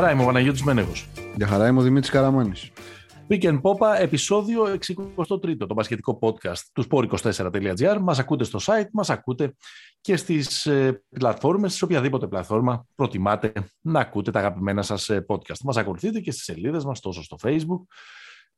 χαρά 0.00 0.12
είμαι 0.12 0.22
ο 0.22 0.26
Παναγιώτης 0.26 0.62
Μένεγος. 0.62 1.08
Γεια 1.36 1.46
χαρά 1.46 1.68
είμαι 1.68 1.78
ο 1.78 1.82
Δημήτρης 1.82 2.10
Καραμάνης. 2.10 2.70
Pick 3.28 3.42
and 3.42 3.60
Popa, 3.60 3.98
επεισόδιο 3.98 4.64
63, 4.64 5.56
το 5.66 5.74
μπασκετικό 5.74 6.18
podcast 6.22 6.58
του 6.72 6.84
sport24.gr. 6.90 7.98
Μας 8.00 8.18
ακούτε 8.18 8.44
στο 8.44 8.58
site, 8.62 8.88
μας 8.92 9.10
ακούτε 9.10 9.54
και 10.00 10.16
στις 10.16 10.66
ε, 10.66 11.02
πλατφόρμες, 11.08 11.74
σε 11.74 11.84
οποιαδήποτε 11.84 12.26
πλατφόρμα 12.26 12.86
προτιμάτε 12.94 13.52
να 13.80 14.00
ακούτε 14.00 14.30
τα 14.30 14.38
αγαπημένα 14.38 14.82
σας 14.82 15.08
ε, 15.08 15.24
podcast. 15.28 15.58
Μας 15.64 15.76
ακολουθείτε 15.76 16.20
και 16.20 16.30
στις 16.30 16.44
σελίδες 16.44 16.84
μας, 16.84 17.00
τόσο 17.00 17.22
στο 17.22 17.36
facebook, 17.42 17.82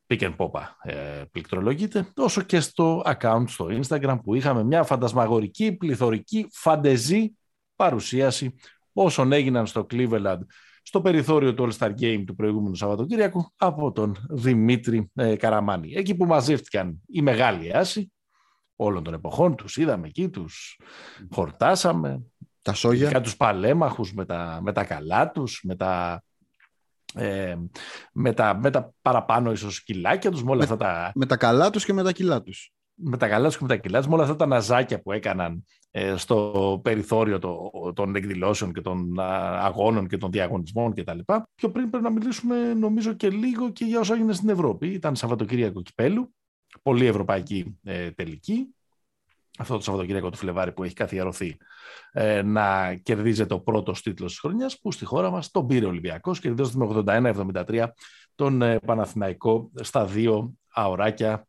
Pick 0.07 0.21
and 0.21 0.37
Popa 0.37 0.61
ε, 0.83 1.23
πληκτρολογείτε, 1.31 2.09
όσο 2.17 2.43
και 2.43 2.61
στο 2.61 3.03
account 3.07 3.45
στο 3.47 3.69
Instagram 3.71 4.19
που 4.25 4.35
είχαμε 4.35 4.65
μια 4.65 4.83
φαντασμαγορική, 4.83 5.73
πληθωρική, 5.73 6.47
φαντεζή 6.53 7.33
παρουσίαση 7.77 8.55
όσων 8.93 9.33
έγιναν 9.33 9.67
στο 9.67 9.87
Cleveland 9.91 10.39
στο 10.83 11.01
περιθώριο 11.01 11.55
του 11.55 11.69
All-Star 11.69 11.91
Game 12.01 12.23
του 12.27 12.35
προηγούμενου 12.35 12.75
Σαββατοκύριακου 12.75 13.53
από 13.57 13.93
τον 13.93 14.17
Δημήτρη 14.31 15.11
ε, 15.15 15.37
Καραμάνη. 15.37 15.93
Εκεί 15.95 16.15
που 16.15 16.25
μαζεύτηκαν 16.25 17.01
οι 17.07 17.23
μεγάλοι 17.23 17.77
άσοι 17.77 18.13
όλων 18.77 19.03
των 19.03 19.15
εποχών, 19.15 19.57
τους 19.57 19.77
είδαμε 19.77 20.07
εκεί, 20.07 20.29
τους 20.29 20.79
χορτάσαμε. 21.31 22.23
Τα 22.63 22.75
σόγια. 22.75 23.21
τους 23.21 23.37
παλέμαχους 23.37 24.13
με 24.15 24.25
τα, 24.25 24.59
με 24.63 24.73
τα 24.73 24.85
καλά 24.85 25.31
τους, 25.31 25.61
με 25.65 25.77
τα, 25.77 26.23
ε, 27.15 27.57
με, 28.13 28.33
τα, 28.33 28.59
με 28.59 28.71
τα 28.71 28.93
παραπάνω 29.03 29.53
ίσως 29.53 29.83
κιλάκια 29.83 30.31
τους, 30.31 30.45
με 30.45 30.51
όλα 30.51 30.63
αυτά 30.63 30.77
τα... 30.77 31.13
Με 31.15 31.27
τα 31.27 31.37
καλά 31.37 31.71
τους 31.71 31.85
και 31.85 31.93
με 31.93 32.03
τα 32.03 32.13
κιλά 32.13 32.43
τους. 32.43 32.73
Με 32.95 33.17
τα 33.17 33.29
καλά 33.29 33.47
τους 33.47 33.57
και 33.57 33.63
με 33.63 33.69
τα 33.69 33.77
κιλά 33.77 33.99
τους, 33.99 34.09
με 34.09 34.15
όλα 34.15 34.23
αυτά 34.23 34.37
τα 34.37 34.47
ναζάκια 34.47 35.03
που 35.03 35.13
έκαναν 35.13 35.65
ε, 35.91 36.17
στο 36.17 36.81
περιθώριο 36.85 37.39
των 37.95 38.17
εκδηλώσεων 38.17 38.73
και 38.73 38.81
των 38.81 39.21
αγώνων 39.21 40.09
και 40.09 40.17
των 40.17 40.31
διαγωνισμών 40.31 40.95
κτλ. 40.95 41.19
Πιο 41.55 41.71
πριν 41.71 41.91
πρέπει 41.91 42.05
να 42.05 42.11
μιλήσουμε 42.11 42.75
νομίζω 42.75 43.13
και 43.13 43.31
λίγο 43.31 43.71
και 43.71 43.85
για 43.85 44.01
όσα 44.01 44.15
έγινε 44.15 44.33
στην 44.33 44.49
Ευρώπη. 44.49 44.89
Ήταν 44.89 45.17
Σαββατοκύριακο 45.17 45.83
Κυπέλου, 45.83 46.35
πολύ 46.83 47.07
ευρωπαϊκή 47.07 47.79
ε, 47.83 48.11
τελική. 48.11 48.75
Αυτό 49.59 49.77
το 49.77 49.83
Σαββατοκύριακο 49.83 50.31
του 50.31 50.37
Φλεβάρι 50.37 50.73
που 50.73 50.85
έχει 50.85 50.95
καθιερωθεί 50.95 51.57
ε, 52.13 52.43
να 52.43 52.95
κερδίζεται 52.95 53.55
ο 53.55 53.61
πρώτος 53.61 54.03
τίτλος 54.03 54.31
της 54.31 54.41
χρονιάς 54.41 54.79
που 54.79 54.93
στη 54.93 55.05
χώρα 55.05 55.31
μας 55.31 55.51
τον 55.51 55.67
πήρε 55.67 55.85
ο 55.85 55.89
Ολυμπιακός 55.89 56.41
κερδίζοντας 56.41 56.75
με 56.75 57.03
81-73 57.67 57.87
τον 58.35 58.63
Παναθηναϊκό 58.87 59.71
στα 59.81 60.05
δύο 60.07 60.55
αωράκια. 60.73 61.47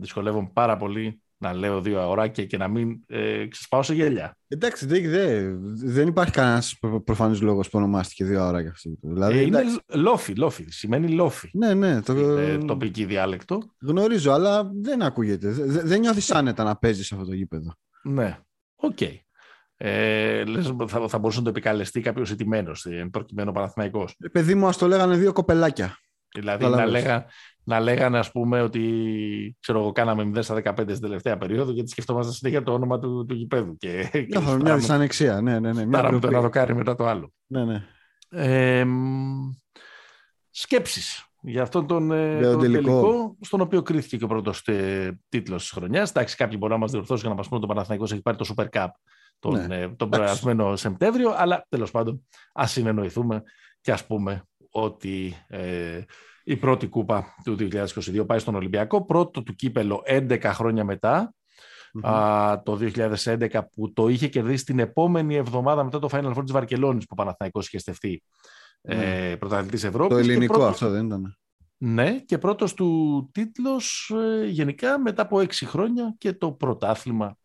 Δυσκολεύομαι 0.00 0.50
πάρα 0.52 0.76
πολύ 0.76 1.20
να 1.36 1.52
λέω 1.52 1.80
Δύο 1.80 2.08
Αοράκια 2.08 2.44
και 2.44 2.56
να 2.56 2.68
μην 2.68 3.00
ε, 3.06 3.46
ξεσπάω 3.46 3.82
σε 3.82 3.94
γέλια. 3.94 4.36
Εντάξει, 4.48 4.86
δεν, 4.86 5.10
δε, 5.10 5.50
δεν 5.74 6.08
υπάρχει 6.08 6.32
κανένας 6.32 6.78
προφανής 7.04 7.40
λόγος 7.40 7.68
που 7.68 7.78
ονομάστηκε 7.78 8.24
Δύο 8.24 8.46
Αοράκια 8.46 8.70
αυτή. 8.70 8.98
Δηλαδή, 9.02 9.38
ε, 9.38 9.40
είναι 9.40 9.62
λόφοι, 9.94 10.34
λόφοι. 10.34 10.64
Σημαίνει 10.68 11.08
λόφοι. 11.08 11.50
Ναι, 11.52 11.74
ναι. 11.74 12.02
Το... 12.02 12.12
Ε, 12.12 12.58
τοπική 12.58 13.04
διάλεκτο. 13.04 13.58
Γνωρίζω, 13.80 14.32
αλλά 14.32 14.70
δεν 14.74 15.02
ακούγεται. 15.02 15.50
Δεν 15.84 16.00
νιώθεις 16.00 16.30
άνετα 16.30 16.64
να 16.64 16.76
παίζεις 16.76 17.06
σε 17.06 17.14
αυτό 17.14 17.26
το 17.26 17.34
γήπεδο. 17.34 17.74
Ναι. 18.02 18.38
OK. 18.76 18.96
Okay. 19.00 19.18
Ε, 19.76 20.44
λες, 20.44 20.74
θα, 20.86 21.08
θα 21.08 21.18
μπορούσε 21.18 21.38
να 21.38 21.44
το 21.44 21.50
επικαλεστεί 21.50 22.00
κάποιος 22.00 22.30
ηττημένος, 22.30 22.72
εν 22.84 23.10
προκειμένω 23.10 23.48
ο 23.48 23.52
Παναθηναϊκός. 23.52 24.16
Ε, 24.18 24.28
παιδί 24.28 24.54
μου, 24.54 24.66
ας 24.66 24.76
το 24.76 24.86
λέγανε 24.86 25.16
δύο 25.16 25.32
κοπελάκια. 25.32 25.98
Δηλαδή 26.34 26.66
να, 26.66 26.86
λέγα, 26.86 27.26
να 27.64 27.80
λέγανε 27.80 28.18
ας 28.18 28.30
πούμε 28.30 28.62
ότι 28.62 29.56
ξέρω 29.60 29.78
εγώ 29.78 29.92
κάναμε 29.92 30.30
0 30.34 30.42
στα 30.42 30.62
15 30.64 30.74
στην 30.88 31.00
τελευταία 31.00 31.36
περίοδο 31.36 31.72
γιατί 31.72 31.90
σκεφτόμαστε 31.90 32.32
συνέχεια 32.32 32.62
το 32.62 32.72
όνομα 32.72 32.98
του, 32.98 33.24
του 33.28 33.34
γηπέδου. 33.34 33.76
Και, 33.76 34.08
και 34.30 34.38
μια 34.62 34.76
δυσανεξία, 34.76 35.40
ναι, 35.40 35.58
ναι, 35.58 35.72
ναι. 35.72 35.86
Μια 35.86 36.18
το 36.20 36.28
ένα 36.28 36.40
δοκάρι 36.40 36.74
μετά 36.74 36.94
το 36.94 37.06
άλλο. 37.06 37.32
Ναι, 37.46 37.64
ναι. 37.64 37.84
Ε, 38.28 38.86
σκέψεις 40.50 41.24
για 41.42 41.62
αυτόν 41.62 41.86
τον, 41.86 42.12
ε, 42.12 42.40
τον 42.40 42.60
τελικό. 42.60 43.00
τελικό. 43.00 43.36
στον 43.40 43.60
οποίο 43.60 43.82
κρίθηκε 43.82 44.16
και 44.16 44.24
ο 44.24 44.28
πρώτος 44.28 44.62
ε, 44.66 45.20
τίτλος 45.28 45.62
της 45.62 45.70
χρονιάς. 45.70 46.10
Εντάξει, 46.10 46.36
κάποιοι 46.36 46.56
μπορεί 46.60 46.72
να 46.72 46.78
μας 46.78 46.90
διορθώσουν 46.90 47.20
για 47.20 47.28
να 47.30 47.34
μας 47.34 47.48
πούνε 47.48 47.60
ότι 47.62 47.70
ο 47.70 47.74
Παναθηναϊκός 47.74 48.12
έχει 48.12 48.22
πάρει 48.22 48.36
το 48.36 48.54
Super 48.56 48.66
Cup 48.72 48.88
τον, 49.38 49.66
ναι. 49.66 49.80
ε, 49.80 49.88
τον 49.88 50.08
περασμένο 50.08 50.76
Σεπτέμβριο, 50.76 51.34
αλλά 51.36 51.66
τέλος 51.68 51.90
πάντων 51.90 52.26
ας 52.52 52.70
συνεννοηθούμε 52.70 53.42
και 53.80 53.92
ας 53.92 54.06
πούμε 54.06 54.44
ότι 54.70 55.44
ε, 55.48 56.00
η 56.44 56.56
πρώτη 56.56 56.86
κούπα 56.86 57.34
του 57.44 57.56
2022 57.60 58.26
πάει 58.26 58.38
στον 58.38 58.54
Ολυμπιακό. 58.54 59.04
Πρώτο 59.04 59.42
του 59.42 59.54
κύπελο 59.54 60.02
11 60.06 60.40
χρόνια 60.42 60.98
α, 62.02 62.62
το 62.62 62.78
2011 63.24 63.60
που 63.72 63.92
το 63.92 64.08
είχε 64.08 64.28
κερδίσει 64.28 64.64
την 64.64 64.78
επόμενη 64.78 65.34
εβδομάδα 65.34 65.84
μετά 65.84 65.98
το 65.98 66.08
Final 66.12 66.34
Four 66.34 66.42
της 66.42 66.52
Βαρκελόνης 66.52 67.04
που 67.04 67.10
ο 67.12 67.22
Παναθηναϊκός 67.22 67.66
είχε 67.66 67.78
στεφθεί 67.78 68.22
mm. 68.88 68.92
ε, 68.92 69.36
πρωταθλητής 69.38 69.84
Ευρώπης. 69.84 70.16
Το 70.16 70.22
ελληνικό 70.22 70.52
πρώτος, 70.52 70.70
αυτό 70.70 70.90
δεν 70.90 71.06
ήταν. 71.06 71.38
Ναι, 71.82 72.18
και 72.18 72.38
πρώτος 72.38 72.74
του 72.74 73.30
τίτλος 73.32 74.12
ε, 74.14 74.46
γενικά 74.46 74.98
μετά 74.98 75.22
από 75.22 75.40
έξι 75.40 75.66
χρόνια 75.66 76.14
και 76.18 76.32
το 76.32 76.52
πρωτάθλημα 76.52 77.36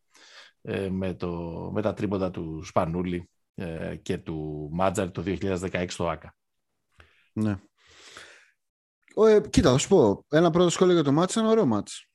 ε, 0.61 0.89
με, 0.89 1.13
το, 1.13 1.29
με 1.73 1.81
τα 1.81 1.93
τρίποτα 1.93 2.31
του 2.31 2.63
Σπανούλη 2.63 3.29
ε, 3.55 3.95
και 3.95 4.17
του 4.17 4.69
Μάτζαρ 4.71 5.11
το 5.11 5.23
2016 5.25 5.85
στο 5.87 6.09
ΆΚΑ. 6.09 6.35
Ναι. 7.35 7.55
Ε, 9.15 9.41
κοίτα, 9.49 9.71
θα 9.71 9.77
σου 9.77 9.87
πω. 9.87 10.25
Ένα 10.29 10.49
πρώτο 10.49 10.69
σχόλιο 10.69 10.93
για 10.93 11.03
το 11.03 11.11
μάτς 11.11 11.35
είναι 11.35 11.47
ωραίο 11.47 11.65
μάτς. 11.65 12.09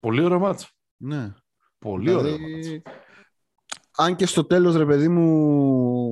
Πολύ 0.00 0.22
ωραίο 0.22 0.38
μάτς. 0.38 0.72
Ναι. 0.96 1.34
Πολύ 1.78 2.08
δηλαδή, 2.08 2.32
ωραίο 2.32 2.48
μάτς. 2.48 2.82
Αν 3.96 4.16
και 4.16 4.26
στο 4.26 4.44
τέλος, 4.44 4.76
ρε 4.76 4.86
παιδί 4.86 5.08
μου, 5.08 5.24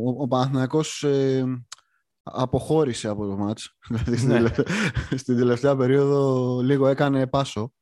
ο, 0.07 0.23
ο 0.23 0.27
Παναθηναϊκός 0.29 1.03
ε, 1.03 1.45
αποχώρησε 2.23 3.09
από 3.09 3.27
το 3.27 3.37
μάτς. 3.37 3.77
Δηλαδή 3.89 4.17
στην, 4.17 4.29
ναι. 4.29 4.35
τελευταία, 4.35 4.65
στην 5.17 5.37
τελευταία 5.37 5.77
περίοδο 5.77 6.61
λίγο 6.61 6.87
έκανε 6.87 7.27
πάσο. 7.27 7.73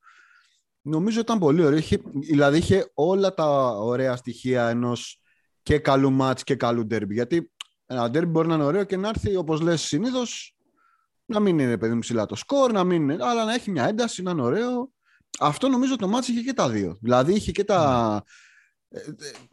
Νομίζω 0.80 1.20
ήταν 1.20 1.38
πολύ 1.38 1.64
ωραίο. 1.64 1.78
Είχε, 1.78 2.02
δηλαδή 2.30 2.58
είχε 2.58 2.90
όλα 2.94 3.34
τα 3.34 3.68
ωραία 3.68 4.16
στοιχεία 4.16 4.68
ενός 4.68 5.20
και 5.62 5.78
καλού 5.78 6.12
μάτς 6.12 6.44
και 6.44 6.56
καλού 6.56 6.86
ντέρμπι. 6.86 7.14
Γιατί 7.14 7.52
ένα 7.86 8.10
ντέρμπι 8.10 8.30
μπορεί 8.30 8.48
να 8.48 8.54
είναι 8.54 8.64
ωραίο 8.64 8.84
και 8.84 8.96
να 8.96 9.08
έρθει, 9.08 9.36
όπως 9.36 9.60
λες 9.60 9.80
συνήθως, 9.80 10.53
να 11.26 11.40
μην 11.40 11.58
είναι 11.58 11.78
παιδί 11.78 11.94
μου 11.94 12.00
ψηλά 12.00 12.26
το 12.26 12.34
σκορ, 12.34 12.72
να 12.72 12.84
μην 12.84 13.02
είναι, 13.02 13.16
αλλά 13.20 13.44
να 13.44 13.54
έχει 13.54 13.70
μια 13.70 13.88
ένταση, 13.88 14.22
να 14.22 14.30
είναι 14.30 14.42
ωραίο. 14.42 14.92
Αυτό 15.38 15.68
νομίζω 15.68 15.96
το 15.96 16.08
μάτι 16.08 16.32
είχε 16.32 16.40
και 16.40 16.52
τα 16.52 16.68
δύο. 16.68 16.98
Δηλαδή 17.00 17.32
είχε 17.34 17.52
και 17.52 17.64
τα, 17.64 18.22
ε, 18.88 19.00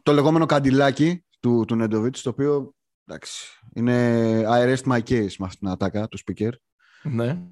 το 0.02 0.12
λεγόμενο 0.12 0.46
καντιλάκι 0.46 1.24
του, 1.40 1.64
του 1.66 1.74
Νέντοβιτς, 1.74 2.22
το 2.22 2.30
οποίο 2.30 2.74
εντάξει, 3.06 3.60
είναι 3.74 4.44
I 4.48 4.76
rest 4.76 4.82
my 4.92 4.98
case 4.98 5.34
με 5.38 5.46
αυτήν 5.46 5.58
την 5.58 5.68
ατάκα 5.68 6.08
του 6.08 6.18
speaker. 6.18 6.50
Ναι. 7.02 7.42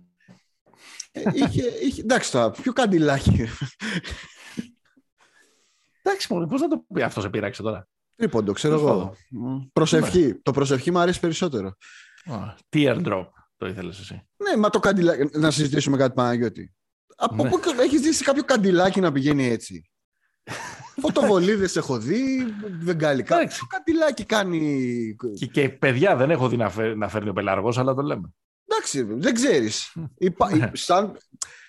Ε, 1.13 1.23
είχε, 1.33 1.63
είχε, 1.83 2.01
εντάξει 2.01 2.33
τώρα, 2.33 2.51
ποιο 2.51 2.73
καντιλάκι. 2.73 3.47
εντάξει, 6.03 6.33
μόνο, 6.33 6.47
πώς 6.47 6.61
θα 6.61 6.69
το 6.69 6.85
πει 6.95 7.03
αυτός 7.03 7.23
σε 7.23 7.29
πειράξε 7.29 7.63
τώρα. 7.63 7.89
Τρίποντο, 8.17 8.53
ξέρω 8.53 8.75
εγώ. 8.75 9.15
Προσευχή. 9.73 10.27
Ναι. 10.27 10.35
Το 10.35 10.53
προσευχή 10.53 10.91
μου 10.91 10.99
αρέσει 10.99 11.21
περισσότερο. 11.21 11.75
Tear 12.71 13.07
drop 13.07 13.27
το 13.61 13.67
ήθελες 13.67 13.99
εσύ. 13.99 14.27
Ναι, 14.37 14.57
μα 14.57 14.71
το 14.71 14.79
καντιλάκι. 14.79 15.39
Να 15.39 15.51
συζητήσουμε 15.51 15.97
κάτι 15.97 16.15
Παναγιώτη. 16.15 16.75
Από 17.17 17.43
ναι. 17.43 17.51
πού 17.51 17.61
έχεις 17.81 18.01
δει 18.01 18.13
σε 18.13 18.25
κάποιο 18.25 18.45
καντιλάκι 18.45 19.01
να 19.01 19.13
πηγαίνει 19.13 19.47
έτσι; 19.47 19.91
Φωτοβολίδες 21.01 21.77
έχω 21.77 21.99
δει, 21.99 22.55
βεγγαλικά. 22.81 23.39
Το 23.39 23.67
καντιλάκι 23.69 24.25
κάνει. 24.25 25.17
Και, 25.39 25.47
και 25.47 25.69
παιδιά 25.69 26.17
δεν 26.17 26.31
έχω 26.31 26.49
δει 26.49 26.57
να, 26.57 26.71
φέρ, 26.71 26.97
να 26.97 27.09
φέρνει 27.09 27.29
ο 27.29 27.33
πελαργός, 27.33 27.79
αλλά 27.79 27.95
το 27.95 28.03
λέμε. 28.03 28.35
Εντάξει, 28.67 29.03
δεν 29.03 29.35
ξέρεις. 29.35 29.97
Υπά... 30.19 30.57
Ναι. 30.57 30.71
σαν, 30.73 31.17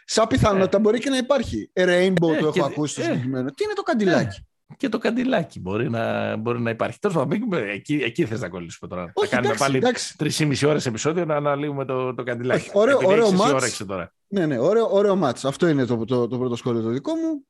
σαν 0.06 0.28
πιθανότητα 0.28 0.80
μπορεί 0.80 1.00
και 1.00 1.10
να 1.10 1.18
υπάρχει. 1.18 1.72
Rainbow 1.74 2.34
ε, 2.34 2.40
το 2.40 2.52
έχω 2.56 2.66
ακούσει 2.66 2.94
στο 2.94 3.02
ε, 3.02 3.04
συγκεκριμένο. 3.04 3.52
Τι 3.52 3.64
είναι 3.64 3.74
το 3.74 3.82
καντιλάκι; 3.82 4.48
Και 4.78 4.90
το 4.90 4.98
καντιλάκι 4.98 5.60
μπορεί 5.60 5.90
να, 5.90 6.36
μπορεί 6.36 6.62
να 6.62 6.70
υπάρχει. 6.70 7.00
Τέλος 7.00 7.16
πάντων, 7.16 7.54
εκεί, 7.54 7.96
εκεί 7.96 8.26
θες 8.26 8.42
να 8.42 8.50
κολλήσουμε 8.50 8.90
τώρα. 8.90 9.12
Όχι, 9.14 9.30
θα 9.30 9.36
κάνουμε 9.36 9.56
πάλι 9.58 9.82
τρεις 10.18 10.40
ή 10.40 10.46
μισή 10.46 10.66
ώρες 10.66 10.86
επεισόδιο 10.86 11.26
να 11.26 11.36
αναλύουμε 11.36 11.86
το, 11.86 12.14
το 12.14 12.24
καντιλάκι. 12.24 12.62
Όχι, 12.62 12.72
ωραίο, 12.74 13.00
ωραίο 13.04 13.32
μάτς. 13.32 13.84
Τώρα. 13.88 14.14
Ναι, 14.28 14.46
ναι, 14.46 14.60
ωραίο, 14.60 14.88
ωραίο 14.92 15.16
μάτς. 15.16 15.46
Αυτό 15.46 15.68
είναι 15.68 15.86
το, 15.86 16.06
το, 16.06 16.28
το, 16.28 16.38
πρώτο 16.38 16.56
σχόλιο 16.56 16.82
το 16.82 16.90
δικό 16.90 17.16
μου. 17.16 17.46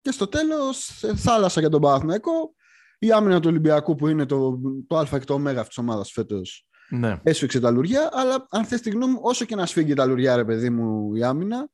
Και 0.00 0.10
στο 0.10 0.26
τέλος, 0.26 1.04
θάλασσα 1.16 1.60
για 1.60 1.68
τον 1.68 1.80
Παναθηναϊκό. 1.80 2.54
Η 2.98 3.12
άμυνα 3.12 3.40
του 3.40 3.48
Ολυμπιακού 3.48 3.94
που 3.94 4.08
είναι 4.08 4.26
το, 4.26 4.58
το 4.86 4.98
Α 4.98 5.06
και 5.10 5.18
το 5.18 5.34
Ω 5.34 5.42
αυτή 5.46 5.66
της 5.66 5.78
ομάδας 5.78 6.10
φέτος. 6.10 6.66
Ναι. 6.88 7.20
Έσφιξε 7.22 7.60
τα 7.60 7.70
λουριά, 7.70 8.08
αλλά 8.12 8.46
αν 8.50 8.64
θες 8.64 8.80
τη 8.80 8.90
γνώμη 8.90 9.12
μου, 9.12 9.18
όσο 9.22 9.44
και 9.44 9.54
να 9.54 9.66
σφίγγει 9.66 9.94
τα 9.94 10.06
λουριά, 10.06 10.36
ρε 10.36 10.44
παιδί 10.44 10.70
μου, 10.70 11.14
η 11.14 11.24
άμυνα, 11.24 11.68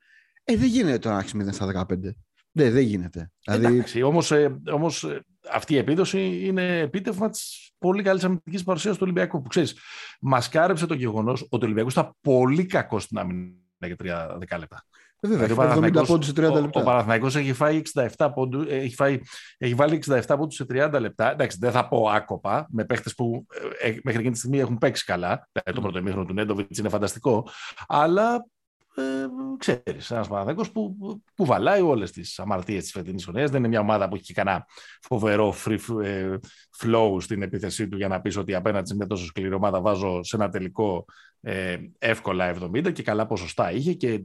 ε, 0.45 0.57
δεν 0.57 0.69
γίνεται 0.69 0.99
το 0.99 1.09
να 1.09 1.19
έχεις 1.19 1.35
0 1.35 1.53
στα 1.53 1.67
15. 1.67 2.17
Ναι, 2.52 2.70
δεν 2.70 2.82
γίνεται. 2.82 3.31
Δηλαδή- 3.44 3.75
Εντάξει, 3.75 4.02
όμως, 4.02 4.31
ε, 4.31 4.61
όμως 4.73 5.05
ε, 5.05 5.25
αυτή 5.52 5.75
η 5.75 5.76
επίδοση 5.76 6.41
είναι 6.44 6.79
επίτευγμα 6.79 7.31
της 7.31 7.73
πολύ 7.79 8.02
καλής 8.02 8.25
αμυντικής 8.25 8.64
παρουσίας 8.64 8.94
του 8.94 9.02
Ολυμπιακού. 9.02 9.43
Που 9.43 9.49
ξέρεις, 9.49 9.79
μα 10.20 10.43
κάρεψε 10.50 10.87
το 10.87 10.94
γεγονός 10.94 11.47
ότι 11.50 11.64
ο 11.64 11.67
Ολυμπιακός 11.67 11.93
ήταν 11.93 12.17
πολύ 12.20 12.67
κακός 12.67 13.02
στην 13.02 13.19
άμυνα 13.19 13.87
για 13.87 13.97
τρία 13.97 14.37
δεκάλεπτα. 14.38 14.85
Ε, 15.20 15.29
βέβαια, 15.29 15.47
δηλαδή, 15.47 15.87
έχει 15.87 15.99
70 15.99 16.06
πόντους 16.06 16.26
σε 16.26 16.32
30 16.32 16.61
λεπτά. 16.61 16.81
Ο, 16.81 16.82
ο 16.82 16.85
Παναθηναϊκός 16.85 17.37
έχει 17.37 17.52
φάει 17.52 17.82
67 18.17 18.31
πόντους, 18.35 18.67
έχει, 18.69 18.94
φάει, 18.94 19.20
έχει 19.58 19.75
βάλει 19.75 20.02
67 20.06 20.20
πόντους 20.26 20.55
σε 20.55 20.67
30 20.69 20.97
λεπτά. 21.00 21.31
Εντάξει, 21.31 21.56
δεν 21.61 21.70
θα 21.70 21.88
πω 21.88 22.08
άκοπα, 22.08 22.67
με 22.70 22.85
παίχτες 22.85 23.14
που 23.14 23.47
ε, 23.81 23.94
μέχρι 24.02 24.20
εκείνη 24.20 24.31
τη 24.31 24.38
στιγμή 24.38 24.58
έχουν 24.58 24.79
παίξει 24.79 25.05
καλά. 25.05 25.49
Το 25.52 25.62
mm. 25.67 25.81
πρώτο 25.81 25.99
ημίχρονο 25.99 26.26
του 26.26 26.35
Νέντοβιτς 26.35 26.79
είναι 26.79 26.88
φανταστικό. 26.88 27.49
Αλλά 27.87 28.47
ε, 28.95 29.27
ξέρεις, 29.59 30.11
ένας 30.11 30.29
Παναθηναϊκός 30.29 30.71
που, 30.71 30.97
που 31.35 31.45
βαλάει 31.45 31.81
όλες 31.81 32.11
τις 32.11 32.39
αμαρτίες 32.39 32.83
της 32.83 32.93
φετινής 32.93 33.25
χρονιάς. 33.25 33.51
Δεν 33.51 33.59
είναι 33.59 33.69
μια 33.69 33.81
ομάδα 33.81 34.09
που 34.09 34.15
έχει 34.15 34.33
κανένα 34.33 34.67
φοβερό 35.03 35.55
free 35.65 35.79
ε, 36.03 36.37
flow 36.79 37.17
στην 37.21 37.43
επίθεσή 37.43 37.89
του 37.89 37.97
για 37.97 38.09
να 38.09 38.21
πεις 38.21 38.37
ότι 38.37 38.55
απέναντι 38.55 38.89
σε 38.89 38.95
μια 38.95 39.07
τόσο 39.07 39.25
σκληρή 39.25 39.55
ομάδα 39.55 39.81
βάζω 39.81 40.23
σε 40.23 40.37
ένα 40.37 40.49
τελικό 40.49 41.05
ε, 41.41 41.77
εύκολα 41.99 42.57
70 42.63 42.93
και 42.93 43.03
καλά 43.03 43.27
ποσοστά 43.27 43.73
είχε 43.73 43.93
και 43.93 44.23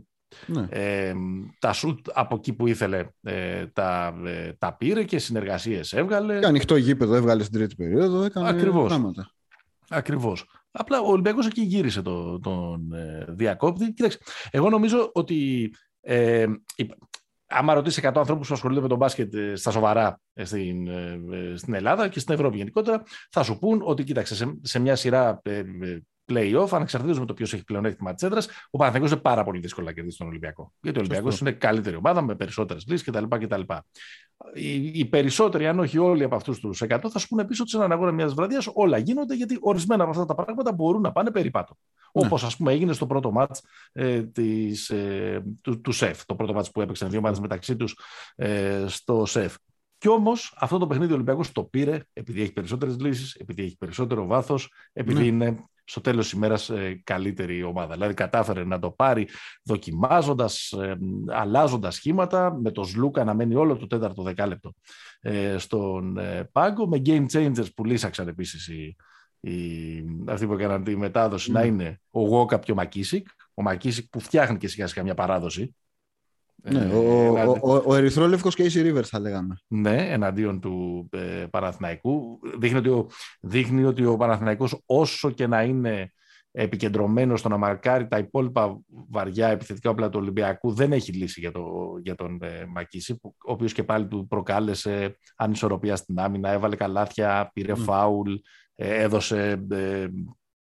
ναι. 0.47 0.67
Ε, 0.69 1.13
τα 1.59 1.73
σουτ 1.73 2.07
από 2.13 2.35
εκεί 2.35 2.53
που 2.53 2.67
ήθελε 2.67 3.07
ε, 3.21 3.65
τα, 3.67 4.13
ε, 4.25 4.53
τα 4.53 4.75
πήρε 4.77 5.03
και 5.03 5.19
συνεργασίες 5.19 5.93
έβγαλε. 5.93 6.39
Και 6.39 6.45
ανοιχτό 6.45 6.75
γήπεδο 6.75 7.15
έβγαλε 7.15 7.43
στην 7.43 7.59
τρίτη 7.59 7.75
περίοδο, 7.75 8.23
έκανε 8.23 8.49
Ακριβώς. 8.49 8.87
πράγματα. 8.87 9.31
Ακριβώς. 9.89 10.45
Απλά 10.77 10.99
ο 10.99 11.11
Ολυμπιακός 11.11 11.47
εκεί 11.47 11.61
γύρισε 11.61 12.01
το, 12.01 12.39
τον 12.39 12.93
ε, 12.93 13.25
διακόπτη. 13.29 13.93
Κοίταξε, 13.93 14.19
εγώ 14.51 14.69
νομίζω 14.69 15.09
ότι 15.13 15.71
ε, 16.01 16.45
άμα 17.47 17.73
ρωτήσει 17.73 18.01
100 18.03 18.11
ανθρώπους 18.15 18.47
που 18.47 18.53
ασχολούνται 18.53 18.81
με 18.81 18.87
τον 18.87 18.97
μπάσκετ 18.97 19.33
στα 19.53 19.71
σοβαρά 19.71 20.21
στην, 20.43 20.87
στην 21.55 21.73
Ελλάδα 21.73 22.07
και 22.07 22.19
στην 22.19 22.33
Ευρώπη 22.33 22.57
γενικότερα, 22.57 23.03
θα 23.29 23.43
σου 23.43 23.59
πούν 23.59 23.81
ότι 23.83 24.03
κοίταξε 24.03 24.35
σε, 24.35 24.57
σε 24.61 24.79
μια 24.79 24.95
σειρά 24.95 25.41
playoff, 26.31 26.67
ανεξαρτήτω 26.71 27.19
με 27.19 27.25
το 27.25 27.33
ποιος 27.33 27.53
έχει 27.53 27.63
πλεονέκτημα 27.63 28.13
της 28.13 28.23
έδρας, 28.23 28.47
ο 28.69 28.77
Παναθηναϊκός 28.77 29.11
είναι 29.11 29.21
πάρα 29.21 29.43
πολύ 29.43 29.59
δύσκολο 29.59 29.85
να 29.85 29.93
κερδίσει 29.93 30.17
τον 30.17 30.27
Ολυμπιακό. 30.27 30.73
Γιατί 30.81 30.97
ο 30.97 31.01
Ολυμπιακός 31.01 31.39
είναι 31.39 31.51
καλύτερη 31.51 31.95
ομάδα 31.95 32.21
με 32.21 32.35
περισσότερες 32.35 32.85
λύσεις 32.87 33.07
κτλ. 33.07 33.23
κτλ. 33.27 33.61
Οι, 34.53 34.99
οι 34.99 35.05
περισσότεροι, 35.05 35.67
αν 35.67 35.79
όχι 35.79 35.97
όλοι 35.97 36.23
από 36.23 36.35
αυτούς 36.35 36.59
τους 36.59 36.81
100, 36.87 36.99
θα 37.11 37.19
σου 37.19 37.27
πούνε 37.27 37.45
πίσω 37.45 37.61
ότι 37.61 37.71
σε 37.71 37.77
έναν 37.77 37.91
αγώνα 37.91 38.11
μιας 38.11 38.33
βραδιάς 38.33 38.69
όλα 38.73 38.97
γίνονται 38.97 39.35
γιατί 39.35 39.57
ορισμένα 39.61 40.03
από 40.03 40.11
αυτά 40.11 40.25
τα 40.25 40.35
πράγματα 40.35 40.73
μπορούν 40.73 41.01
να 41.01 41.11
πάνε 41.11 41.31
περίπατο. 41.31 41.77
Ναι. 42.13 42.25
Όπως 42.25 42.43
ας 42.43 42.57
πούμε 42.57 42.71
έγινε 42.71 42.93
στο 42.93 43.07
πρώτο 43.07 43.31
μάτς 43.31 43.63
ε, 43.91 44.23
ε, 44.89 45.39
του, 45.61 45.81
του 45.81 45.91
ΣΕΦ, 45.91 46.25
το 46.25 46.35
πρώτο 46.35 46.53
μάτς 46.53 46.71
που 46.71 46.81
έπαιξαν 46.81 47.09
δύο 47.09 47.19
ομάδε 47.19 47.39
μεταξύ 47.41 47.75
τους 47.75 47.99
ε, 48.35 48.85
στο 48.87 49.25
ΣΕΦ. 49.25 49.55
Κι 49.97 50.09
όμως 50.09 50.55
αυτό 50.59 50.77
το 50.77 50.87
παιχνίδι 50.87 51.11
ο 51.11 51.15
Ολυμπιακός 51.15 51.51
το 51.51 51.63
πήρε 51.63 51.99
επειδή 52.13 52.41
έχει 52.41 52.53
περισσότερες 52.53 52.99
λύσεις, 52.99 53.33
επειδή 53.35 53.63
έχει 53.63 53.77
περισσότερο 53.77 54.25
βάθος, 54.25 54.71
επειδή 54.93 55.19
ναι. 55.19 55.25
είναι 55.25 55.65
στο 55.85 56.01
τέλος 56.01 56.23
της 56.23 56.33
ημέρας 56.33 56.69
ε, 56.69 57.01
καλύτερη 57.03 57.63
ομάδα. 57.63 57.93
Δηλαδή 57.93 58.13
κατάφερε 58.13 58.63
να 58.63 58.79
το 58.79 58.91
πάρει 58.91 59.27
δοκιμάζοντας, 59.63 60.71
ε, 60.71 60.97
αλλάζοντας 61.27 61.95
σχήματα, 61.95 62.53
με 62.61 62.71
το 62.71 62.83
Σλούκα 62.83 63.23
να 63.23 63.33
μένει 63.33 63.55
όλο 63.55 63.77
το 63.77 63.87
τέταρτο 63.87 64.23
δεκάλεπτο 64.23 64.73
ε, 65.21 65.57
στον 65.57 66.17
ε, 66.17 66.49
πάγκο, 66.51 66.87
με 66.87 67.01
game 67.05 67.25
changers 67.31 67.67
που 67.75 67.85
λύσαξαν 67.85 68.27
επίσης 68.27 68.67
οι, 68.67 68.95
οι, 69.39 69.53
αυτοί 70.27 70.47
που 70.47 70.53
έκαναν 70.53 70.83
τη 70.83 70.97
μετάδοση, 70.97 71.51
να 71.51 71.59
ναι. 71.59 71.65
είναι 71.65 72.01
ο 72.09 72.21
Γόκα 72.21 72.59
και 72.59 72.71
ο 72.71 72.75
Μακίσικ, 72.75 73.27
ο 73.53 73.61
Μακίσικ 73.61 74.09
που 74.09 74.19
φτιάχνει 74.19 74.57
και 74.57 74.67
σιγά 74.67 74.87
σιγά 74.87 75.03
μια 75.03 75.13
παράδοση, 75.13 75.75
ναι, 76.55 76.79
ε, 76.79 76.85
ο, 76.85 77.33
ο, 77.61 77.73
ο, 77.73 77.83
ο 77.85 77.95
Ερυθρόλευκος 77.95 78.55
και 78.55 78.63
η 78.63 78.71
Rivers 78.73 79.03
θα 79.03 79.19
λέγαμε. 79.19 79.55
Ναι, 79.67 80.11
εναντίον 80.11 80.59
του 80.59 81.09
ε, 81.11 81.45
Παναθηναϊκού. 81.49 82.39
Δείχνει 82.59 82.77
ότι, 82.77 82.89
ο, 82.89 83.09
δείχνει 83.41 83.83
ότι 83.83 84.05
ο 84.05 84.17
Παναθηναϊκός 84.17 84.81
όσο 84.85 85.31
και 85.31 85.47
να 85.47 85.63
είναι 85.63 86.11
επικεντρωμένος 86.51 87.39
στο 87.39 87.49
να 87.49 87.57
μαρκάρει 87.57 88.07
τα 88.07 88.17
υπόλοιπα 88.17 88.79
βαριά 89.09 89.47
επιθετικά 89.47 89.89
όπλα 89.89 90.09
του 90.09 90.19
Ολυμπιακού 90.21 90.73
δεν 90.73 90.91
έχει 90.91 91.11
λύση 91.11 91.39
για, 91.39 91.51
το, 91.51 91.63
για 92.01 92.15
τον 92.15 92.39
ε, 92.41 92.65
Μακίση, 92.67 93.19
ο 93.23 93.29
οποίος 93.37 93.73
και 93.73 93.83
πάλι 93.83 94.07
του 94.07 94.27
προκάλεσε 94.27 95.17
ανισορροπία 95.35 95.95
στην 95.95 96.19
άμυνα, 96.19 96.49
έβαλε 96.49 96.75
καλάθια, 96.75 97.51
πήρε 97.53 97.73
mm. 97.73 97.77
φάουλ, 97.77 98.33
ε, 98.75 99.01
έδωσε... 99.01 99.65
Ε, 99.71 100.07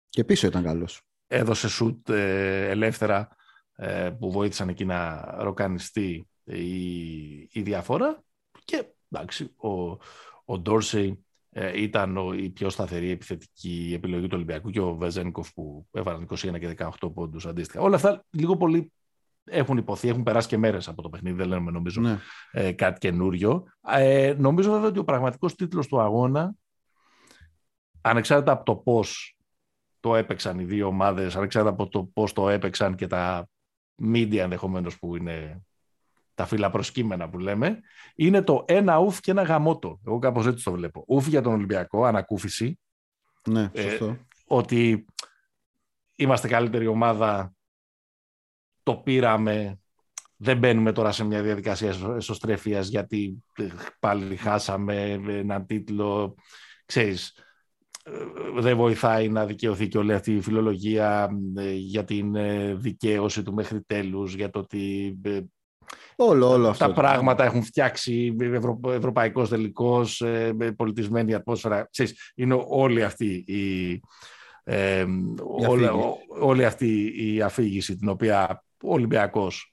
και 0.08 0.24
πίσω 0.24 0.46
ήταν 0.46 0.62
καλός. 0.62 1.02
Έδωσε 1.26 1.68
σουτ 1.68 2.08
ε, 2.08 2.68
ελεύθερα 2.68 3.18
ε, 3.18 3.28
που 4.18 4.30
βοήθησαν 4.30 4.68
εκεί 4.68 4.84
να 4.84 5.24
ροκανιστεί 5.38 6.28
η, 6.44 6.78
η 7.36 7.62
διαφορά 7.62 8.22
και 8.64 8.84
εντάξει, 9.08 9.54
ο, 9.56 9.98
ο 10.44 10.58
Ντόρσεϊ 10.58 11.24
ε, 11.50 11.82
ήταν 11.82 12.16
ο, 12.16 12.32
η 12.32 12.50
πιο 12.50 12.70
σταθερή 12.70 13.10
επιθετική 13.10 13.92
επιλογή 13.94 14.26
του 14.26 14.34
Ολυμπιακού 14.34 14.70
και 14.70 14.80
ο 14.80 14.94
Βεζένικοφ 14.94 15.52
που 15.52 15.86
έβαλαν 15.92 16.26
21 16.30 16.36
και 16.36 16.74
18 17.00 17.14
πόντους 17.14 17.46
αντίστοιχα. 17.46 17.80
Όλα 17.80 17.96
αυτά 17.96 18.24
λίγο 18.30 18.56
πολύ 18.56 18.92
έχουν 19.44 19.76
υποθεί, 19.76 20.08
έχουν 20.08 20.22
περάσει 20.22 20.48
και 20.48 20.58
μέρες 20.58 20.88
από 20.88 21.02
το 21.02 21.08
παιχνίδι, 21.08 21.36
δεν 21.36 21.48
λέμε 21.48 21.70
νομίζω 21.70 22.00
ναι. 22.00 22.18
ε, 22.52 22.72
κάτι 22.72 22.98
καινούριο. 22.98 23.64
Ε, 23.88 24.34
νομίζω 24.38 24.70
βέβαια 24.70 24.88
ότι 24.88 24.98
ο 24.98 25.04
πραγματικός 25.04 25.54
τίτλος 25.54 25.86
του 25.86 26.00
αγώνα, 26.00 26.54
ανεξάρτητα 28.00 28.52
από 28.52 28.64
το 28.64 28.76
πώς 28.76 29.38
το 30.00 30.16
έπαιξαν 30.16 30.58
οι 30.58 30.64
δύο 30.64 30.86
ομάδες, 30.86 31.36
ανεξάρτητα 31.36 31.74
από 31.74 31.88
το 31.88 32.04
πώς 32.04 32.32
το 32.32 32.48
έπαιξαν 32.48 32.94
και 32.94 33.06
τα 33.06 33.48
media 34.02 34.36
ενδεχομένως 34.36 34.98
που 34.98 35.16
είναι 35.16 35.62
τα 36.34 36.46
φύλλα 36.46 36.70
προσκύμενα 36.70 37.28
που 37.28 37.38
λέμε, 37.38 37.80
είναι 38.14 38.42
το 38.42 38.64
ένα 38.66 38.98
ουφ 38.98 39.20
και 39.20 39.30
ένα 39.30 39.42
γαμότο. 39.42 40.00
Εγώ 40.06 40.18
κάπως 40.18 40.46
έτσι 40.46 40.64
το 40.64 40.72
βλέπω. 40.72 41.04
Ουφ 41.06 41.26
για 41.26 41.42
τον 41.42 41.52
Ολυμπιακό, 41.52 42.04
ανακούφιση. 42.04 42.78
Ναι, 43.48 43.70
ε, 43.72 43.82
σωστό. 43.82 44.18
ότι 44.46 45.04
είμαστε 46.14 46.48
καλύτερη 46.48 46.86
ομάδα, 46.86 47.54
το 48.82 48.96
πήραμε, 48.96 49.78
δεν 50.36 50.58
μπαίνουμε 50.58 50.92
τώρα 50.92 51.12
σε 51.12 51.24
μια 51.24 51.42
διαδικασία 51.42 51.94
εσωστρέφειας 52.16 52.88
γιατί 52.88 53.44
πάλι 54.00 54.36
χάσαμε 54.36 55.10
έναν 55.26 55.66
τίτλο, 55.66 56.34
ξέρεις, 56.86 57.43
δεν 58.58 58.76
βοηθάει 58.76 59.28
να 59.28 59.46
δικαιωθεί 59.46 59.88
και 59.88 59.98
όλη 59.98 60.12
αυτή 60.12 60.34
η 60.34 60.40
φιλολογία 60.40 61.28
ε, 61.56 61.72
για 61.72 62.04
την 62.04 62.34
ε, 62.34 62.74
δικαίωση 62.74 63.42
του 63.42 63.54
μέχρι 63.54 63.82
τέλους, 63.82 64.34
για 64.34 64.50
το 64.50 64.58
ότι 64.58 65.14
ε, 65.22 65.40
όλο, 66.16 66.50
όλο 66.50 66.74
τα 66.78 66.92
πράγματα 66.92 67.44
έχουν 67.44 67.62
φτιάξει 67.62 68.36
ευρω, 68.40 68.80
ευρωπαϊκός 68.86 69.48
τελικός, 69.48 70.22
πολιτισμένη 70.76 71.34
ατμόσφαιρα. 71.34 71.88
Ξέρεις, 71.90 72.32
είναι 72.34 72.64
όλη 72.68 73.02
αυτή 73.02 73.44
η, 73.46 74.00
ε, 74.64 75.04
όλη, 76.40 76.64
αυτή 76.64 77.12
η 77.16 77.42
αφήγηση 77.42 77.96
την 77.96 78.08
οποία 78.08 78.64
ο 78.82 78.92
Ολυμπιακός 78.92 79.72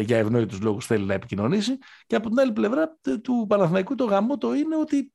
για 0.00 0.18
ευνόητους 0.18 0.60
λόγους 0.60 0.86
θέλει 0.86 1.04
να 1.04 1.14
επικοινωνήσει 1.14 1.78
και 2.06 2.16
από 2.16 2.28
την 2.28 2.40
άλλη 2.40 2.52
πλευρά 2.52 2.98
του 3.22 3.46
Παναθηναϊκού 3.48 3.94
το 3.94 4.04
γαμό 4.04 4.38
το 4.38 4.54
είναι 4.54 4.76
ότι 4.76 5.12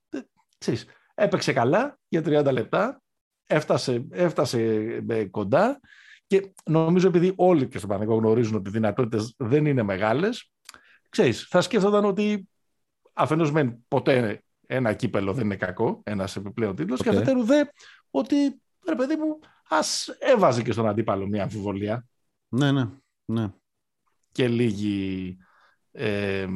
ξέρεις, 0.58 0.86
Έπαιξε 1.14 1.54
καλά 1.54 2.00
για 2.08 2.22
30 2.26 2.52
λεπτά, 2.52 3.02
έφτασε, 3.46 4.08
έφτασε 4.12 5.04
κοντά 5.32 5.80
και 6.28 6.54
νομίζω 6.66 7.08
επειδή 7.08 7.34
όλοι 7.36 7.68
και 7.68 7.78
στο 7.78 7.88
Παναγικό 7.88 8.16
γνωρίζουν 8.16 8.56
ότι 8.56 8.70
οι 8.70 8.72
δυνατότητες 8.72 9.34
δεν 9.38 9.66
είναι 9.66 9.84
μεγάλες, 9.84 10.52
ξέρεις, 11.10 11.44
θα 11.44 11.62
σκέφτονταν 11.62 12.06
ότι 12.06 12.50
αφενός 13.14 13.52
μεν 13.52 13.86
ποτέ 13.88 14.44
ένα 14.66 14.94
κύπελο 14.94 15.34
δεν 15.34 15.46
είναι 15.46 15.56
κακό, 15.56 16.02
ένας 16.04 16.36
επιπλέον 16.36 16.76
τίτλος, 16.76 17.00
okay. 17.00 17.04
και 17.04 17.10
αφετέρου 17.10 17.44
δε 17.44 17.64
ότι, 18.12 18.36
ρε 18.88 18.96
παιδί 18.96 19.16
μου, 19.16 19.40
ας 19.70 20.08
έβαζε 20.20 20.62
και 20.62 20.72
στον 20.72 20.88
αντίπαλο 20.88 21.28
μια 21.28 21.44
αμφιβολία. 21.44 22.06
Ναι, 22.48 22.72
ναι, 22.72 22.90
ναι. 23.26 23.54
Και 24.32 24.48
λίγη 24.48 25.38
ε, 25.92 26.42
ε, 26.42 26.48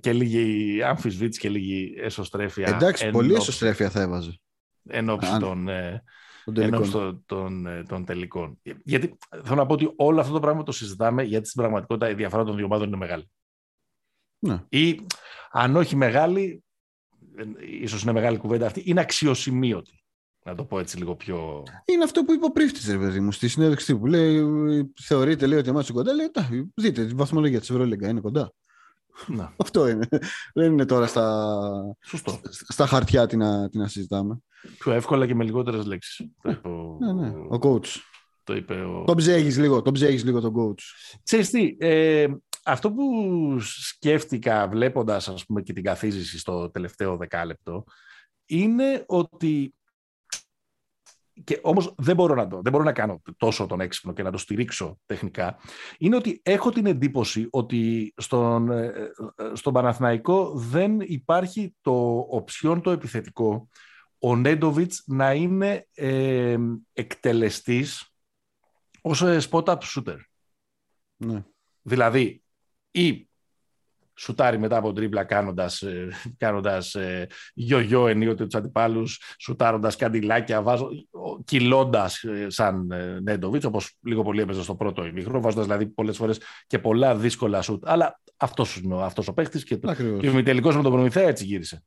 και 0.00 0.12
λίγη 0.12 0.82
αμφισβήτηση 0.82 1.40
και 1.40 1.48
λίγη 1.48 1.94
εσωστρέφεια. 1.98 2.68
Εντάξει, 2.68 3.10
πολύ 3.10 3.34
εσωστρέφεια 3.34 3.90
θα 3.90 4.00
έβαζε. 4.00 4.38
Εν 4.88 5.08
ώψη 5.08 5.38
των, 5.38 5.68
ε, 5.68 6.02
των, 6.44 7.22
των, 7.26 7.66
ε, 7.66 7.82
των, 7.82 8.04
τελικών. 8.04 8.60
Γιατί 8.84 9.18
θέλω 9.30 9.54
να 9.54 9.66
πω 9.66 9.72
ότι 9.72 9.92
όλο 9.96 10.20
αυτό 10.20 10.32
το 10.32 10.40
πράγμα 10.40 10.62
το 10.62 10.72
συζητάμε 10.72 11.22
γιατί 11.22 11.48
στην 11.48 11.60
πραγματικότητα 11.60 12.10
η 12.10 12.14
διαφορά 12.14 12.44
των 12.44 12.56
δύο 12.56 12.64
ομάδων 12.64 12.86
είναι 12.86 12.96
μεγάλη. 12.96 13.30
Ναι. 14.38 14.62
Ή 14.68 15.00
αν 15.50 15.76
όχι 15.76 15.96
μεγάλη, 15.96 16.64
ίσως 17.80 18.02
είναι 18.02 18.12
μεγάλη 18.12 18.36
κουβέντα 18.36 18.66
αυτή, 18.66 18.82
είναι 18.84 19.00
αξιοσημείωτη. 19.00 19.98
Να 20.46 20.54
το 20.54 20.64
πω 20.64 20.78
έτσι 20.78 20.98
λίγο 20.98 21.16
πιο. 21.16 21.62
Είναι 21.84 22.04
αυτό 22.04 22.24
που 22.24 22.32
είπε 22.32 22.44
ο 22.44 22.50
Πρίφτης, 22.50 22.88
ρε 22.88 22.98
παιδί 22.98 23.20
μου, 23.20 23.32
στη 23.32 23.48
συνέντευξη 23.48 23.98
που 23.98 24.06
λέει: 24.06 24.42
Θεωρείτε, 25.00 25.46
λέει 25.46 25.58
ότι 25.58 25.68
εμά 25.68 25.80
είναι 25.80 25.92
κοντά. 25.92 26.12
Λέει: 26.12 26.30
Δείτε, 26.74 27.06
τη 27.06 27.14
βαθμολογία 27.14 27.60
της 27.60 27.70
Ευρωλίγκα 27.70 28.08
είναι 28.08 28.20
κοντά. 28.20 28.52
Να. 29.26 29.54
Αυτό 29.64 29.88
είναι. 29.88 30.08
Δεν 30.54 30.72
είναι 30.72 30.84
τώρα 30.84 31.06
στα, 31.06 31.96
Σωστό. 32.04 32.40
στα 32.50 32.86
χαρτιά 32.86 33.26
τι 33.26 33.36
να, 33.36 33.68
τι 33.68 33.78
να 33.78 33.88
συζητάμε. 33.88 34.38
Πιο 34.78 34.92
εύκολα 34.92 35.26
και 35.26 35.34
με 35.34 35.44
λιγότερες 35.44 35.86
λέξεις. 35.86 36.26
Ναι, 37.00 37.12
ναι. 37.12 37.28
Ο 37.28 37.58
coach. 37.60 37.86
Το 38.44 38.54
είπε 38.54 38.74
ο... 38.74 39.04
Τον 39.04 39.16
ψέγεις 39.16 39.58
λίγο, 39.58 39.82
τον 39.82 39.92
ψέγεις 39.92 40.24
λίγο 40.24 40.40
τον 40.40 40.52
coach. 40.56 40.82
Ξέρεις 41.22 41.50
τι, 41.50 41.76
ε, 41.78 42.26
αυτό 42.64 42.92
που 42.92 43.04
σκέφτηκα 43.60 44.68
βλέποντας 44.68 45.28
ας 45.28 45.46
πούμε 45.46 45.62
και 45.62 45.72
την 45.72 45.82
καθίζηση 45.82 46.38
στο 46.38 46.70
τελευταίο 46.70 47.16
δεκάλεπτο 47.16 47.84
είναι 48.46 49.04
ότι 49.06 49.74
και 51.44 51.60
όμως 51.62 51.94
δεν 51.98 52.14
μπορώ, 52.14 52.34
να 52.34 52.48
το, 52.48 52.60
δεν 52.62 52.72
μπορώ 52.72 52.84
να 52.84 52.92
κάνω 52.92 53.22
τόσο 53.36 53.66
τον 53.66 53.80
έξυπνο 53.80 54.12
και 54.12 54.22
να 54.22 54.30
το 54.30 54.38
στηρίξω 54.38 54.98
τεχνικά, 55.06 55.56
είναι 55.98 56.16
ότι 56.16 56.40
έχω 56.44 56.70
την 56.70 56.86
εντύπωση 56.86 57.46
ότι 57.50 58.12
στον, 58.16 58.70
ε, 58.70 58.92
στον 59.52 59.72
Παναθηναϊκό 59.72 60.52
δεν 60.54 61.00
υπάρχει 61.00 61.74
το 61.80 62.26
οψιόν 62.30 62.80
το 62.80 62.90
επιθετικό 62.90 63.68
ο 64.18 64.36
Νέντοβιτς 64.36 65.02
να 65.06 65.32
είναι 65.32 65.88
ε, 65.94 66.56
εκτελεστής 66.92 68.14
ως 69.00 69.22
spot-up 69.50 69.78
shooter. 69.78 70.16
Ναι. 71.16 71.44
Δηλαδή, 71.82 72.42
ή 72.90 73.28
σουτάρει 74.18 74.58
μετά 74.58 74.76
από 74.76 74.92
τρίμπλα 74.92 75.24
κάνοντας, 75.24 75.82
ε, 75.82 76.08
κάνοντας 76.36 76.94
ε, 76.94 77.26
γιο-γιο 77.54 78.06
ενίοτε 78.06 78.44
τους 78.44 78.54
αντιπάλους, 78.54 79.20
σουτάροντας 79.38 79.96
καντιλάκια, 79.96 80.62
βάζω, 80.62 80.88
κυλώντας 81.44 82.22
ε, 82.22 82.46
σαν 82.48 82.90
ε, 82.90 83.18
Νέντοβιτς, 83.22 83.64
όπως 83.64 83.96
λίγο 84.02 84.22
πολύ 84.22 84.40
έπαιζε 84.40 84.62
στο 84.62 84.74
πρώτο 84.74 85.06
ημίχρονο, 85.06 85.40
βάζοντας 85.40 85.64
δηλαδή 85.64 85.86
πολλές 85.86 86.16
φορές 86.16 86.40
και 86.66 86.78
πολλά 86.78 87.16
δύσκολα 87.16 87.62
σουτ. 87.62 87.88
Αλλά 87.88 88.20
αυτός 88.36 88.76
είναι 88.76 89.02
αυτός 89.02 89.28
ο 89.28 89.32
παίχτης 89.32 89.64
και, 89.64 89.76
το, 89.76 89.94
και 90.20 90.28
ο 90.28 90.42
τελικός 90.42 90.76
με 90.76 90.82
τον 90.82 90.92
Προμηθέα 90.92 91.28
έτσι 91.28 91.44
γύρισε. 91.44 91.84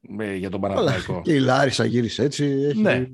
Με, 0.00 0.34
για 0.34 0.50
τον 0.50 0.60
Παναθηναϊκό. 0.60 1.20
Και 1.24 1.34
η 1.34 1.38
Λάρισα 1.38 1.84
γύρισε 1.84 2.22
έτσι. 2.22 2.44
Έχει... 2.44 2.80
Ναι. 2.80 3.06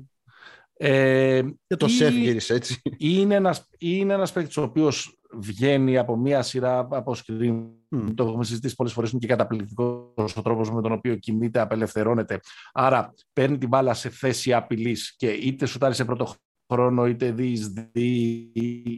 Ε, 0.73 1.41
και 1.67 1.75
το 1.75 1.85
ή, 1.85 1.89
σεφ 1.89 2.13
γύρισε 2.13 2.53
έτσι. 2.53 2.81
Είναι 2.97 3.35
ένας, 3.35 3.69
είναι 3.77 4.13
ένας 4.13 4.31
παίκτης 4.31 4.57
ο 4.57 4.61
οποίος 4.61 5.19
βγαίνει 5.33 5.97
από 5.97 6.17
μία 6.17 6.41
σειρά 6.41 6.87
από 6.91 7.15
screen. 7.15 7.67
Mm. 7.95 8.11
Το 8.15 8.23
έχουμε 8.23 8.43
συζητήσει 8.43 8.75
πολλές 8.75 8.93
φορές. 8.93 9.11
Είναι 9.11 9.19
και 9.19 9.27
καταπληκτικός 9.27 10.37
ο 10.37 10.41
τρόπος 10.41 10.71
με 10.71 10.81
τον 10.81 10.91
οποίο 10.91 11.15
κινείται, 11.15 11.59
απελευθερώνεται. 11.59 12.39
Άρα 12.73 13.13
παίρνει 13.33 13.57
την 13.57 13.67
μπάλα 13.67 13.93
σε 13.93 14.09
θέση 14.09 14.53
απειλής 14.53 15.15
και 15.17 15.27
είτε 15.29 15.65
σουτάρει 15.65 15.93
σε 15.93 16.05
πρώτο 16.05 16.35
χρόνο, 16.73 17.07
είτε 17.07 17.31
διεισδύει, 17.31 18.51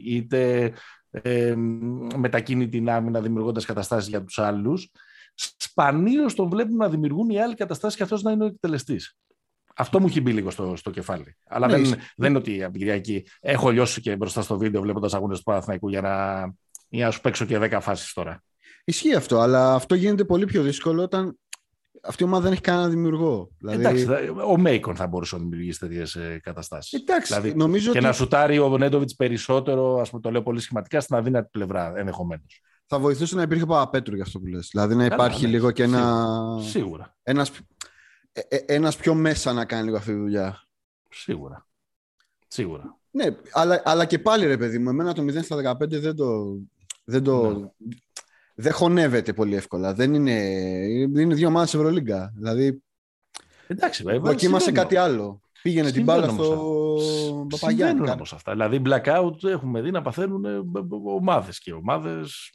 είτε 0.04 0.72
ε, 1.10 1.54
μετακίνει 2.16 2.68
την 2.68 2.90
άμυνα 2.90 3.20
δημιουργώντας 3.20 3.64
καταστάσεις 3.64 4.08
για 4.08 4.24
τους 4.24 4.38
άλλους. 4.38 4.90
Σπανίως 5.34 6.34
τον 6.34 6.48
βλέπουν 6.48 6.76
να 6.76 6.88
δημιουργούν 6.88 7.30
οι 7.30 7.40
άλλοι 7.40 7.54
καταστάσεις 7.54 7.96
και 7.96 8.02
αυτός 8.02 8.22
να 8.22 8.30
είναι 8.30 8.44
ο 8.44 8.46
εκτελεστής. 8.46 9.16
Αυτό 9.76 10.00
μου 10.00 10.06
έχει 10.06 10.20
μπει 10.20 10.32
λίγο 10.32 10.50
στο, 10.50 10.76
στο 10.76 10.90
κεφάλι. 10.90 11.36
Αλλά 11.46 11.66
ναι, 11.66 11.78
δεν, 11.78 11.98
δεν 12.16 12.28
είναι 12.28 12.38
ότι 12.38 12.62
από 12.62 12.78
Κυριακή 12.78 13.26
έχω 13.40 13.70
λιώσει 13.70 14.00
και 14.00 14.16
μπροστά 14.16 14.42
στο 14.42 14.58
βίντεο 14.58 14.80
βλέποντας 14.80 15.14
αγώνε 15.14 15.34
του 15.34 15.42
Παναθηναϊκού 15.42 15.88
για 15.88 16.00
να, 16.00 16.44
για 16.88 17.04
να 17.04 17.10
σου 17.10 17.20
παίξω 17.20 17.44
και 17.44 17.58
10 17.60 17.78
φάσεις 17.80 18.12
τώρα. 18.12 18.42
Ισχύει 18.84 19.14
αυτό, 19.14 19.38
αλλά 19.40 19.74
αυτό 19.74 19.94
γίνεται 19.94 20.24
πολύ 20.24 20.44
πιο 20.46 20.62
δύσκολο 20.62 21.02
όταν 21.02 21.38
αυτή 22.02 22.22
η 22.22 22.26
ομάδα 22.26 22.42
δεν 22.42 22.52
έχει 22.52 22.60
κανένα 22.60 22.88
δημιουργό. 22.88 23.50
Δηλαδή... 23.58 23.78
Εντάξει, 23.78 24.28
ο 24.46 24.56
Μέικον 24.56 24.96
θα 24.96 25.06
μπορούσε 25.06 25.36
να 25.36 25.42
δημιουργήσει 25.42 25.78
τέτοιες 25.78 26.18
καταστάσεις. 26.42 26.92
Εντάξει, 26.92 27.34
δηλαδή, 27.34 27.54
νομίζω 27.54 27.92
και 27.92 27.98
ότι... 27.98 28.06
να 28.06 28.12
σουτάρει 28.12 28.58
ο 28.58 28.78
Νέντοβιτς 28.78 29.14
περισσότερο, 29.14 30.00
ας 30.00 30.10
πούμε, 30.10 30.22
το 30.22 30.30
λέω 30.30 30.42
πολύ 30.42 30.60
σχηματικά, 30.60 31.00
στην 31.00 31.16
αδύνατη 31.16 31.48
πλευρά 31.52 31.92
ενδεχομένως. 31.96 32.62
Θα 32.86 32.98
βοηθούσε 32.98 33.34
να 33.34 33.42
υπήρχε 33.42 33.66
Παπαπέτρου 33.66 34.14
για 34.14 34.24
αυτό 34.24 34.38
που 34.38 34.46
λες. 34.46 34.68
Δηλαδή 34.70 34.94
να 34.94 35.04
υπάρχει 35.04 35.44
ναι, 35.44 35.50
λίγο 35.50 35.70
και 35.70 35.82
ένα. 35.82 36.36
Σίγουρα. 36.60 37.16
Ένας 37.22 37.50
ε, 38.32 38.40
ε, 38.48 38.56
ένας 38.66 38.96
πιο 38.96 39.14
μέσα 39.14 39.52
να 39.52 39.64
κάνει 39.64 39.84
λίγο 39.84 39.96
αυτή 39.96 40.10
τη 40.10 40.18
δουλειά. 40.18 40.66
Σίγουρα. 41.10 41.66
Σίγουρα. 42.48 42.98
Ναι, 43.10 43.24
αλλά, 43.52 43.82
αλλά 43.84 44.04
και 44.04 44.18
πάλι 44.18 44.46
ρε 44.46 44.56
παιδί 44.56 44.78
μου, 44.78 44.88
εμένα 44.88 45.12
το 45.12 45.22
0 45.22 45.42
στα 45.42 45.76
15 45.80 45.88
δεν 45.88 46.16
το, 46.16 46.58
δεν 47.04 47.22
το, 47.22 47.58
ναι. 47.58 47.68
Δεν 48.54 48.72
χωνεύεται 48.72 49.32
πολύ 49.32 49.54
εύκολα. 49.54 49.94
Δεν 49.94 50.14
είναι, 50.14 50.32
είναι 51.16 51.34
δύο 51.34 51.48
ομάδες 51.48 51.74
Ευρωλίγκα. 51.74 52.32
Δηλαδή, 52.36 52.82
Εντάξει, 53.66 54.02
βέβαια. 54.02 54.20
Δοκίμασε 54.20 54.72
κάτι 54.72 54.96
άλλο. 54.96 55.40
Πήγαινε 55.62 55.90
την 55.90 56.04
μπάλα 56.04 56.28
στο 56.28 56.96
Παπαγιάννη. 57.48 58.10
όμως 58.10 58.32
αυτά. 58.32 58.52
Δηλαδή, 58.52 58.82
blackout 58.86 59.44
έχουμε 59.44 59.80
δει 59.80 59.90
να 59.90 60.02
παθαίνουν 60.02 60.44
ομάδες 61.04 61.58
και 61.58 61.72
ομάδες 61.72 62.52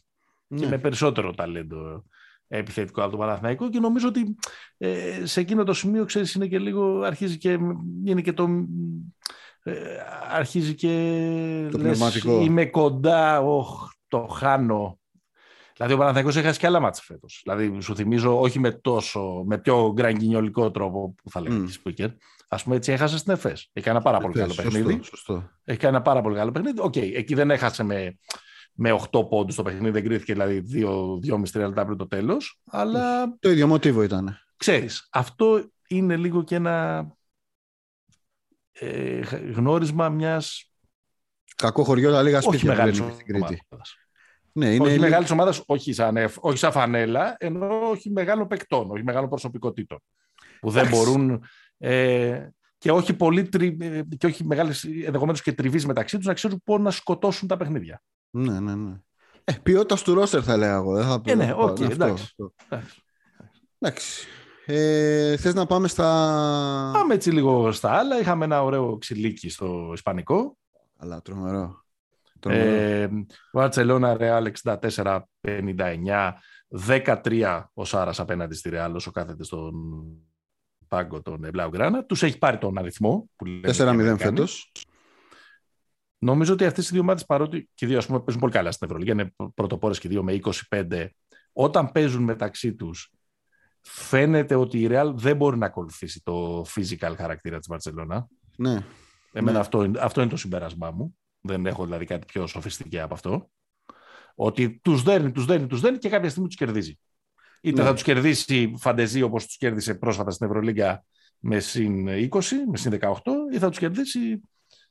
και 0.48 0.66
ναι. 0.66 0.68
με 0.68 0.78
περισσότερο 0.78 1.34
ταλέντο 1.34 2.04
επιθετικό 2.48 3.02
από 3.02 3.12
το 3.12 3.18
Παναθηναϊκό 3.18 3.70
και 3.70 3.80
νομίζω 3.80 4.08
ότι 4.08 4.36
ε, 4.78 5.26
σε 5.26 5.40
εκείνο 5.40 5.64
το 5.64 5.74
σημείο 5.74 6.06
ξέρεις 6.06 6.34
είναι 6.34 6.48
και 6.48 6.60
λίγο 6.60 7.02
αρχίζει 7.02 7.38
και 7.38 7.60
είναι 8.06 8.22
και 8.22 8.34
το 8.34 8.48
ε, 9.64 9.74
αρχίζει 10.32 10.76
και 10.76 11.68
το 11.72 11.78
λες, 11.78 12.24
είμαι 12.24 12.66
κοντά, 12.66 13.42
οχ, 13.42 13.90
το 14.08 14.28
χάνω 14.28 15.00
δηλαδή 15.78 15.94
ο 15.94 15.98
Παναθηναϊκός 15.98 16.36
έχει 16.36 16.46
χάσει 16.46 16.60
και 16.60 16.66
άλλα 16.66 16.80
μάτσα 16.80 17.02
φέτος 17.04 17.42
δηλαδή 17.44 17.82
σου 17.82 17.96
θυμίζω 17.96 18.40
όχι 18.40 18.60
με 18.60 18.72
τόσο 18.72 19.44
με 19.48 19.58
πιο 19.58 19.92
γκραν 19.94 20.20
γκινιολικό 20.20 20.72
τρόπο 20.72 21.16
που 21.24 21.30
θα 21.30 21.42
λέγαμε 21.42 21.70
μμ. 21.70 21.90
Speaker. 21.90 22.10
Ας 22.50 22.64
πούμε 22.64 22.76
έτσι 22.76 22.92
έχασε 22.92 23.18
στην 23.18 23.34
ΕΦΕΣ. 23.34 23.70
Έχει 23.74 23.86
κάνει 23.86 23.98
ένα 23.98 24.06
πάρα 24.06 24.18
πολύ 24.18 24.34
καλό 24.34 24.54
παιχνίδι. 24.54 25.00
Σωστό. 25.04 25.50
Έχει 25.64 25.80
κάνει 25.80 25.96
ένα 25.96 26.04
πάρα 26.04 26.22
πολύ 26.22 26.36
καλό 26.36 26.52
παιχνίδι. 26.52 26.80
OK, 26.80 26.94
okay, 26.96 27.12
εκεί 27.14 27.34
δεν 27.34 27.52
έχασε 27.52 27.84
με 27.84 28.18
με 28.80 29.00
8 29.12 29.30
πόντους 29.30 29.56
το 29.56 29.64
παιχνίδι, 29.64 29.90
δεν 29.92 30.04
κρίθηκε 30.04 30.34
δηλαδή 30.34 30.64
2,5-3 31.24 31.44
λεπτά 31.54 31.86
πριν 31.86 31.98
το 31.98 32.08
τέλος. 32.08 32.60
Αλλά. 32.66 33.38
Το 33.40 33.50
ίδιο 33.50 33.68
μοτίβο 33.68 34.04
ήταν. 34.04 34.38
Ξέρεις, 34.58 35.08
αυτό 35.12 35.72
είναι 35.88 36.16
λίγο 36.16 36.44
και 36.44 36.56
ένα 36.56 37.08
ε, 38.72 39.20
γνώρισμα 39.56 40.10
μιας. 40.10 40.72
Κακό 41.56 41.84
χωριό, 41.84 42.12
τα 42.12 42.22
λίγα 42.24 42.42
σπίτια 42.42 42.76
που 42.76 42.78
λένε 42.78 42.94
στην 42.94 43.26
Κρήτη. 43.26 43.62
Ναι, 44.58 44.74
είναι 44.74 44.88
όχι 44.88 45.00
μεγάλης 45.00 45.32
ομάδας, 45.32 45.64
όχι, 45.66 45.94
σαν, 45.94 46.18
όχι 46.40 46.58
σαν 46.58 46.72
φανέλα, 46.72 47.36
ενώ 47.40 47.90
όχι 47.90 48.10
μεγάλο 48.10 48.48
παικτών, 48.48 48.92
όχι 48.92 49.04
μεγάλο 49.04 49.28
προσωπικότητων. 49.28 50.00
Που 50.60 50.70
δεν 50.70 50.88
μπορούν. 50.88 51.44
Ε, 51.78 52.48
και 52.78 52.92
όχι 52.92 53.14
πολύ 53.14 53.50
ε, 53.80 54.02
και 54.18 54.26
όχι 54.26 54.46
μεγάλες 54.46 54.84
ενδεχομένως 54.84 55.42
και 55.42 55.52
τριβής 55.52 55.86
μεταξύ 55.86 56.18
τους 56.18 56.26
να 56.26 56.34
ξέρουν 56.34 56.62
πώ 56.64 56.78
να 56.78 56.92
σκοτώσουν 56.92 57.48
τα 57.48 57.58
παιχνίδια. 57.58 58.02
Ναι, 58.30 58.60
ναι, 58.60 58.76
ναι. 58.76 58.96
Ε, 59.44 59.54
ποιότητας 59.64 60.02
του 60.02 60.14
ρόστερ 60.14 60.42
θα 60.44 60.58
λέγα 60.58 60.76
εγώ. 60.76 60.94
Δεν 60.94 61.06
θα 61.06 61.22
ε, 61.26 61.36
ναι, 61.36 61.54
okay, 61.58 61.92
εντάξει. 61.92 62.36
εντάξει. 63.80 64.28
Ε, 64.66 65.38
θες 65.38 65.54
να 65.54 65.66
πάμε 65.66 65.88
στα... 65.88 66.04
Πάμε 66.94 67.14
έτσι 67.14 67.32
λίγο 67.32 67.72
στα 67.72 67.92
άλλα. 67.92 68.20
Είχαμε 68.20 68.46
ένα 68.46 68.64
ωραίο 68.64 68.98
ξυλίκι 68.98 69.50
στο 69.50 69.92
Ισπανικό. 69.94 70.58
Αλλά 70.98 71.22
τρομερό. 71.22 71.86
Ε, 72.46 73.08
Βαρτσελώνα 73.52 74.18
Ρεάλ 74.18 74.52
64-59 74.64 76.34
13 76.88 77.64
ο 77.74 77.86
Σάρας 77.86 78.20
απέναντι 78.20 78.56
στη 78.56 78.70
Ρεάλ 78.70 78.96
όσο 78.96 79.12
κάθεται 79.12 79.44
στον 79.44 79.74
πάγκο 80.88 81.22
των 81.22 81.40
Μπλαουγκράνα. 81.52 82.06
Τους 82.06 82.24
έχει 82.24 82.38
πάρει 82.38 82.58
τον 82.58 82.78
αριθμό. 82.78 83.30
4-0 83.64 84.16
φέτος. 84.18 84.72
Νομίζω 86.20 86.54
ότι 86.54 86.66
αυτές 86.66 86.90
οι 86.90 86.92
δύο 86.92 87.02
ομάδε, 87.02 87.24
παρότι 87.28 87.70
και 87.74 87.86
οι 87.86 87.88
δύο 87.88 87.98
ας 87.98 88.06
πούμε, 88.06 88.20
παίζουν 88.20 88.42
πολύ 88.42 88.54
καλά 88.54 88.72
στην 88.72 88.88
Ευρωλίγα, 88.88 89.12
είναι 89.12 89.34
πρωτοπόρες 89.54 90.00
και 90.00 90.08
δύο 90.08 90.24
με 90.24 90.40
25, 90.70 91.08
όταν 91.52 91.92
παίζουν 91.92 92.24
μεταξύ 92.24 92.76
τους, 92.76 93.12
φαίνεται 93.82 94.56
ότι 94.56 94.80
η 94.80 94.88
Real 94.92 95.12
δεν 95.16 95.36
μπορεί 95.36 95.58
να 95.58 95.66
ακολουθήσει 95.66 96.22
το 96.24 96.66
physical 96.76 97.14
χαρακτήρα 97.18 97.58
της 97.58 97.68
Βαρκελόνα. 97.68 98.28
Ναι. 98.58 98.86
Εμένα 99.32 99.52
ναι. 99.52 99.60
Αυτό, 99.60 99.92
αυτό 100.00 100.22
είναι 100.22 100.30
το 100.30 100.38
συμπέρασμά 100.38 100.92
μου. 100.92 101.18
Δεν 101.48 101.66
έχω 101.66 101.84
δηλαδή 101.84 102.06
κάτι 102.06 102.26
πιο 102.26 102.48
σοφιστική 102.48 103.00
από 103.00 103.14
αυτό. 103.14 103.50
Ότι 104.36 104.80
τους 104.80 105.04
δένει, 105.04 105.32
τους 105.32 105.46
δένει, 105.46 105.68
τους 105.68 105.82
δένει 105.82 105.98
και 105.98 106.10
κάποια 106.10 106.30
στιγμή 106.30 106.48
τους 106.48 106.58
κερδίζει. 106.58 107.00
Είτε 107.62 107.82
ναι. 107.82 107.88
θα 107.88 107.94
τους 107.94 108.04
κερδίσει 108.04 108.74
φαντεζή 108.78 109.22
όπως 109.22 109.46
τους 109.46 109.58
κέρδισε 109.58 109.96
πρόσφατα 109.96 110.32
στην 110.32 110.48
Ευρωλίγκα 110.48 111.06
με 111.40 111.60
συν 111.60 112.08
20, 112.08 112.42
με 112.72 112.78
συν 112.78 113.00
18, 113.02 113.18
ή 113.54 113.58
θα 113.58 113.70
τους 113.70 113.78
κερδίσει 113.78 114.42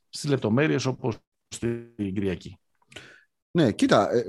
στις 0.09 0.31
λεπτομέρειες 0.31 0.87
όπως 0.87 1.19
στην 1.49 1.95
Κυριακή. 1.97 2.59
Ναι, 3.51 3.73
κοίτα, 3.73 4.11
ε, 4.11 4.23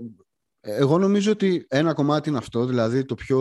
εγώ 0.59 0.97
νομίζω 0.97 1.31
ότι 1.31 1.65
ένα 1.69 1.93
κομμάτι 1.93 2.29
είναι 2.29 2.37
αυτό, 2.37 2.65
δηλαδή 2.65 3.05
το 3.05 3.15
πιο 3.15 3.39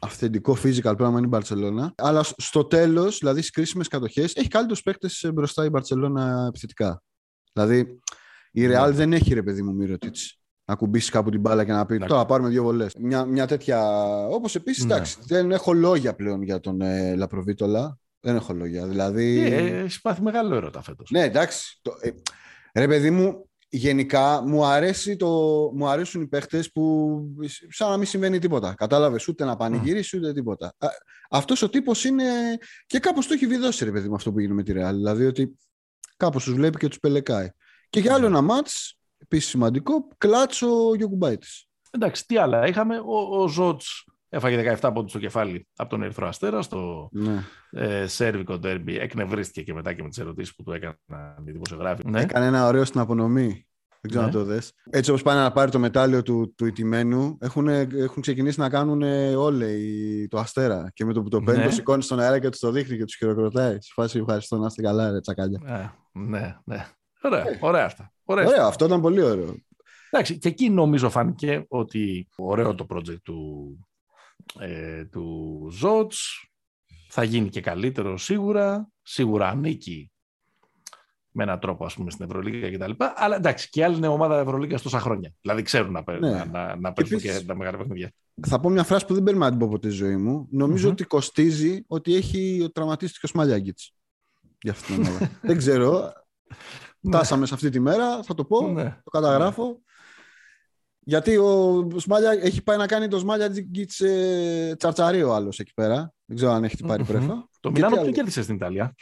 αυθεντικό 0.00 0.56
physical 0.62 0.94
πράγμα 0.96 1.18
είναι 1.18 1.26
η 1.26 1.28
Μπαρτσελώνα. 1.28 1.92
Αλλά 1.96 2.22
στο 2.22 2.64
τέλος, 2.64 3.18
δηλαδή 3.18 3.38
στις 3.38 3.50
κρίσιμες 3.50 3.88
κατοχές, 3.88 4.34
έχει 4.34 4.48
καλύτερους 4.48 4.82
παίκτες 4.82 5.30
μπροστά 5.32 5.64
η 5.64 5.68
Μπαρτσελώνα 5.68 6.46
επιθετικά. 6.48 7.02
Δηλαδή 7.54 8.00
η 8.50 8.66
Real 8.66 8.86
ναι. 8.86 8.90
δεν 8.90 9.12
έχει 9.12 9.34
ρε 9.34 9.42
παιδί 9.42 9.62
μου 9.62 9.74
Μύρωτιτ 9.74 10.16
να 10.64 10.74
κουμπίσεις 10.74 11.10
κάπου 11.10 11.30
την 11.30 11.40
μπάλα 11.40 11.64
και 11.64 11.72
να 11.72 11.86
πει 11.86 11.98
Τώρα 11.98 12.26
πάρουμε 12.26 12.48
δύο 12.48 12.62
βολές. 12.62 12.94
Μια, 12.98 13.24
μια 13.24 13.46
τέτοια. 13.46 13.90
Όπως 14.26 14.54
επίσης, 14.54 14.84
ναι. 14.84 14.94
εντάξει, 14.94 15.18
δεν 15.26 15.50
έχω 15.50 15.72
λόγια 15.72 16.14
πλέον 16.14 16.42
για 16.42 16.60
τον 16.60 16.80
ε, 16.80 17.14
Λαπροβίτολα. 17.16 17.98
Δεν 18.20 18.36
έχω 18.36 18.52
λόγια. 18.52 18.86
Δηλαδή... 18.86 19.52
Ε, 19.52 19.82
έχει 19.82 20.00
πάθει 20.00 20.22
μεγάλο 20.22 20.54
έρωτα 20.54 20.82
φέτος. 20.82 21.10
Ναι, 21.10 21.22
εντάξει. 21.22 21.78
Το, 21.82 21.92
ε, 22.00 22.10
ρε 22.74 22.86
παιδί 22.86 23.10
μου, 23.10 23.50
γενικά 23.68 24.42
μου, 24.46 24.64
αρέσει 24.64 25.16
το, 25.16 25.28
μου 25.74 25.88
αρέσουν 25.88 26.22
οι 26.22 26.26
παίχτες 26.26 26.72
που 26.72 27.18
σαν 27.68 27.90
να 27.90 27.96
μην 27.96 28.06
συμβαίνει 28.06 28.38
τίποτα. 28.38 28.74
Κατάλαβες 28.74 29.28
ούτε 29.28 29.44
να 29.44 29.56
πανηγυρίσει 29.56 30.16
ούτε 30.16 30.32
τίποτα. 30.32 30.74
Αυτός 31.30 31.62
ο 31.62 31.68
τύπος 31.68 32.04
είναι. 32.04 32.24
και 32.86 32.98
κάπως 32.98 33.26
το 33.26 33.34
έχει 33.34 33.46
βιδώσει, 33.46 33.84
ρε 33.84 33.90
παιδί 33.92 34.08
μου, 34.08 34.14
αυτό 34.14 34.32
που 34.32 34.38
γίνεται 34.38 34.56
με 34.56 34.62
τη 34.62 34.72
Ρεάλ. 34.72 34.96
Δηλαδή 34.96 35.26
ότι 35.26 35.58
κάπως 36.16 36.44
τους 36.44 36.54
βλέπει 36.54 36.78
και 36.78 36.88
τους 36.88 36.98
πελεκάει. 36.98 37.48
Και 37.90 38.00
για 38.00 38.14
άλλο 38.14 38.26
ένα 38.26 38.40
μάτς, 38.40 38.98
επίσης 39.18 39.48
σημαντικό, 39.50 40.08
κλάτσο 40.18 40.88
ο 40.88 40.94
Γιωκουμπάιτη. 40.94 41.46
Εντάξει, 41.90 42.26
τι 42.26 42.36
άλλα. 42.36 42.66
Είχαμε 42.66 42.98
ο, 42.98 43.42
ο 43.42 43.48
Ζότς 43.48 44.04
Έφαγε 44.28 44.76
17 44.80 44.90
πόντους 44.94 45.10
στο 45.10 45.18
κεφάλι 45.20 45.66
από 45.76 45.90
τον 45.90 46.02
Ερυθρό 46.02 46.26
Αστέρα 46.28 46.62
στο 46.62 47.08
Ναι. 47.12 47.44
ε, 47.70 48.06
σέρβικο 48.06 48.58
ντέρμπι. 48.58 48.98
Εκνευρίστηκε 48.98 49.62
και 49.62 49.74
μετά 49.74 49.92
και 49.92 50.02
με 50.02 50.08
τις 50.08 50.18
ερωτήσεις 50.18 50.54
που 50.54 50.62
του 50.62 50.72
έκαναν 50.72 51.44
οι 51.46 51.50
δημοσιογράφοι. 51.50 52.02
Ναι. 52.08 52.20
Έκανε 52.20 52.46
ένα 52.46 52.66
ωραίο 52.66 52.84
στην 52.84 53.00
απονομή. 53.00 53.66
Δεν 54.00 54.10
ξέρω 54.10 54.20
Ναι. 54.20 54.26
αν 54.26 54.34
το 54.34 54.44
δες. 54.44 54.72
Έτσι 54.90 55.10
όπως 55.10 55.22
πάνε 55.22 55.40
να 55.40 55.52
πάρει 55.52 55.70
το 55.70 55.78
μετάλλιο 55.78 56.22
του, 56.22 56.54
του 56.56 56.66
ηττημένου, 56.66 57.36
έχουν, 57.40 57.68
έχουν 57.68 58.22
ξεκινήσει 58.22 58.60
να 58.60 58.68
κάνουν 58.68 59.02
όλοι 59.36 60.28
το 60.30 60.38
αστέρα. 60.38 60.90
Και 60.94 61.04
με 61.04 61.12
το 61.12 61.22
που 61.22 61.28
το 61.28 61.40
παίρνει, 61.40 61.60
Ναι. 61.60 61.66
το 61.68 61.74
σηκώνεις 61.74 62.04
στον 62.04 62.20
αέρα 62.20 62.38
και 62.38 62.48
του 62.48 62.58
το 62.60 62.70
δείχνει 62.70 62.96
και 62.96 63.04
τους 63.04 63.14
χειροκροτάει. 63.16 63.72
Σε 63.80 63.92
φάση 63.94 64.18
ευχαριστώ 64.18 64.56
να 64.56 64.66
είστε 64.66 64.82
καλά, 64.82 65.10
ρε 65.10 65.20
τσακάλια. 65.20 65.60
Ε, 66.14 66.18
ναι, 66.18 66.56
ναι. 66.64 66.86
Ωραία, 67.22 67.44
ωραία 67.60 67.84
αυτά. 67.84 68.12
Ωραία. 68.24 68.46
Ωραίο, 68.46 68.66
αυτό 68.66 68.84
ήταν 68.84 69.00
πολύ 69.00 69.22
ωραίο. 69.22 69.54
Εντάξει, 70.10 70.38
και 70.38 70.48
εκεί 70.48 70.70
νομίζω 70.70 71.10
φάνηκε 71.10 71.64
ότι 71.68 72.28
ωραίο 72.36 72.74
το 72.74 72.86
project 72.90 73.20
του, 73.22 73.78
ε, 74.58 75.04
του 75.04 75.68
Ζότς 75.72 76.48
θα 77.08 77.22
γίνει 77.24 77.48
και 77.48 77.60
καλύτερο 77.60 78.18
σίγουρα. 78.18 78.88
Σίγουρα 79.02 79.48
ανήκει 79.48 80.08
με 81.30 81.42
έναν 81.42 81.60
τρόπο 81.60 81.84
ας 81.84 81.94
πούμε 81.94 82.10
στην 82.10 82.24
Ευρωλίγα 82.24 82.70
και 82.70 82.78
τα 82.78 82.86
λοιπά. 82.88 83.12
Αλλά 83.16 83.36
εντάξει, 83.36 83.68
και 83.70 83.84
άλλη 83.84 83.96
είναι 83.96 84.08
ομάδα 84.08 84.38
Ευρωλίγα 84.38 84.78
τόσα 84.80 85.00
χρόνια. 85.00 85.34
Δηλαδή 85.40 85.62
ξέρουν 85.62 85.92
να, 85.92 86.04
παίρνουν- 86.04 86.30
Ναι. 86.30 86.38
να, 86.38 86.44
να, 86.44 86.76
να 86.76 86.92
παίρνουν 86.92 87.20
και, 87.20 87.28
επίσης- 87.28 87.46
τα 87.46 87.56
μεγάλα 87.56 87.76
παιχνίδια. 87.78 88.12
Θα 88.46 88.60
πω 88.60 88.68
μια 88.68 88.84
φράση 88.84 89.06
που 89.06 89.14
δεν 89.14 89.22
παίρνει 89.22 89.38
να 89.40 89.48
την 89.50 89.58
πω 89.58 89.68
ποτέ 89.68 89.88
στη 89.88 89.96
ζωή 89.96 90.16
μου. 90.16 90.48
Νομιζω 90.50 90.86
Μμμ. 90.86 90.92
ότι 90.92 91.04
κοστίζει 91.04 91.84
ότι 91.86 92.14
έχει 92.14 92.68
τραυματίστηκε 92.74 93.26
ο 93.26 93.28
Σμαλιάγκητς 93.28 93.92
για 94.64 94.72
αυτή 94.72 94.94
την 94.94 95.06
ομάδα. 95.06 95.30
δεν 95.42 95.56
ξέρω. 95.56 96.12
Φτάσαμε 97.06 97.46
σε 97.46 97.54
αυτή 97.54 97.68
τη 97.70 97.80
μέρα, 97.80 98.22
θα 98.22 98.34
το 98.34 98.44
πω. 98.44 98.68
Ναι. 98.68 99.00
Το 99.04 99.10
καταγράφω. 99.10 99.82
Γιατί 101.06 101.36
ο 101.36 101.86
Σμάλια 101.96 102.30
έχει 102.30 102.62
πάει 102.62 102.76
να 102.76 102.86
κάνει 102.86 103.08
το 103.08 103.18
Σμάλια 103.18 103.48
Γκίτς 103.48 104.00
ε, 104.00 104.74
τσαρτσαρίο 104.78 105.32
άλλος 105.32 105.58
εκεί 105.58 105.72
πέρα. 105.74 106.12
Δεν 106.24 106.36
ξέρω 106.36 106.52
αν 106.52 106.64
έχει 106.64 106.76
την 106.76 106.86
πάρει 106.86 107.02
Μμμ. 107.02 107.08
πρέφα. 107.08 107.26
Το 107.60 107.68
Γιατί 107.68 107.72
Μιλάνο 107.72 107.94
άλλο; 107.94 108.04
ποιο 108.04 108.12
κέρδισε 108.12 108.42
στην 108.42 108.54
Ιταλία; 108.54 108.94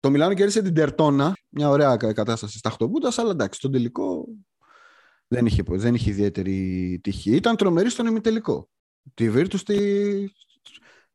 Το 0.00 0.10
Μιλάνο 0.10 0.34
κέρδισε 0.34 0.62
την 0.62 0.74
Τερτόνα. 0.74 1.36
Μια 1.48 1.68
ωραία 1.68 1.96
κα- 1.96 2.12
κατάσταση 2.12 2.58
στα 2.58 2.70
Χτωπούτα, 2.70 3.12
αλλά 3.16 3.30
εντάξει, 3.30 3.58
στον 3.58 3.72
τελικό 3.72 4.26
δεν 5.28 5.46
είχε, 5.46 5.62
δεν 5.66 5.94
είχε 5.94 6.10
ιδιαίτερη 6.10 6.98
τύχη. 7.02 7.30
Ήταν 7.34 7.56
τρομερή 7.56 7.90
στον 7.90 8.06
ημιτελικό. 8.06 8.68
Τη 9.14 9.30
Βίρτου 9.30 9.58
τη, 9.58 9.76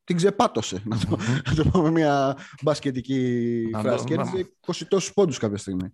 την 0.04 0.16
ξεπάτωσε. 0.16 0.82
Να 0.84 0.98
το, 0.98 1.18
να 1.48 1.54
το 1.54 1.68
πούμε 1.70 1.90
μια 1.90 2.36
μπασκετική 2.62 3.68
Να 3.70 3.82
το- 3.82 3.88
φράση. 3.88 4.04
να- 4.04 4.08
Κέρδισε 4.24 4.52
20 4.60 4.84
τόσους 4.88 5.12
πόντους 5.12 5.38
κάποια 5.38 5.56
στιγμή. 5.58 5.88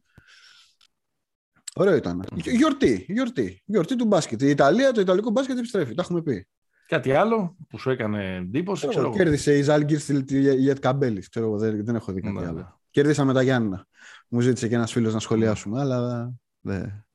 Ωραίο 1.74 1.94
ήταν. 1.96 2.24
Γι- 2.34 2.56
Γιορτή, 2.56 3.04
γιορτή. 3.08 3.62
Γιορτή 3.64 3.96
του 3.96 4.04
μπάσκετ. 4.04 4.42
Η 4.42 4.48
Ιταλία, 4.48 4.92
το 4.92 5.00
Ιταλικό 5.00 5.30
μπάσκετ 5.30 5.58
επιστρέφει. 5.58 5.94
Τα 5.94 6.02
έχουμε 6.02 6.22
πει. 6.22 6.48
Κάτι 6.86 7.12
άλλο 7.12 7.56
που 7.68 7.78
σου 7.78 7.90
έκανε 7.90 8.34
εντύπωση. 8.36 8.76
Ξέρω 8.78 8.90
Ξέρω 8.92 9.06
εγώ, 9.06 9.14
εγώ. 9.14 9.24
Κέρδισε 9.24 9.58
η 9.58 9.62
Ζάλγκυρ 9.62 9.98
στη 9.98 10.24
Ιετ 10.62 10.78
Καμπέλη. 10.78 11.20
Ξέρω 11.28 11.46
εγώ, 11.46 11.58
δεν, 11.58 11.84
δεν 11.84 11.94
έχω 11.94 12.12
δει 12.12 12.20
κάτι 12.20 12.34
Ναι, 12.34 12.40
ναι. 12.40 12.46
άλλο. 12.46 12.80
Κέρδισα 12.90 13.24
με 13.24 13.32
τα 13.32 13.42
Γιάννα. 13.42 13.86
Μου 14.28 14.40
ζήτησε 14.40 14.68
και 14.68 14.74
ένας 14.74 14.92
φίλος 14.92 15.12
να 15.14 15.20
σχολιάσουμε, 15.20 15.80
αλλά 15.80 16.30
δεν. 16.60 17.06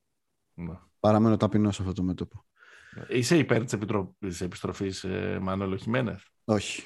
Ναι. 0.53 0.79
Παραμένω 0.99 1.37
ταπεινός 1.37 1.75
σε 1.75 1.81
αυτό 1.81 1.93
το 1.93 2.03
μέτωπο. 2.03 2.45
Είσαι 3.09 3.37
υπέρ 3.37 3.63
της 4.19 4.41
επιστροφής 4.41 5.03
ε, 5.03 5.39
Μανώλο 5.41 5.75
Χιμένεθ. 5.77 6.21
Όχι. 6.45 6.83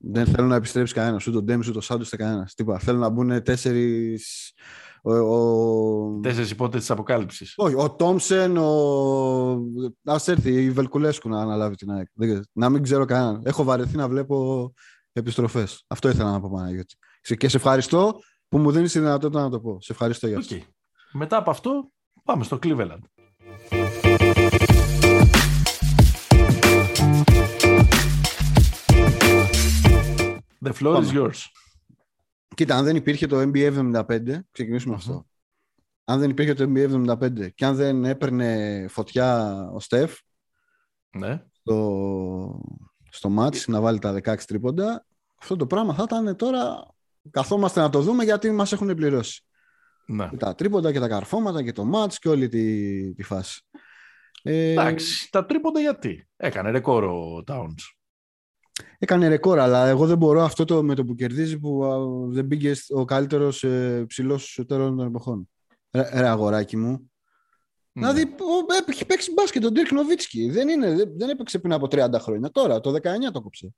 Δεν 0.00 0.26
θέλω 0.26 0.46
να 0.46 0.54
επιστρέψει 0.54 0.94
κανένας. 0.94 1.26
Ούτε 1.26 1.36
ο 1.36 1.42
Ντέμις 1.42 1.68
ούτε 1.68 1.78
ο 1.78 1.80
Σάντος 1.80 2.06
ούτε 2.06 2.16
κανένας. 2.16 2.54
Τίποτα. 2.54 2.78
Θέλω 2.78 2.98
να 2.98 3.08
μπουν 3.08 3.42
τέσσερις. 3.42 4.52
Ο, 5.02 5.12
ο... 5.14 6.20
Τέσσερις 6.22 6.50
υπότε 6.50 6.78
της 6.78 6.90
αποκάλυψης. 6.90 7.52
Όχι, 7.56 7.74
ο 7.74 7.90
Τόμσεν, 7.90 8.56
ο. 8.56 8.66
Α 10.04 10.16
έρθει 10.26 10.62
η 10.64 10.70
Βελκουλέσκου 10.70 11.28
να 11.28 11.40
αναλάβει 11.40 11.74
την 11.74 11.90
ΑΕΚ. 11.90 12.06
Δεν- 12.14 12.44
Να 12.52 12.68
μην 12.68 12.82
ξέρω 12.82 13.04
κανέναν. 13.04 13.42
Έχω 13.44 13.62
βαρεθεί 13.64 13.96
να 13.96 14.08
βλέπω 14.08 14.72
επιστροφές. 15.12 15.84
Αυτό 15.86 16.08
ήθελα 16.08 16.30
να 16.30 16.40
πω, 16.40 16.50
Παναγιώτη. 16.50 16.94
Σε- 17.20 17.36
Και 17.36 17.48
σε 17.48 17.56
ευχαριστώ 17.56 18.20
που 18.48 18.58
μου 18.58 18.70
δίνεις 18.70 18.92
τη 18.92 18.98
δυνατότητα 18.98 19.42
να 19.42 19.50
το 19.50 19.60
πω. 19.60 19.78
Σε 19.80 19.92
ευχαριστώ 19.92 20.26
για 20.26 20.38
αυτό. 20.38 20.56
Okay. 20.56 20.62
Μετά 21.12 21.36
από 21.36 21.50
αυτό, 21.50 21.90
πάμε 22.24 22.44
στο 22.44 22.58
Cleveland. 22.62 22.98
The 30.64 30.72
floor 30.72 30.96
is 30.96 31.04
Πάμε. 31.06 31.10
yours. 31.14 31.38
Κοίτα, 32.54 32.76
αν 32.76 32.84
δεν 32.84 32.96
υπήρχε 32.96 33.26
το 33.26 33.40
NBA 33.40 33.92
75, 33.92 34.38
ξεκινήσουμε 34.50 34.94
Μμμ. 34.94 35.00
αυτό. 35.00 35.26
Αν 36.04 36.18
δεν 36.20 36.30
υπήρχε 36.30 36.54
το 36.54 36.72
NBA 36.74 37.06
75 37.06 37.48
και 37.54 37.64
αν 37.64 37.74
δεν 37.74 38.04
έπαιρνε 38.04 38.86
φωτιά 38.88 39.52
ο 39.72 39.80
Στεφ 39.80 40.18
Ναι. 41.16 41.44
στο, 41.52 42.60
στο 43.10 43.28
μάτς 43.28 43.66
να 43.68 43.80
βάλει 43.80 43.98
τα 43.98 44.12
16 44.24 44.36
τρίποντα, 44.46 45.06
αυτό 45.40 45.56
το 45.56 45.66
πράγμα 45.66 45.94
θα 45.94 46.02
ήταν 46.02 46.36
τώρα 46.36 46.86
καθόμαστε 47.30 47.80
να 47.80 47.90
το 47.90 48.00
δούμε 48.00 48.24
γιατί 48.24 48.50
μας 48.50 48.72
έχουν 48.72 48.94
πληρώσει. 48.94 49.42
ναι. 50.06 50.28
Και 50.30 50.36
τα 50.36 50.54
τρίποντα 50.54 50.92
και 50.92 51.00
τα 51.00 51.08
καρφώματα 51.08 51.62
και 51.62 51.72
το 51.72 51.84
μάτς 51.84 52.18
και 52.18 52.28
όλη 52.28 52.48
τη, 52.48 53.14
τη 53.14 53.22
φάση. 53.22 53.62
Ε, 54.42 54.70
Εντάξει, 54.70 55.30
τα 55.30 55.46
τρίποντα 55.46 55.80
γιατί; 55.80 56.28
Έκανε 56.36 56.70
ρεκόρ 56.70 57.04
ο 57.04 57.42
Towns. 57.46 57.97
Έκανε 58.98 59.28
ρεκόρ, 59.28 59.58
αλλά 59.58 59.86
εγώ 59.86 60.06
δεν 60.06 60.16
μπορώ 60.18 60.42
αυτό 60.42 60.64
το 60.64 60.82
με 60.82 60.94
το 60.94 61.04
που 61.04 61.14
κερδίζει 61.14 61.58
που 61.58 61.84
α, 61.84 61.96
δεν 62.32 62.46
πήγε 62.46 62.72
ο 62.88 63.04
καλύτερος 63.04 63.64
ε, 63.64 64.04
ψηλός 64.08 64.42
σουτέρων 64.44 64.96
των 64.96 65.06
εποχών. 65.06 65.48
Ρε, 65.90 66.08
ρε 66.20 66.28
αγοράκι 66.28 66.76
μου. 66.76 67.10
Ναι. 67.92 68.12
Δηλαδή, 68.12 68.22
ο- 68.22 68.90
έχει 68.90 69.06
παίξει 69.06 69.32
μπάσκετ 69.32 69.62
τον 69.62 69.72
Dirk 69.74 69.92
Nowitzki. 69.92 70.50
Δεν, 70.52 70.68
είναι, 70.68 70.94
δεν, 70.94 71.12
δεν 71.16 71.28
έπαιξε 71.28 71.58
πριν 71.58 71.72
από 71.72 71.86
30 71.90 72.08
χρόνια. 72.18 72.50
Τώρα, 72.50 72.80
το 72.80 72.90
19 72.90 73.02
το 73.32 73.40
κόψε. 73.40 73.74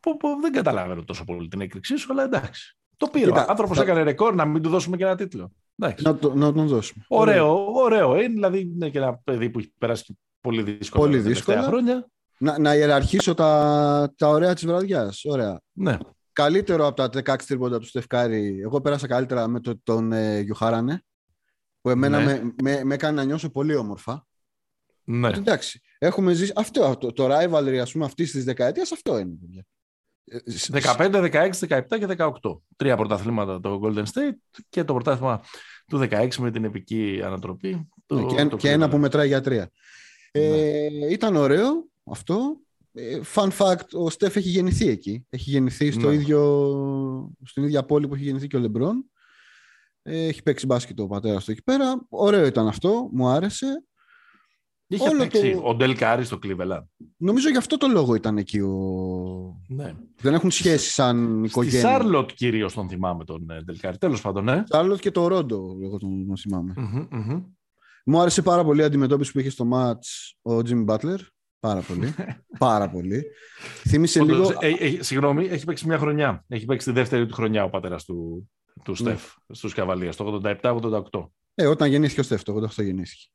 Που, 0.00 0.16
που 0.16 0.28
δεν 0.42 0.52
καταλαβαίνω 0.52 1.04
τόσο 1.04 1.24
πολύ 1.24 1.48
την 1.48 1.60
έκρηξή 1.60 1.96
σου, 1.96 2.12
αλλά 2.12 2.22
εντάξει. 2.24 2.76
Το 2.96 3.06
πήρε. 3.06 3.24
Κοίτα, 3.24 3.44
ο 3.46 3.50
άνθρωπος 3.50 3.76
θα- 3.76 3.82
έκανε 3.82 4.02
ρεκόρ 4.02 4.34
να 4.34 4.44
μην 4.44 4.62
του 4.62 4.68
δώσουμε 4.68 4.96
και 4.96 5.04
ένα 5.04 5.14
τίτλο. 5.16 5.52
Εντάξει. 5.78 6.04
Να, 6.04 6.16
το, 6.16 6.34
να 6.34 6.52
τον 6.52 6.66
δώσουμε. 6.66 7.04
Ωραίο, 7.08 7.72
ωραίο. 7.72 8.16
Είναι 8.16 8.26
δηλαδή 8.32 8.60
είναι 8.60 8.90
και 8.90 8.98
ένα 8.98 9.14
παιδί 9.24 9.50
που 9.50 9.58
έχει 9.58 9.72
περάσει 9.78 10.04
και 10.04 10.14
πολύ 10.40 10.62
δύσκολα 10.62 11.04
Πολύ 11.04 11.16
τα 11.16 11.22
τελευταία 11.22 11.56
δύσκολα. 11.56 11.76
χρόνια. 11.76 12.06
Να, 12.40 12.58
να 12.58 12.74
ιεραρχήσω 12.74 13.34
τα, 13.34 14.12
τα 14.16 14.28
ωραία 14.28 14.54
της 14.54 14.66
βραδιάς. 14.66 15.24
Ωραία. 15.24 15.60
Ναι. 15.72 15.98
Καλύτερο 16.32 16.86
από 16.86 17.08
τα 17.08 17.34
16 17.34 17.42
τρίποντα 17.46 17.78
του 17.78 17.86
Στεφκάρη. 17.86 18.60
Εγώ 18.62 18.80
πέρασα 18.80 19.06
καλύτερα 19.06 19.48
με 19.48 19.60
το, 19.60 19.80
τον 19.82 20.12
ε, 20.12 20.40
Γιουχάρανε. 20.40 21.02
Που 21.80 21.90
εμένα 21.90 22.18
Ναι. 22.18 22.24
με, 22.24 22.52
με, 22.62 22.84
με 22.84 22.94
έκανε 22.94 23.16
να 23.16 23.24
νιώσω 23.24 23.50
πολύ 23.50 23.74
όμορφα. 23.74 24.26
ναι. 25.04 25.28
Ότι 25.28 25.38
Εντάξει, 25.38 25.80
έχουμε 25.98 26.32
ζήσει 26.32 26.52
αυτό, 26.56 26.84
αυτό 26.84 27.12
το 27.12 27.26
rivalry 27.30 27.76
ας 27.82 27.92
πούμε 27.92 28.04
αυτής 28.04 28.30
της 28.30 28.44
δεκαετίας 28.44 28.92
αυτό 28.92 29.18
είναι. 29.18 29.34
παιδιά. 29.40 29.64
Ε, 30.24 30.50
σ- 30.50 30.70
15, 30.98 31.30
16, 31.32 31.50
17 31.68 31.82
και 31.98 32.06
18. 32.18 32.30
Τρία 32.76 32.96
πρωταθλήματα 32.96 33.60
το 33.60 33.80
Golden 33.84 34.02
State 34.04 34.58
και 34.68 34.84
το 34.84 34.94
πρωτάθλημα 34.94 35.40
του 35.86 35.98
16 36.10 36.28
με 36.38 36.50
την 36.50 36.64
επική 36.64 37.20
ανατροπή. 37.24 37.88
Το, 38.06 38.14
Ναι, 38.20 38.34
και, 38.34 38.44
το 38.48 38.56
και 38.56 38.70
ένα 38.70 38.86
Cleveland. 38.86 38.90
που 38.90 38.98
μετράει 38.98 39.26
για 39.26 39.40
τρία. 39.40 39.70
Ε, 40.30 40.86
ήταν 41.10 41.36
ωραίο 41.36 41.88
αυτό. 42.10 42.60
Ε, 42.92 43.20
fun 43.34 43.48
fact, 43.58 43.88
ο 43.92 44.10
Στεφ 44.10 44.36
έχει 44.36 44.48
γεννηθεί 44.48 44.88
εκεί. 44.88 45.26
Έχει 45.28 45.50
γεννηθεί 45.50 45.90
στο 45.90 46.08
Ναι. 46.08 46.14
ίδιο, 46.14 47.32
στην 47.44 47.62
ίδια 47.62 47.84
πόλη 47.84 48.08
που 48.08 48.14
έχει 48.14 48.24
γεννηθεί 48.24 48.46
και 48.46 48.56
ο 48.56 48.60
Λεμπρόν. 48.60 49.04
Ε, 50.02 50.26
έχει 50.26 50.42
παίξει 50.42 50.66
μπάσκετ 50.66 51.00
ο 51.00 51.06
πατέρας 51.06 51.44
του 51.44 51.50
εκεί 51.50 51.62
πέρα. 51.62 52.06
Ωραίο 52.08 52.46
ήταν 52.46 52.66
αυτό, 52.68 53.08
μου 53.12 53.28
άρεσε. 53.28 53.82
Είχε 54.90 55.08
όλο 55.08 55.18
παίξει 55.18 55.52
το- 55.52 55.68
ο 55.68 55.74
Ντελ 55.74 55.96
Κάρι 55.96 56.24
στο 56.24 56.38
Cleveland. 56.42 56.82
Νομίζω 57.16 57.48
γι' 57.50 57.56
αυτό 57.56 57.76
το 57.76 57.86
λόγο 57.88 58.14
ήταν 58.14 58.38
εκεί 58.38 58.60
ο... 58.60 58.72
Ναι. 59.68 59.94
Δεν 60.20 60.34
έχουν 60.34 60.50
σχέση 60.50 60.90
σαν 60.92 61.34
Στη 61.38 61.46
οικογένεια. 61.46 61.80
Σάρλοτ 61.80 62.30
κυρίως 62.34 62.74
τον 62.74 62.88
θυμάμαι 62.88 63.24
τον 63.24 63.46
Ντελ 63.64 63.78
Κάρι. 63.80 63.98
Τέλος 63.98 64.20
πάντων, 64.20 64.44
ναι. 64.44 64.62
Σάρλοτ 64.66 64.98
και 65.00 65.10
Τορόντο, 65.10 65.78
εγώ 65.82 65.98
τον, 65.98 66.26
τον 66.26 66.36
θυμάμαι. 66.36 66.72
Μμμ, 66.76 67.06
μμμ. 67.10 67.42
Μου 68.04 68.20
άρεσε 68.20 68.42
πάρα 68.42 68.64
πολύ 68.64 68.80
η 68.80 68.84
αντιμετώπιση 68.84 69.32
που 69.32 69.38
είχε 69.38 69.50
στο 69.50 69.68
ματς 69.72 70.32
ο 70.42 70.56
Jimmy 70.56 70.84
Butler. 70.86 71.18
Πάρα 71.60 71.80
πολύ. 71.80 72.14
πάρα 72.58 72.90
πολύ. 72.90 73.24
Θύμισε 73.88 74.20
Όντως, 74.20 74.48
λίγο. 74.48 74.58
ε, 74.60 74.86
ε, 74.86 75.02
συγγνώμη, 75.02 75.46
έχει 75.46 75.64
παίξει 75.64 75.86
μια 75.86 75.98
χρονιά. 75.98 76.44
Έχει 76.48 76.64
παίξει 76.64 76.86
τη 76.86 76.92
δεύτερη 76.92 77.26
του 77.26 77.34
χρονιά 77.34 77.64
ο 77.64 77.70
πατέρας 77.70 78.04
του, 78.04 78.48
του 78.84 78.90
Ναι. 78.90 78.96
Στεφ 78.96 79.22
στους 79.48 79.74
Καβαλίερς, 79.74 80.16
το 80.16 80.40
87-88. 80.44 81.30
Ε, 81.54 81.66
όταν 81.66 81.88
γεννήθηκε 81.90 82.20
ο 82.20 82.22
Στεφ, 82.22 82.42
το 82.42 82.52
88 82.52 82.84
γεννήθηκε. 82.84 83.26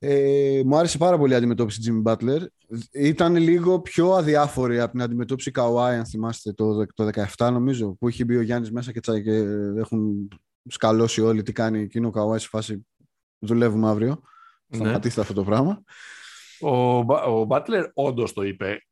Ε, 0.00 0.62
μου 0.64 0.76
άρεσε 0.76 0.98
πάρα 0.98 1.18
πολύ 1.18 1.32
η 1.32 1.36
αντιμετώπιση 1.36 1.80
Jimmy 1.86 2.12
Butler. 2.12 2.40
Ήταν 2.92 3.36
λίγο 3.36 3.80
πιο 3.80 4.12
αδιάφορη 4.12 4.80
από 4.80 4.92
την 4.92 5.02
αντιμετώπιση 5.02 5.50
Kawhi, 5.54 5.90
αν 5.90 6.06
θυμάστε, 6.06 6.52
το, 6.52 6.86
το 6.94 7.08
17 7.36 7.48
νομίζω, 7.52 7.92
που 7.92 8.08
είχε 8.08 8.24
μπει 8.24 8.36
ο 8.36 8.40
Γιάννης 8.40 8.70
μέσα 8.72 8.92
και, 8.92 9.00
τσα, 9.00 9.20
και 9.20 9.36
έχουν 9.76 10.28
σκαλώσει 10.68 11.20
όλοι 11.20 11.42
τι 11.42 11.52
κάνει 11.52 11.80
εκείνο 11.80 12.08
ο 12.08 12.12
Kawhi 12.14 12.40
σε 12.40 12.48
φάση 12.48 12.86
δουλεύουμε 13.38 13.88
αύριο. 13.88 14.20
Ναι. 14.66 14.78
Σταματήστε 14.78 15.20
αυτό 15.20 15.32
το 15.32 15.44
πράγμα. 15.44 15.82
Ο, 16.60 17.02
Μπα- 17.02 17.22
ο 17.22 17.44
Μπάτλερ 17.44 17.84
όντως 17.94 18.32
το 18.32 18.42
είπε. 18.42 18.82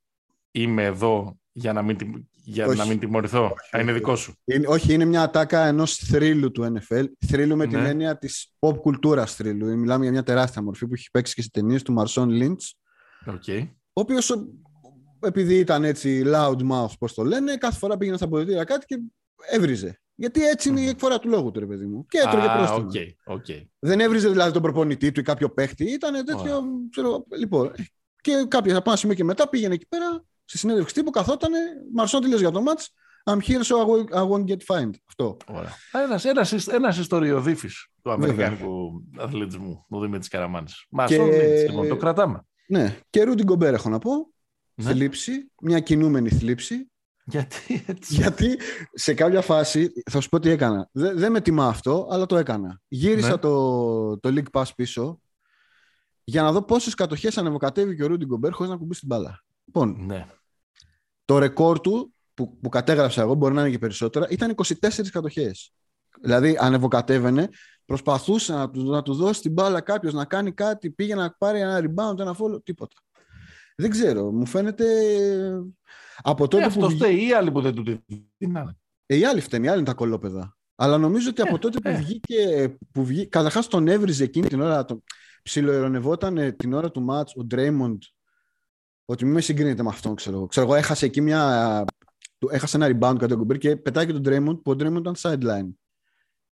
Είμαι 0.51 0.85
εδώ 0.85 1.39
για 1.53 1.73
να 1.73 1.83
μην, 1.83 1.97
τιμ- 1.97 2.25
για 2.45 2.67
Όχι. 2.67 2.79
να 2.79 2.85
μην 2.87 2.99
τιμωρηθώ. 2.99 3.55
Θα 3.71 3.79
είναι 3.81 3.91
όχι. 3.91 3.99
δικό 4.01 4.17
σου. 4.17 4.35
Είναι, 4.45 4.67
όχι, 4.69 4.93
είναι 4.93 5.05
μια 5.05 5.23
ατάκα 5.23 5.67
ενός 5.67 5.95
θρύλου 5.97 6.51
του 6.51 6.75
NFL. 6.75 7.05
Θρύλου 7.27 7.57
με 7.57 7.67
την 7.67 7.81
Ναι. 7.81 7.89
έννοια 7.89 8.19
της 8.19 8.53
pop 8.59 8.77
κουλτούρας 8.81 9.35
θρύλου. 9.35 9.79
Μιλάμε 9.79 10.03
για 10.03 10.13
μια 10.13 10.23
τεράστια 10.23 10.63
μορφή 10.63 10.87
που 10.87 10.95
έχει 10.95 11.11
παίξει 11.11 11.35
και 11.35 11.43
σε 11.43 11.51
ταινίες 11.51 11.83
του 11.83 11.93
Μαρσόν 11.93 12.29
Λίντς, 12.31 12.75
Οκ. 13.27 13.43
ο 13.93 14.01
οποίος 14.01 14.49
επειδή 15.21 15.59
ήταν 15.59 15.85
έτσι 15.85 16.23
loud 16.27 16.57
mouth, 16.71 16.99
πώς 16.99 17.15
το 17.15 17.25
λένε, 17.25 17.57
κάθε 17.57 17.79
φορά 17.79 17.97
πήγαινε 17.97 18.17
στα 18.17 18.29
πολιτεία 18.29 18.65
κάτι 18.65 18.87
και 18.87 18.99
έβριζε. 19.51 20.01
Γιατί 20.19 20.47
έτσι 20.47 20.69
είναι 20.69 20.81
η 20.81 20.89
εκφορά 20.89 21.19
του 21.19 21.29
λόγου 21.29 21.51
του, 21.51 21.61
ρε 21.61 21.67
παιδί 21.67 21.87
μου. 21.87 22.07
Και 22.09 22.19
έτρωγε 22.19 22.47
πρόστιμο. 22.57 22.89
Okay, 22.93 23.35
okay. 23.35 23.67
Δεν 23.79 24.01
έβριζε 24.01 24.29
δηλαδή 24.29 24.53
τον 24.53 24.63
προπονητή 24.63 25.13
του 25.13 25.21
ή 25.21 25.23
κάποιο 25.23 25.51
παίχτη. 25.51 25.85
Ήταν 25.85 26.25
τέτοιο. 26.25 26.65
Ξέρω, 26.91 27.27
λοιπόν, 27.39 27.73
και 28.21 28.45
κάποια 28.49 28.77
από 28.77 28.91
ένα 28.91 28.99
σημείο 28.99 29.15
και 29.15 29.25
μετά 29.25 29.49
πήγαινε 29.49 29.75
εκεί 29.75 29.87
πέρα 29.89 30.25
στη 30.45 30.59
συνέντευξη 30.59 30.95
τύπου, 30.95 31.11
καθόταν. 31.11 31.53
Μαρσόν 31.93 32.21
τι 32.21 32.29
λες 32.29 32.41
για 32.41 32.51
το 32.51 32.63
ματς. 32.63 32.91
I'm 33.25 33.41
here 33.41 33.63
so 33.63 33.77
I 34.11 34.23
won't 34.31 34.45
get 34.45 34.77
fined. 34.77 34.95
Αυτό. 35.09 35.37
Ένας, 35.93 36.25
ένας, 36.25 36.67
ένας 36.67 36.99
ιστοριοδίφης 36.99 37.89
του 38.03 38.11
Αμερικάνικου 38.11 39.05
αθλητισμού, 39.19 39.87
ο 39.89 40.01
Δημήτρης 40.01 40.29
Καραμάνης. 40.29 40.87
Μαρσόν 40.91 41.31
και... 41.31 41.67
λοιπόν, 41.69 41.89
το 41.89 41.97
κρατάμε. 41.97 42.47
Ναι, 42.69 42.99
και 43.11 43.23
Ρούντι 43.23 43.43
Γκομπέρ 43.43 43.75
έχω 43.75 43.89
να 43.89 43.99
πω. 43.99 44.11
Ναι. 44.75 44.91
Θλίψη, 44.91 45.51
μια 45.61 45.81
κινούμενη 45.81 46.29
θλίψη. 46.29 46.91
Γιατί 47.27 47.85
έτσι. 47.87 48.15
Γιατί 48.15 48.59
σε 48.93 49.15
κάποια 49.15 49.41
φάση, 49.41 49.93
θα 50.11 50.21
σου 50.21 50.29
πω 50.29 50.39
τι 50.39 50.51
έκανα. 50.51 50.89
Δεν, 50.93 51.19
δεν 51.19 51.33
με 51.33 51.41
τιμά 51.41 51.67
αυτό, 51.67 52.09
αλλά 52.11 52.27
το 52.27 52.37
έκανα. 52.37 52.81
Γύρισα 52.89 53.31
ναι. 53.31 53.39
το, 53.39 54.19
το 54.19 54.33
League 54.35 54.61
Pass 54.61 54.71
πίσω 54.77 55.21
για 56.29 56.43
να 56.43 56.53
δω 56.53 56.63
πόσες 56.63 56.95
κατοχές 56.95 57.39
ανεβοκατέβηκε 57.39 58.05
ο 58.05 58.07
Ρούντι 58.07 58.25
Γκομπέρ 58.25 58.53
χωρίς 58.53 58.73
να 58.73 58.79
κουμπίσει 58.79 59.01
την 59.01 59.09
μπάλα. 59.09 59.45
Λοιπόν, 59.65 60.05
ναι. 60.07 60.27
το 61.25 61.39
ρεκόρ 61.39 61.81
του 61.81 62.15
που, 62.35 62.59
που 62.59 62.69
κατέγραψα 62.69 63.23
εγώ, 63.23 63.35
μπορεί 63.35 63.55
να 63.55 63.61
είναι 63.61 63.71
και 63.71 63.79
περισσότερα, 63.79 64.27
ήταν 64.31 64.55
24 64.65 65.09
κατοχές. 65.13 65.73
Δηλαδή, 66.21 66.57
ανεβοκατέβαινε, 66.61 67.49
προσπαθούσε 67.85 68.53
να 68.53 68.71
του, 68.71 68.91
να 68.91 69.03
του 69.03 69.15
δώσει 69.15 69.41
την 69.41 69.53
μπάλα 69.53 69.81
κάποιος 69.81 70.13
να 70.13 70.25
κάνει 70.25 70.53
κάτι, 70.53 70.91
πήγε 70.91 71.15
να 71.15 71.31
πάρει 71.39 71.61
ένα 71.61 71.81
rebound, 71.81 72.19
ένα 72.19 72.37
follow, 72.39 72.65
τίποτα. 72.65 72.97
Δεν 73.79 73.91
ξέρω, 73.91 74.33
μου 74.33 74.47
φαίνεται. 74.47 74.85
Από 76.23 76.49
τότε 76.49 76.63
ε, 76.63 76.67
αυτός 76.67 76.97
που... 76.97 77.05
ή 77.05 77.27
οι 77.27 77.33
άλλοι 77.33 77.53
που 77.53 77.61
δεν 77.61 77.75
του 77.75 78.05
δίνανε. 78.39 78.77
Ε, 79.07 79.17
οι 79.17 79.25
άλλοι 79.25 79.41
φταίνει, 79.41 79.67
οι 79.67 79.69
άλλοι 79.69 79.79
είναι 79.79 79.87
τα 79.87 79.95
κολόπεδα. 79.95 80.57
Αλλά 80.75 80.99
νομίζω 80.99 81.29
ότι 81.29 81.43
ε, 81.43 81.49
από 81.49 81.59
τότε 81.59 81.81
που 81.81 81.89
ε. 81.89 81.97
βγήκε. 81.97 82.77
Που 82.93 83.05
βγή... 83.05 83.29
Καταρχάς 83.29 83.69
τον 83.69 83.89
έβριζε 83.89 84.25
εκείνη 84.25 84.49
την 84.49 84.61
ώρα. 84.61 84.85
Τον... 84.85 85.03
Ψιλοερωνευόταν 85.43 86.57
την 86.57 86.73
ώρα 86.73 86.91
του 86.91 87.03
μάτ 87.03 87.29
ο 87.35 87.45
Ντρέιμοντ. 87.45 88.03
Ότι 89.05 89.25
μην 89.25 89.35
με 89.35 89.41
συγκρίνεται 89.41 89.83
με 89.83 89.89
αυτόν, 89.89 90.15
ξέρω, 90.15 90.47
ξέρω 90.47 90.67
εγώ. 90.67 90.75
Έχασε 90.75 91.07
εκεί 91.07 91.21
μια. 91.21 91.85
Έχασε 92.51 92.77
ένα 92.77 92.87
rebound 92.87 93.17
κατά 93.19 93.37
τον 93.37 93.59
και 93.59 93.77
πετάει 93.77 94.07
και 94.07 94.13
τον 94.13 94.23
Ντρέιμοντ 94.23 94.57
που 94.57 94.71
ο 94.71 94.77
Ντρέιμοντ 94.77 95.07
ήταν 95.07 95.15
sideline 95.19 95.69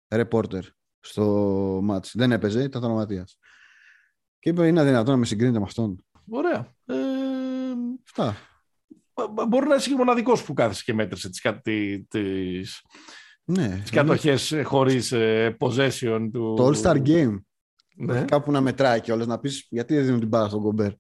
reporter 0.07 0.61
στο 0.99 1.77
ματς. 1.89 2.09
Δεν 2.13 2.31
έπαιζε, 2.31 2.63
ήταν 2.63 2.81
τραυματίας. 2.81 3.37
Και 4.39 4.49
είπε: 4.49 4.67
Είναι 4.67 4.79
αδυνατόν 4.79 5.13
να 5.13 5.19
με 5.19 5.25
συγκρίνετε 5.25 5.59
με 5.59 5.65
αυτόν. 5.65 6.05
Ωραία. 6.29 6.73
Ε, 6.85 6.95
Αυτά. 8.15 8.37
Μπορεί 9.47 9.67
να 9.67 9.75
είσαι 9.75 9.89
και 9.89 9.95
μοναδικός 9.95 10.43
που 10.43 10.53
κάθεσαι 10.53 10.83
και 10.85 10.93
μέτρησε 10.93 11.29
τις, 11.29 11.41
τις, 12.07 12.81
ναι, 13.43 13.79
τις 13.81 13.91
κατοχές 13.91 14.51
είναι... 14.51 14.63
χωρίς 14.63 15.11
ε, 15.11 15.57
possession 15.59 16.29
του... 16.33 16.53
Το 16.57 16.67
All-Star 16.67 17.07
Game. 17.07 17.39
Ναι. 17.95 18.25
Κάπου 18.25 18.51
να 18.51 18.61
μετράει 18.61 19.01
κιόλας, 19.01 19.27
να 19.27 19.39
πεις 19.39 19.65
γιατί 19.69 19.95
δεν 19.95 20.05
δίνουν 20.05 20.19
την 20.19 20.27
μπάλα 20.27 20.47
στον 20.47 20.61
Κομπέρ; 20.61 20.91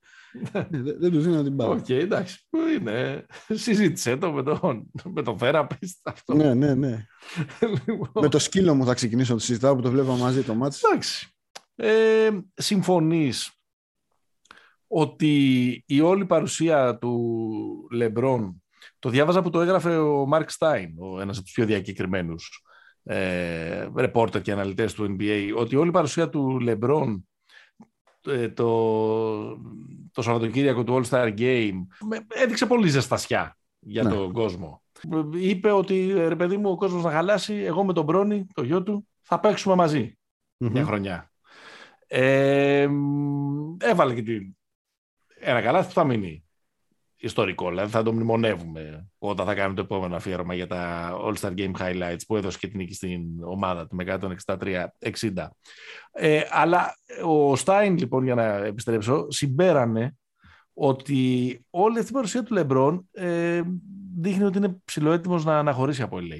Ναι, 0.51 0.67
δεν, 0.69 0.95
δεν 0.99 1.11
τους 1.11 1.23
δίνω 1.23 1.43
την 1.43 1.53
μπάλα. 1.53 1.71
OK, 1.71 1.85
okay, 1.87 1.91
εντάξει. 1.91 2.47
Είναι. 2.75 3.25
Συζήτησε 3.49 4.17
το 4.17 4.31
με 4.31 4.43
τον, 4.43 4.91
με 5.03 5.21
τον 5.21 5.37
therapist 5.39 5.99
αυτό. 6.03 6.33
Ναι, 6.33 6.53
ναι, 6.53 6.73
ναι. 6.73 7.05
λοιπόν. 7.87 8.09
Με 8.13 8.29
το 8.29 8.39
σκύλο 8.39 8.75
μου 8.75 8.85
θα 8.85 8.93
ξεκινήσω 8.93 9.33
να 9.33 9.39
το 9.39 9.45
συζητάω 9.45 9.75
που 9.75 9.81
το 9.81 9.91
βλέπω 9.91 10.15
μαζί 10.15 10.41
το 10.41 10.53
μάτι. 10.53 10.77
Εντάξει. 10.83 11.27
Ε, 11.75 12.29
συμφωνείς 12.53 13.51
ότι 14.93 15.83
η 15.87 16.01
όλη 16.01 16.25
παρουσία 16.25 16.97
του 16.97 17.87
Λεμπρόν, 17.91 18.63
το 18.99 19.09
διάβαζα 19.09 19.41
που 19.41 19.49
το 19.49 19.61
έγραφε 19.61 19.97
ο 19.97 20.25
Μάρκ 20.25 20.49
Στάιν, 20.49 20.95
ο 20.99 21.21
ένας 21.21 21.35
από 21.35 21.45
τους 21.45 21.53
πιο 21.53 21.65
διακεκριμένους 21.65 22.63
ε, 23.03 23.87
ρεπόρτερ 23.95 24.41
και 24.41 24.51
αναλυτές 24.51 24.93
του 24.93 25.15
NBA, 25.19 25.53
ότι 25.57 25.75
η 25.75 25.77
όλη 25.77 25.91
παρουσία 25.91 26.29
του 26.29 26.59
Λεμπρόν 26.59 27.27
ε, 28.27 28.49
το, 28.49 29.61
το 30.11 30.21
Σαββατοκύριακο 30.21 30.83
του 30.83 31.01
All-Star 31.03 31.33
Game 31.37 31.85
έδειξε 32.27 32.65
πολύ 32.65 32.87
ζεστασιά 32.87 33.57
για 33.79 34.03
ναι. 34.03 34.09
τον 34.09 34.31
κόσμο. 34.31 34.81
Είπε 35.33 35.71
ότι, 35.71 36.13
ρε 36.13 36.35
παιδί 36.35 36.57
μου, 36.57 36.69
ο 36.69 36.75
κόσμος 36.75 37.03
να 37.03 37.11
χαλάσει, 37.11 37.53
εγώ 37.53 37.83
με 37.83 37.93
τον 37.93 38.03
Μπρόνι, 38.03 38.47
το 38.53 38.63
γιο 38.63 38.83
του, 38.83 39.07
θα 39.21 39.39
παίξουμε 39.39 39.87
μια 40.57 40.83
χρονιά. 40.83 41.31
Ε, 42.07 42.89
έβαλε 43.77 44.13
και 44.13 44.21
την 44.21 44.55
ένα 45.43 45.61
καλάθι 45.61 45.87
που 45.87 45.93
θα 45.93 46.03
μείνει 46.03 46.43
ιστορικό. 47.23 47.69
Δηλαδή 47.69 47.91
θα 47.91 48.03
το 48.03 48.13
μνημονεύουμε 48.13 49.09
όταν 49.17 49.45
θα 49.45 49.55
κάνουμε 49.55 49.75
το 49.75 49.81
επόμενο 49.81 50.15
αφιέρωμα 50.15 50.53
για 50.53 50.67
τα 50.67 51.11
All-Star 51.23 51.53
Game 51.57 51.71
Highlights 51.79 52.21
που 52.27 52.35
έδωσε 52.35 52.57
και 52.57 52.67
την 52.67 52.77
νίκη 52.77 52.93
στην 52.93 53.43
ομάδα 53.43 53.87
του 53.87 53.95
με 53.95 54.19
163-60. 54.21 54.57
Ε, 56.11 56.41
αλλά 56.49 56.95
ο 57.25 57.55
Στάιν, 57.55 57.97
λοιπόν, 57.97 58.23
για 58.23 58.35
να 58.35 58.43
επιστρέψω, 58.43 59.31
συμπέρανε 59.31 60.15
ότι 60.73 61.59
όλη 61.69 61.99
αυτή 61.99 62.11
η 62.11 62.13
παρουσία 62.13 62.43
του 62.43 62.53
Λεμπρόν 62.53 63.07
ε, 63.11 63.61
δείχνει 64.19 64.43
ότι 64.43 64.57
είναι 64.57 64.75
ψηλοέτοιμος 64.85 65.45
να 65.45 65.57
αναχωρήσει 65.57 66.01
από 66.01 66.17
LA. 66.17 66.39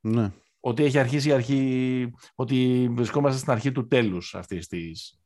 Ναι. 0.00 0.32
Ότι 0.60 0.84
έχει 0.84 0.98
αρχίσει 0.98 1.28
η 1.28 1.32
αρχή, 1.32 2.12
ότι 2.34 2.88
βρισκόμαστε 2.92 3.38
στην 3.38 3.52
αρχή 3.52 3.72
του 3.72 3.86
τέλους 3.86 4.34
αυτής 4.34 4.66
της 4.66 5.20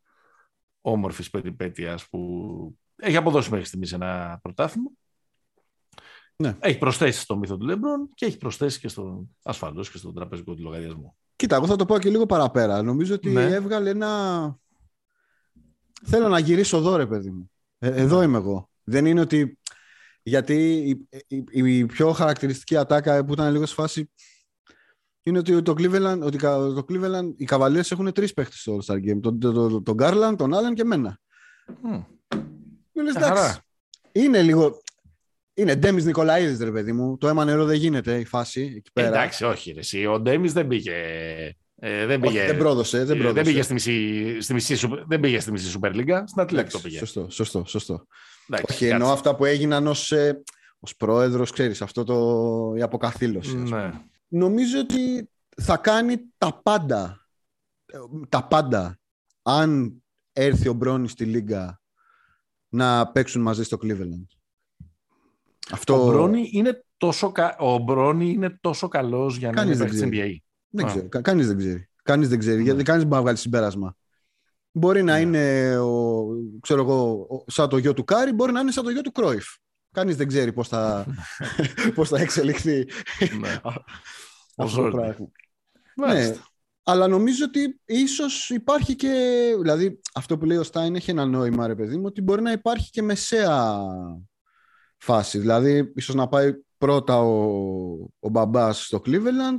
όμορφης 0.81 1.31
περιπέτειας 1.31 2.09
που 2.09 2.79
έχει 2.97 3.17
αποδώσει 3.17 3.51
μέχρι 3.51 3.67
στιγμής 3.67 3.93
ένα 3.93 4.39
πρωτάθλημα. 4.43 4.91
Ναι. 6.37 6.57
Έχει 6.61 6.79
προσθέσει 6.79 7.21
στο 7.21 7.37
μύθο 7.37 7.57
του 7.57 7.67
Λέμπρον 7.67 8.11
και 8.15 8.27
έχει 8.27 8.37
προσθέσει 8.37 8.81
και 8.81 8.89
στον 8.89 9.37
ασφαλώς 9.43 9.91
και 9.91 9.99
στον 9.99 10.15
τραπεζικό 10.15 10.55
του 10.55 10.63
λογαριασμό. 10.63 11.17
Κοίτα, 11.37 11.57
εγώ 11.57 11.67
θα 11.67 11.77
το 11.77 11.85
πω 11.85 11.99
και 11.99 12.11
λίγο 12.11 12.27
παραπέρα. 12.27 12.83
Νομίζω 12.83 13.15
ότι 13.15 13.31
ναι. 13.31 13.45
έβγαλε 13.45 13.91
ένα. 13.91 14.57
Θέλω 16.05 16.29
να 16.29 16.39
γυρίσω 16.39 16.77
εδώ, 16.77 16.97
ρε 16.97 17.07
παιδί 17.07 17.31
μου. 17.31 17.51
Ε, 17.79 17.89
εδώ 17.89 18.23
είμαι 18.23 18.37
εγώ. 18.37 18.71
Δεν 18.85 19.07
είναι 19.07 19.21
ότι. 19.21 19.59
Γιατί 20.23 20.73
η, 20.75 21.09
η, 21.27 21.77
η, 21.79 21.87
πιο 21.87 22.13
χαρακτηριστική 22.13 22.77
ατάκα 22.77 23.25
που 23.25 23.33
ήταν 23.33 23.53
λίγο 23.53 23.67
σε 23.67 23.75
φάση 23.75 24.11
είναι 25.23 25.39
ότι 25.39 25.63
το 25.63 25.75
Cleveland, 25.79 26.21
ότι 26.23 26.39
το 26.39 26.85
Cleveland 26.89 27.33
οι 27.37 27.49
Cavaliers 27.51 27.91
έχουν 27.91 28.13
τρεις 28.13 28.35
παίχτες 28.35 28.61
στο 28.61 28.79
All-Star 28.79 28.97
Game. 28.97 29.21
Τον, 29.21 29.39
τον, 29.39 29.83
τον, 29.83 29.97
Garland, 29.99 30.35
τον 30.37 30.53
Allen 30.55 30.75
και 30.75 30.83
εμένα. 30.83 31.19
Mm. 31.67 32.05
Εντάξει. 32.95 33.59
Είναι 34.13 34.43
λίγο. 34.43 34.83
Είναι 35.55 35.75
Ντέμις 35.75 36.05
Νικολαίδης, 36.05 36.59
ρε 36.59 36.71
παιδί 36.71 36.93
μου. 36.93 37.19
Το 37.19 37.29
αίμα 37.29 37.45
νερό 37.45 37.65
δεν 37.65 37.77
γίνεται 37.77 38.19
η 38.19 38.25
φάση 38.25 38.75
εκεί 38.77 38.91
πέρα. 38.93 39.09
Εντάξει, 39.09 39.45
όχι. 39.45 39.73
Ρε, 39.73 39.81
εσύ. 39.81 40.07
Ο 40.07 40.21
Ντέμις 40.21 40.53
δεν 40.53 40.67
πήγε. 40.67 40.95
Ε, 41.77 42.07
δεν, 42.07 42.21
πήγε, 42.21 42.39
όχι, 42.39 42.47
δεν 42.47 42.57
πρόδωσε. 42.57 43.05
Δεν, 43.05 43.17
πρόδωσε. 43.17 43.33
δεν 43.33 43.45
πήγε 43.45 43.63
στη 43.63 43.73
μισή, 43.73 44.41
στη 44.41 44.55
μισή, 44.55 44.89
δεν 45.07 45.21
πήγε 45.21 45.41
στη 45.41 45.51
μισή 45.51 45.79
Super 45.81 45.95
League. 45.95 46.23
Στην 46.25 46.43
Ατλέτικο 46.43 46.81
πήγε. 46.81 46.99
Σωστό, 46.99 47.27
σωστό. 47.31 47.65
σωστό. 47.67 48.07
Εντάξει, 48.49 48.75
όχι, 48.75 48.87
εννοώ 48.87 49.13
αυτά 49.13 49.37
που 49.37 49.45
έγιναν 49.45 49.87
ως 49.87 50.13
ε, 50.13 50.43
ως 50.85 50.97
πρόεδρος, 50.97 51.51
ξέρεις, 51.51 51.83
αυτό 51.83 52.05
το, 52.05 52.75
η 52.77 52.83
αποκαθήλωση. 52.83 53.57
Ναι. 53.57 53.91
Νομίζω 54.29 54.79
ότι 54.79 55.31
θα 55.57 55.77
κάνει 55.77 56.17
τα 56.39 56.61
πάντα. 56.63 57.29
Τα 58.29 58.45
πάντα. 58.47 58.99
Αν 59.43 60.03
έρθει 60.33 60.69
ο 60.69 60.73
Μπρόνι 60.73 61.09
στη 61.09 61.25
Λίγκα 61.25 61.83
να 62.75 63.11
παίξουν 63.11 63.43
μαζί 63.43 63.63
στο 63.63 63.79
Cleveland. 63.83 64.27
Αυτό... 65.71 66.03
Ο 66.03 66.07
Μπρόνι 66.07 66.51
είναι 66.53 66.85
τόσο, 66.97 67.33
κα... 67.33 67.57
ο 67.59 67.79
Μπρόνι 67.79 68.31
είναι 68.31 68.59
τόσο 68.61 68.89
καλός 68.89 69.37
για 69.37 69.53
να 69.53 69.63
είναι 69.63 69.77
παίξει 69.77 70.09
NBA. 70.13 70.37
Δεν 70.69 70.87
ξέρω. 70.87 71.09
Κανείς 71.09 71.47
δεν 71.47 71.57
ξέρει. 71.57 71.89
Κανείς 72.03 72.29
δεν 72.29 72.39
ξέρει. 72.39 72.63
Γιατί 72.63 72.83
κανείς 72.83 73.01
δεν 73.01 73.09
μπορεί 73.09 73.17
να 73.17 73.21
βγάλει 73.21 73.37
συμπέρασμα. 73.37 73.97
Μπορεί 74.71 75.03
να 75.03 75.13
ναι. 75.13 75.21
είναι 75.21 75.77
ο, 75.79 76.27
ξέρω 76.61 76.81
εγώ, 76.81 77.27
σαν 77.47 77.69
το 77.69 77.77
γιο 77.77 77.95
του 77.95 78.05
Κάρι, 78.05 78.33
μπορεί 78.33 78.53
να 78.53 78.61
είναι 78.61 78.71
σαν 78.71 78.85
το 78.85 78.91
γιο 78.91 79.01
του 79.01 79.13
Κρόιφ. 79.13 79.47
Κανείς 79.93 80.17
δεν 80.17 80.29
ξέρει 80.29 80.53
πώς 80.53 80.69
θα, 80.69 81.07
πώς 81.95 82.09
θα 82.09 82.21
εξελιχθεί 82.21 82.87
ναι. 83.41 83.61
αυτό 84.57 84.83
το 84.83 84.91
πράγμα. 84.91 85.31
Ναι, 85.95 86.35
αλλά 86.85 87.09
νομίζω 87.09 87.45
ότι 87.45 87.81
ίσως 87.85 88.51
υπάρχει 88.51 88.95
και... 88.95 89.11
Δηλαδή, 89.61 90.01
αυτό 90.15 90.39
που 90.39 90.45
λέει 90.45 90.57
ο 90.57 90.63
Στάιν 90.63 90.95
έχει 90.95 91.11
ένα 91.11 91.27
νόημα, 91.27 91.67
ρε 91.67 91.75
παιδί 91.75 91.97
μου, 91.97 92.05
ότι 92.07 92.23
μπορεί 92.23 92.43
να 92.43 92.53
υπάρχει 92.53 92.91
και 92.91 93.03
μεσαία 93.03 93.79
φάση. 94.99 95.39
Δηλαδή, 95.39 95.93
ίσως 95.95 96.15
να 96.15 96.29
πάει 96.29 96.53
πρώτα 96.79 97.21
ο, 97.21 97.35
ο 98.19 98.29
μπαμπάς 98.29 98.87
στο 98.87 99.03
Cleveland. 99.07 99.59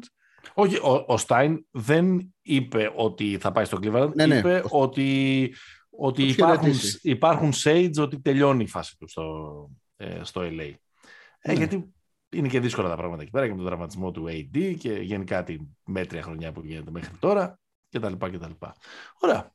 Όχι, 0.54 0.76
ο, 0.76 1.04
ο 1.08 1.18
Στάιν 1.18 1.66
δεν 1.72 2.34
είπε 2.42 2.92
ότι 2.96 3.38
θα 3.42 3.52
πάει 3.52 3.66
στο 3.66 3.80
Cleveland. 3.82 4.12
Ναι, 4.16 4.26
ναι. 4.26 4.38
είπε 4.38 4.64
ότι, 4.70 5.54
ότι 5.90 6.24
υπάρχουν, 6.24 6.72
υπάρχουν 7.02 7.52
shades 7.64 7.94
ότι 7.98 8.22
τελειώνει 8.22 8.64
η 8.64 8.68
φάση 8.68 8.98
του 8.98 9.08
στο, 9.08 9.70
ε, 9.96 10.20
στο 10.24 10.42
LA. 10.42 10.74
Ε, 11.40 11.52
ναι. 11.52 11.58
γιατί 11.58 11.95
είναι 12.38 12.48
και 12.48 12.60
δύσκολα 12.60 12.90
τα 12.90 12.96
πράγματα 12.96 13.22
εκεί 13.22 13.32
πέρα 13.32 13.46
και 13.46 13.52
με 13.52 13.58
τον 13.58 13.66
τραυματισμό 13.66 14.12
του 14.12 14.26
AD 14.28 14.76
και 14.80 14.92
γενικά 14.92 15.44
τη 15.44 15.58
μέτρια 15.86 16.22
χρονιά 16.22 16.52
που 16.52 16.62
γίνεται 16.64 16.92
μέχρι 16.92 17.18
τώρα 17.20 17.60
κτλ. 17.90 18.14
κτλ. 18.14 18.52
Ωραία. 19.20 19.54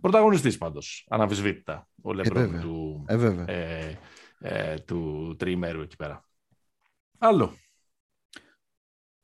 Πρωταγωνιστής 0.00 0.58
πάντως, 0.58 1.06
αναμφισβήτητα, 1.10 1.88
ο 2.02 2.12
Λεμπρόν 2.12 2.54
ε, 2.54 2.60
του 2.60 3.04
ε, 3.06 3.44
ε, 3.46 3.98
ε, 4.38 4.78
του 4.78 5.34
τριημέρου 5.38 5.80
εκεί 5.80 5.96
πέρα. 5.96 6.24
Άλλο. 7.18 7.56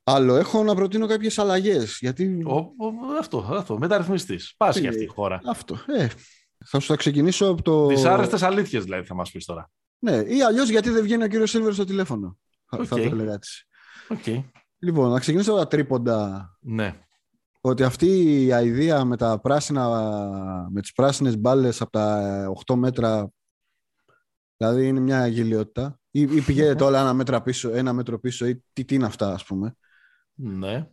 Άλλο. 0.05 0.37
Έχω 0.37 0.63
να 0.63 0.75
προτείνω 0.75 1.07
κάποιες 1.07 1.39
αλλαγές. 1.39 1.99
Γιατί... 2.01 2.43
Ο, 2.47 2.57
ο, 2.57 2.73
αυτό, 3.19 3.47
αυτό. 3.51 3.79
Μεταρρυθμιστής. 3.79 4.55
Πάσχει 4.57 4.85
Ε, 4.85 4.89
αυτή 4.89 5.03
η 5.03 5.07
χώρα. 5.07 5.41
Αυτό. 5.45 5.79
Ε, 5.87 6.07
θα 6.65 6.81
σου 6.81 6.87
θα 6.87 6.97
ξεκινήσω 6.97 7.47
από 7.47 7.63
το... 7.63 7.87
Δυσάρεστες 7.87 8.43
αλήθειες 8.43 8.85
δηλαδή 8.85 9.07
θα 9.07 9.15
μας 9.15 9.31
πεις 9.31 9.45
τώρα. 9.45 9.71
Ναι, 9.99 10.17
ή 10.17 10.43
αλλιώς 10.43 10.69
γιατί 10.69 10.91
δεν 10.91 11.03
βγαίνει 11.03 11.23
ο 11.25 11.29
κύριος 11.29 11.51
Σίλβερ 11.51 11.73
στο 11.73 11.85
τηλέφωνο. 11.85 12.39
Θα- 12.69 12.85
Θα 12.85 12.97
Οκ. 12.97 13.03
το 13.03 13.09
έλεγα 13.09 13.33
έτσι. 13.33 13.67
Οκ. 14.09 14.45
Λοιπόν, 14.79 15.11
να 15.11 15.19
ξεκινήσω 15.21 15.51
από 15.53 15.61
τα 15.61 15.67
τρίποντα. 15.67 16.49
Ναι. 16.61 16.95
Ότι 17.61 17.83
αυτή 17.83 18.07
η 18.45 18.53
αηδία 18.53 19.05
με, 19.05 19.17
τα 19.17 19.41
πράσινα, 19.41 19.87
με 20.71 20.81
τις 20.81 20.93
πράσινες 20.93 21.39
μπάλες 21.39 21.81
από 21.81 21.91
τα 21.91 22.47
8 22.67 22.75
μέτρα 22.77 23.31
δηλαδή 24.57 24.87
είναι 24.87 25.01
μια 25.01 25.27
γελιότητα. 25.27 26.01
Ή, 26.11 26.21
ή 26.21 26.41
πηγαίνετε 26.41 26.85
όλα 26.85 27.01
ένα 27.01 27.13
μέτρο 27.13 27.41
πίσω, 27.41 27.71
ένα 27.71 27.93
μέτρο 27.93 28.19
πίσω 28.21 28.47
ή 28.47 28.63
τι, 28.73 28.85
τι 28.85 28.95
είναι 28.95 29.07
αυτά 29.07 29.33
ας 29.33 29.45
πούμε. 29.45 29.77
Ναι. 30.35 30.89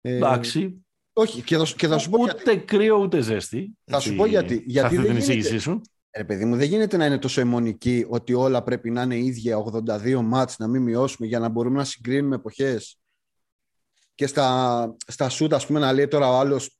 Ε, 0.00 0.16
Εντάξει. 0.16 0.84
όχι, 1.12 1.42
και 1.42 1.56
θα, 1.56 1.64
σου- 1.64 1.76
και 1.76 1.86
θα 1.86 1.98
σου 1.98 2.10
πω 2.10 2.24
γιατί. 2.24 2.40
Ούτε 2.40 2.56
κρύο 2.56 2.96
ούτε 2.96 3.20
ζέστη. 3.20 3.78
Θα 3.84 4.00
σου 4.00 4.08
Έτσι, 4.08 4.20
πω 4.20 4.26
γιατί. 4.26 4.54
σε 4.54 4.62
Γιατί 4.66 4.86
αυτή 4.86 4.96
δεν 4.96 5.04
την 5.06 5.14
γίνεται- 5.14 5.36
εισήγησή 5.36 5.58
σου. 5.62 5.80
Ρε 6.16 6.24
παιδί 6.24 6.44
μου, 6.44 6.56
δεν 6.56 6.68
γίνεται 6.68 6.96
να 6.96 7.06
είναι 7.06 7.18
τόσο 7.18 7.40
αιμονική 7.40 8.06
ότι 8.08 8.34
όλα 8.34 8.62
πρέπει 8.62 8.90
να 8.90 9.02
είναι 9.02 9.16
ίδια 9.16 9.56
82 9.88 10.20
μάτς, 10.24 10.58
να 10.58 10.66
μην 10.68 10.82
μειώσουμε 10.82 11.26
για 11.26 11.38
να 11.38 11.48
μπορούμε 11.48 11.76
να 11.76 11.84
συγκρίνουμε 11.84 12.34
εποχές. 12.34 12.96
Και 14.14 14.26
στα, 14.26 14.96
στα 15.06 15.28
σούτ, 15.28 15.54
ας 15.54 15.66
πούμε, 15.66 15.78
να 15.80 15.92
λέει 15.92 16.08
τώρα 16.08 16.28
ο 16.30 16.38
άλλος 16.38 16.78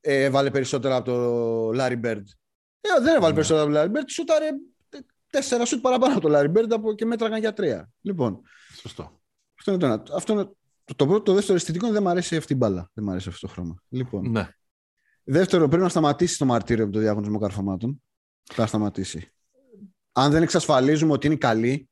ε, 0.00 0.22
έβαλε 0.24 0.50
περισσότερα 0.50 0.96
από 0.96 1.04
το 1.04 1.68
Larry 1.68 2.00
Bird. 2.04 2.22
Ε, 2.80 3.00
δεν 3.02 3.14
έβαλε 3.14 3.28
Ναι. 3.28 3.34
περισσότερα 3.34 3.62
από 3.62 3.72
το 3.72 3.80
Larry 3.80 3.96
Bird, 3.98 4.04
σούταρε 4.10 4.46
ε, 4.46 4.98
τέσσερα 5.30 5.64
σούτ 5.64 5.80
παραπάνω 5.80 6.16
από 6.16 6.28
το 6.28 6.38
Larry 6.38 6.52
Bird 6.56 6.66
από, 6.70 6.94
και 6.94 7.04
μέτραγαν 7.04 7.38
για 7.38 7.52
τρία. 7.52 7.90
Λοιπόν, 8.00 8.40
Σωστό. 8.80 9.20
αυτό 9.58 9.70
είναι 9.70 9.80
το 9.80 9.86
ένα. 9.86 10.02
Αυτό 10.14 10.32
είναι 10.32 10.44
το, 10.84 10.94
το 10.96 11.06
πρώτο. 11.06 11.22
Το 11.22 11.32
δεύτερο 11.34 11.56
αισθητικό 11.56 11.84
είναι 11.84 11.94
δεν 11.94 12.02
μου 12.02 12.08
αρέσει 12.10 12.36
αυτή 12.36 12.52
η 12.52 12.56
μπάλα. 12.58 12.90
Δεν 12.94 13.04
μου 13.04 13.10
αρέσει 13.10 13.28
αυτό 13.28 13.46
το 13.46 13.52
χρώμα. 13.52 13.82
Λοιπόν, 13.88 14.30
Ναι. 14.30 14.48
Δεύτερο, 15.28 15.68
πρέπει 15.68 15.82
να 15.82 15.88
σταματήσει 15.88 16.38
το 16.38 16.44
μαρτύριο 16.44 16.84
από 16.84 16.92
το 16.92 16.98
διαγωνισμό 16.98 17.38
καρφωμάτων. 17.38 18.02
Θα 18.52 18.66
σταματήσει. 18.66 19.30
Αν 20.12 20.30
δεν 20.30 20.42
εξασφαλίζουμε 20.42 21.12
ότι 21.12 21.26
είναι 21.26 21.36
καλή, 21.36 21.88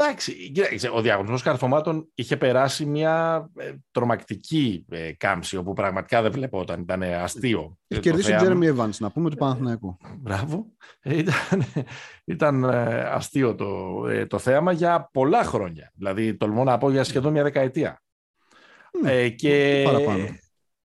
Εντάξει, 0.00 0.50
κοίταξε, 0.50 0.90
ο 0.92 1.00
διαγωνισμός 1.00 1.42
καρφωμάτων 1.42 2.10
είχε 2.14 2.36
περάσει 2.36 2.86
μια 2.86 3.48
ε, 3.56 3.72
τρομακτική 3.90 4.84
ε, 4.88 5.12
κάμψη, 5.12 5.56
όπου 5.56 5.72
πραγματικά 5.72 6.22
δεν 6.22 6.32
βλεπόταν, 6.32 6.80
ήταν 6.80 7.02
αστείο. 7.02 7.60
έχει 7.60 7.74
Ε, 7.88 7.94
το 7.94 8.00
κερδίσει 8.00 8.32
ο 8.32 8.38
θέαμα. 8.38 8.58
Τζέρεμι 8.60 8.76
Evans, 8.76 8.96
να 8.98 9.10
πούμε, 9.10 9.30
του 9.30 9.36
Παναθηναϊκού. 9.36 9.96
Μπράβο. 10.18 10.66
Ε, 11.00 11.16
Ήταν, 11.16 11.64
ήταν 12.24 12.64
ε, 12.64 13.00
αστείο 13.00 13.54
το, 13.54 14.04
ε, 14.08 14.26
το 14.26 14.38
θέαμα 14.38 14.72
για 14.72 15.08
πολλά 15.12 15.44
χρόνια. 15.44 15.92
Δηλαδή, 15.94 16.36
τολμώ 16.36 16.64
να 16.64 16.78
πω 16.78 16.90
για 16.90 17.04
σχεδόν 17.04 17.32
μια 17.32 17.42
δεκαετία. 17.42 18.02
Ναι, 19.02 19.12
Ε, 19.12 19.28
και 19.28 19.82
παραπάνω. 19.84 20.26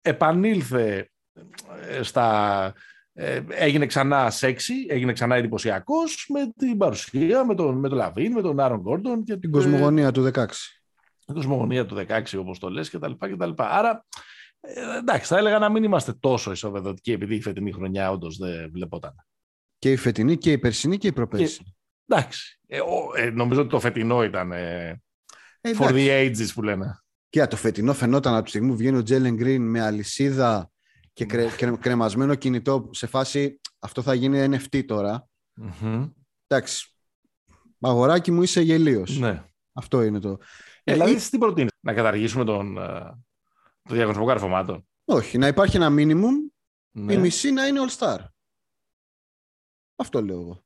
επανήλθε 0.03 1.11
ε, 1.89 2.03
στα... 2.03 2.73
ε, 3.15 3.41
έγινε 3.49 3.87
ξανά 3.87 4.31
σεξι, 4.31 4.75
έγινε 4.89 5.13
ξανά 5.13 5.35
εντυπωσιακός 5.37 6.27
με 6.29 6.53
την 6.59 6.77
παρουσία, 6.79 7.45
με 7.45 7.55
τον, 7.55 7.79
με 7.79 7.89
τον 7.89 7.99
Λαβίν, 7.99 8.33
με 8.33 8.43
τον 8.43 8.61
Άρον 8.61 8.81
Γκόρντον 8.81 9.25
και 9.25 9.37
Την 9.37 9.51
κοσμογονία 9.51 10.13
του 10.13 10.31
16. 10.35 10.47
την 11.27 11.35
κοσμογονία 11.35 11.87
του 11.87 12.07
16 12.09 12.23
όπως 12.39 12.59
το 12.59 12.69
λες 12.69 12.91
και 12.91 12.99
τα 12.99 13.09
λοιπά 13.09 13.29
και 13.29 13.37
τα 13.37 13.47
λοιπά. 13.47 13.71
Άρα, 13.71 14.05
ε, 14.61 14.97
εντάξει, 14.99 15.27
θα 15.27 15.39
έλεγα 15.39 15.59
να 15.59 15.69
μην 15.69 15.85
είμαστε 15.85 16.13
τόσο 16.13 16.51
ισοβεδοτικοί 16.53 17.13
επειδή 17.13 17.35
η 17.35 17.41
φετινή 17.43 17.73
χρονιά 17.73 18.11
όντως 18.11 18.37
δεν 18.37 18.71
βλεπόταν. 18.73 19.15
Και 19.79 19.91
η 19.93 19.97
φετινή 19.97 20.37
και 20.37 20.53
η 20.53 20.59
περσινή 20.59 20.97
και 20.99 21.07
η 21.07 21.13
προπέρσινη. 21.13 21.77
Εντάξει, 22.07 22.61
ε, 22.67 22.81
ο- 22.81 23.13
ε, 23.17 23.31
νομίζω 23.31 23.61
ότι 23.61 23.71
το 23.71 23.81
φετινό 23.81 24.25
ήταν 24.25 24.53
ε, 24.53 25.01
Ε, 25.61 25.71
for 25.71 25.89
εντάξει. 25.89 26.07
the 26.07 26.31
ages 26.31 26.51
που 26.55 26.63
λένε. 26.63 26.97
Και 27.29 27.47
το 27.47 27.57
φετινό 27.57 27.93
φαινόταν 27.93 28.35
από 28.35 28.43
τη 28.45 28.49
στιγμή 28.49 28.69
που 28.69 28.77
βγαίνει 28.77 28.97
ο 28.97 29.03
Τζέλεν 29.03 29.35
Γκριν 29.35 29.63
με 29.71 29.81
αλυσίδα 29.81 30.71
και 31.13 31.25
κρε, 31.25 31.47
κρε- 31.57 31.79
κρεμασμένο 31.79 32.35
κινητό 32.35 32.89
σε 32.93 33.07
φάση 33.07 33.61
αυτό 33.79 34.03
θα 34.03 34.15
γίνει 34.15 34.57
NFT 34.71 34.85
τώρα. 34.87 35.29
Μμμ. 35.55 36.09
Εντάξει. 36.47 36.87
Αγοράκι 37.81 38.31
μου 38.31 38.43
είσαι 38.43 38.61
γελίος. 38.61 39.19
Ναι. 39.19 39.45
Αυτό 39.73 40.03
είναι 40.03 40.19
το. 40.21 40.29
Ε, 40.31 40.91
Ε, 40.91 40.93
δηλαδή, 40.93 41.13
ή- 41.13 41.17
τι 41.31 41.39
προτείνεις, 41.39 41.71
να 41.81 41.93
καταργήσουμε 41.95 42.45
τον, 42.45 42.79
ε, 42.79 43.01
το 43.83 43.95
διαγωνισμό 43.95 44.27
καρφωμάτων. 44.27 44.87
Όχι, 45.05 45.39
να 45.39 45.47
υπάρχει 45.47 45.77
ένα 45.77 45.89
minimum 45.91 46.53
Ναι. 46.97 47.13
η 47.13 47.17
μισή 47.17 47.51
να 47.51 47.67
είναι 47.67 47.81
all 47.87 47.97
star. 47.99 48.19
Αυτό 49.97 50.23
λέω 50.23 50.41
εγώ. 50.41 50.65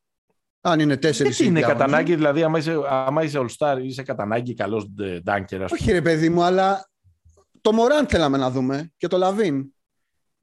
Αν 0.61 0.79
είναι 0.79 0.97
τέσσερις 0.97 1.35
Γιατί 1.37 1.51
είναι 1.51 1.61
κατά 1.67 1.83
ανάγκη, 1.83 2.15
δηλαδή, 2.15 2.43
άμα 2.43 2.57
είσαι, 2.57 2.81
άμα 2.87 3.23
είσαι 3.23 3.39
all-star, 3.45 3.77
είσαι 3.83 4.03
κατά 4.03 4.23
ανάγκη 4.23 4.53
καλός 4.53 4.85
dunker, 5.23 5.63
ας 5.63 5.71
Όχι, 5.71 5.91
ρε 5.91 6.01
παιδί 6.01 6.29
μου, 6.29 6.41
αλλά 6.43 6.89
το 7.61 7.71
Μοράν 7.71 8.07
θέλαμε 8.07 8.37
να 8.37 8.51
δούμε 8.51 8.93
και 8.97 9.07
το 9.07 9.17
Λαβίν. 9.17 9.73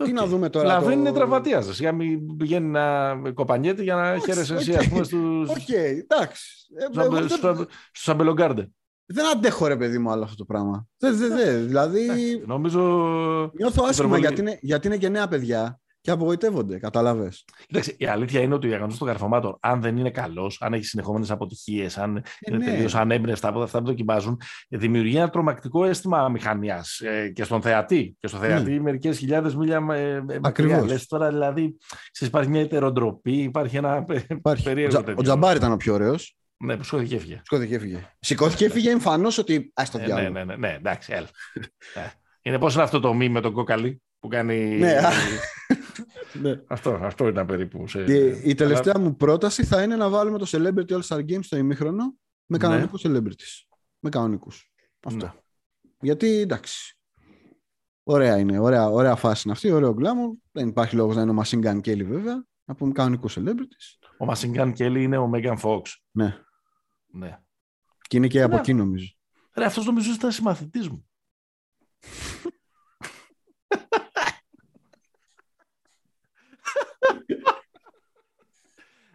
Τι 0.04 0.12
να 0.12 0.26
δούμε 0.26 0.48
τώρα. 0.48 0.66
Λαβίν 0.66 0.88
το... 0.90 0.98
είναι 0.98 1.12
τραυματίας. 1.12 1.78
Για 1.78 1.92
μην 1.92 2.36
πηγαίνει 2.36 2.66
να 2.68 3.14
κοπανιέται 3.34 3.82
για 3.82 3.94
να 3.94 4.08
Εντάξει, 4.08 4.30
χαίρεσαι 4.30 4.54
εσύ, 4.54 4.72
οκ. 4.72 4.78
ας 4.78 4.88
πούμε, 4.88 5.04
στους, 5.04 5.48
Οκ, 5.48 5.68
εντάξει. 5.68 6.66
Ε, 6.76 6.84
στους, 6.84 6.96
εγώ 6.96 7.06
αμπε- 7.06 7.18
δεν, 7.20 7.28
στους, 7.28 7.44
αμπε- 7.44 7.68
στους 7.92 8.08
αμπελογκάρντε. 8.08 8.70
δεν 9.06 9.26
αντέχω, 9.26 9.66
ρε 9.66 9.76
παιδί 9.76 9.98
μου, 9.98 10.10
άλλο 10.10 10.22
αυτό 10.24 10.36
το 10.36 10.44
πράγμα. 10.44 10.86
Δεν, 10.98 11.16
δεν, 11.16 11.36
δεν. 11.36 11.66
Δηλαδή, 11.66 12.06
Νομίζω... 12.46 12.80
νιώθω 13.54 13.84
άσχημα 13.88 13.90
υπερβολή. 13.90 14.20
γιατί 14.20 14.40
είναι, 14.40 14.58
γιατί 14.62 14.86
είναι 14.86 14.96
και 14.96 15.08
νέα 15.08 15.28
παιδιά 15.28 15.80
και 16.04 16.10
απογοητεύονται. 16.10 16.78
Κατάλαβε. 16.78 17.28
Κοίταξε, 17.66 17.94
η 17.98 18.06
αλήθεια 18.06 18.40
είναι 18.40 18.54
ότι 18.54 18.66
ο 18.66 18.68
διαγωνισμός 18.68 18.98
των 18.98 19.08
καρφωμάτων, 19.08 19.56
αν 19.60 19.80
δεν 19.80 19.96
είναι 19.96 20.10
καλός, 20.10 20.58
αν 20.60 20.72
έχει 20.72 20.84
συνεχόμενες 20.84 21.30
αποτυχίες, 21.30 21.98
αν 21.98 22.22
είναι 22.48 22.56
ναι. 22.56 22.64
τελείως 22.64 22.94
ανέμπνευστα 22.94 23.48
από 23.48 23.62
αυτά 23.62 23.78
που 23.78 23.84
δοκιμάζουν, 23.86 24.40
δημιουργεί 24.68 25.16
ένα 25.16 25.30
τρομακτικό 25.30 25.84
αίσθημα 25.84 26.28
μηχανία 26.28 26.84
και 27.32 27.44
στον 27.44 27.62
θεατή. 27.62 28.16
Και 28.20 28.26
στο 28.26 28.38
θεατή 28.38 28.70
Ναι. 28.72 28.80
μερικές 28.80 29.18
χιλιάδες 29.18 29.54
μίλια 29.56 29.80
με, 29.80 30.22
με 30.26 30.38
Ακριβώς. 30.42 30.72
μακριά. 30.72 30.92
Λες 30.92 31.06
τώρα 31.06 31.28
δηλαδή, 31.28 31.76
ξέρεις, 32.12 32.32
υπάρχει 32.34 32.50
μια 32.50 32.60
ιτεροντροπή, 32.60 33.32
υπάρχει 33.42 33.76
ένα 33.76 34.04
πε- 34.04 34.30
Υπάρχει. 34.30 34.62
Ο, 34.62 34.64
περίεργο 34.70 34.88
Τζα, 34.92 34.98
τέτοιο. 35.02 35.14
ο 35.18 35.22
Τζαμπάρ 35.22 35.56
ήταν 35.56 35.72
ο 35.72 35.76
πιο 35.76 35.94
ωραίος. 35.94 36.36
Ναι, 36.56 36.76
που 36.76 36.84
σώθηκε 36.84 37.08
και 37.08 37.16
έφυγε. 37.16 37.40
Σηκώθηκε 37.44 37.68
και 37.70 37.74
έφυγε. 37.76 38.10
Σηκώθηκε 38.20 38.64
και 38.64 38.70
έφυγε 38.70 38.90
εμφανώς 38.90 39.38
ότι. 39.38 39.72
Α 39.74 39.84
το 39.92 39.98
Ε, 39.98 40.00
ναι, 40.00 40.06
διάλογο. 40.06 40.30
ναι, 40.32 40.44
ναι, 40.44 40.56
ναι, 40.56 40.74
εντάξει, 40.78 41.12
έλα. 41.12 41.28
Ε, 41.94 42.00
είναι 42.42 42.58
πώς 42.58 42.74
είναι 42.74 42.82
αυτό 42.82 43.00
το 43.00 43.14
μη 43.14 43.28
με 43.28 43.40
τον 43.40 43.52
κόκαλη 43.52 44.02
που 44.20 44.28
κάνει. 44.28 44.76
Ναι, 44.78 44.92
α. 44.92 45.10
Ναι. 46.42 46.60
αυτό, 46.66 46.90
αυτό 47.02 47.28
ήταν 47.28 47.46
περίπου. 47.46 47.88
Σε... 47.88 48.04
Και 48.04 48.26
η 48.26 48.54
τελευταία 48.54 48.98
μου 48.98 49.16
πρόταση 49.16 49.64
θα 49.64 49.82
είναι 49.82 49.96
να 49.96 50.08
βάλουμε 50.08 50.38
το 50.38 50.46
Celebrity 50.48 50.86
All 50.88 51.00
Star 51.02 51.18
Games 51.20 51.42
στο 51.44 51.56
ημίχρονο 51.56 52.04
με 52.46 52.56
Ναι. 52.56 52.58
κανονικούς 52.58 53.02
celebrities. 53.06 53.66
Με 53.98 54.08
κανονικούς. 54.10 54.72
Αυτό. 55.04 55.26
Ναι. 55.26 55.32
Γιατί 56.00 56.26
εντάξει. 56.26 56.98
Ωραία 58.02 58.38
είναι. 58.38 58.58
Ωραία, 58.58 58.88
ωραία 58.90 59.16
φάση 59.16 59.42
είναι 59.44 59.52
αυτή. 59.52 59.70
Ωραίο 59.70 59.92
γκλάμουρ. 59.92 60.30
Δεν 60.52 60.68
υπάρχει 60.68 60.96
λόγος 60.96 61.16
να 61.16 61.22
είναι 61.22 61.30
ο 61.30 61.42
Machine 61.42 61.64
Gun 61.64 61.76
Kelly 61.76 62.04
βέβαια. 62.04 62.44
Να 62.64 62.74
πούμε 62.74 62.92
κανονικούς 62.92 63.36
celebrities. 63.38 64.06
Ο 64.18 64.24
Μασιγκάν 64.24 64.72
Κέλλη 64.72 65.02
είναι 65.02 65.16
ο 65.16 65.26
Μέγαν 65.26 65.58
Φόξ. 65.58 66.04
Ναι. 66.10 66.38
Ναι. 67.06 67.38
Και 68.08 68.16
είναι 68.16 68.26
και 68.26 68.42
από 68.42 68.54
Ναι. 68.54 68.60
εκεί 68.60 68.74
νομίζω. 68.74 69.06
Ρε, 69.54 69.64
αυτός 69.64 69.86
νομίζω 69.86 70.12
ήταν 70.12 70.32
συμμαθητής 70.32 70.88
μου. 70.88 71.08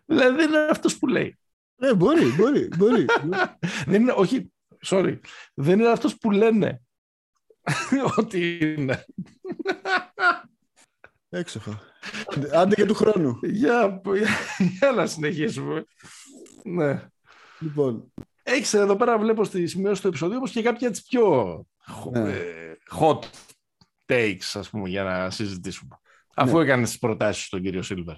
δηλαδή 0.06 0.36
δεν 0.36 0.48
είναι 0.50 0.67
αυτός 0.69 0.98
που 0.98 1.08
λέει. 1.08 1.39
Ε, 1.82 1.93
μπορεί, 1.95 2.26
μπορεί, 2.36 2.67
μπορεί. 2.78 3.06
Δεν 3.88 4.02
είναι, 4.02 4.13
όχι, 4.15 4.52
sorry, 4.86 5.19
δεν 5.54 5.80
είναι 5.80 5.89
αυτός 5.89 6.17
που 6.17 6.32
λένε 6.32 6.82
ότι 8.17 8.58
είναι. 8.78 9.06
Έξοχα. 11.30 11.80
Άντε, 12.36 12.58
άντε 12.58 12.76
και 12.76 12.86
του 12.86 12.93
χρόνου. 12.93 13.39
για, 13.41 14.02
για, 14.15 14.28
για 14.80 14.91
να 14.91 15.06
συνεχίσουμε. 15.06 15.84
Ναι. 16.63 17.08
Λοιπόν, 17.60 18.13
Έχεις 18.43 18.74
εδώ 18.74 18.95
πέρα 18.95 19.17
βλέπω 19.17 19.43
στη 19.43 19.67
σημειώση 19.67 20.02
του 20.02 20.08
επεισοδίου 20.08 20.38
όπως 20.38 20.52
και 20.52 20.62
κάποια 20.62 20.91
τις 20.91 21.04
πιο 21.04 21.65
Ναι. 22.12 22.32
ε, 22.32 22.78
hot 23.00 23.19
takes 24.06 24.52
ας 24.54 24.69
πούμε 24.69 24.89
για 24.89 25.04
να 25.04 25.30
συζητήσουμε. 25.30 26.00
Αφού 26.39 26.58
Ναι. 26.58 26.63
έκανες 26.63 26.89
τις 26.89 26.99
προτάσεις 26.99 27.45
στον 27.45 27.62
κύριο 27.62 27.82
Σίλβερ. 27.82 28.15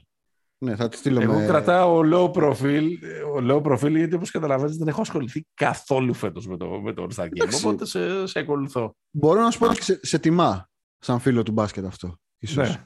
ναι, 0.58 0.76
θα 0.76 0.90
τη 0.90 0.98
στείλω 0.98 1.22
Εγώ 1.22 1.34
με... 1.40 1.46
κρατάω 1.46 2.02
low 2.14 2.32
profile, 2.32 2.88
ο 3.36 3.46
low 3.50 3.62
profile 3.62 3.96
γιατί 3.96 4.16
όπως 4.16 4.32
καταλαβαίνεις 4.32 4.78
δεν 4.78 4.88
έχω 4.88 5.02
ασχοληθεί 5.02 5.46
καθόλου 5.54 6.14
φέτος 6.14 6.48
με 6.48 6.58
το, 6.58 6.68
με 6.68 6.94
το 6.94 7.08
All 7.10 7.16
Star 7.16 7.26
Game. 7.26 7.30
Εντάξει. 7.32 7.66
Οπότε 7.66 7.86
σε, 7.86 8.28
σε 8.28 8.40
ακολουθώ. 8.40 8.96
Μπορώ 9.12 9.42
να 9.42 9.52
σου 9.52 9.60
πω 9.60 9.66
ότι 9.66 9.84
σε, 9.84 10.00
σε 10.02 10.20
τιμά 10.20 10.70
σαν 11.00 11.20
φίλο 11.20 11.44
του 11.44 11.52
μπάσκετ 11.52 11.86
αυτό. 11.86 12.18
Ίσως. 12.38 12.78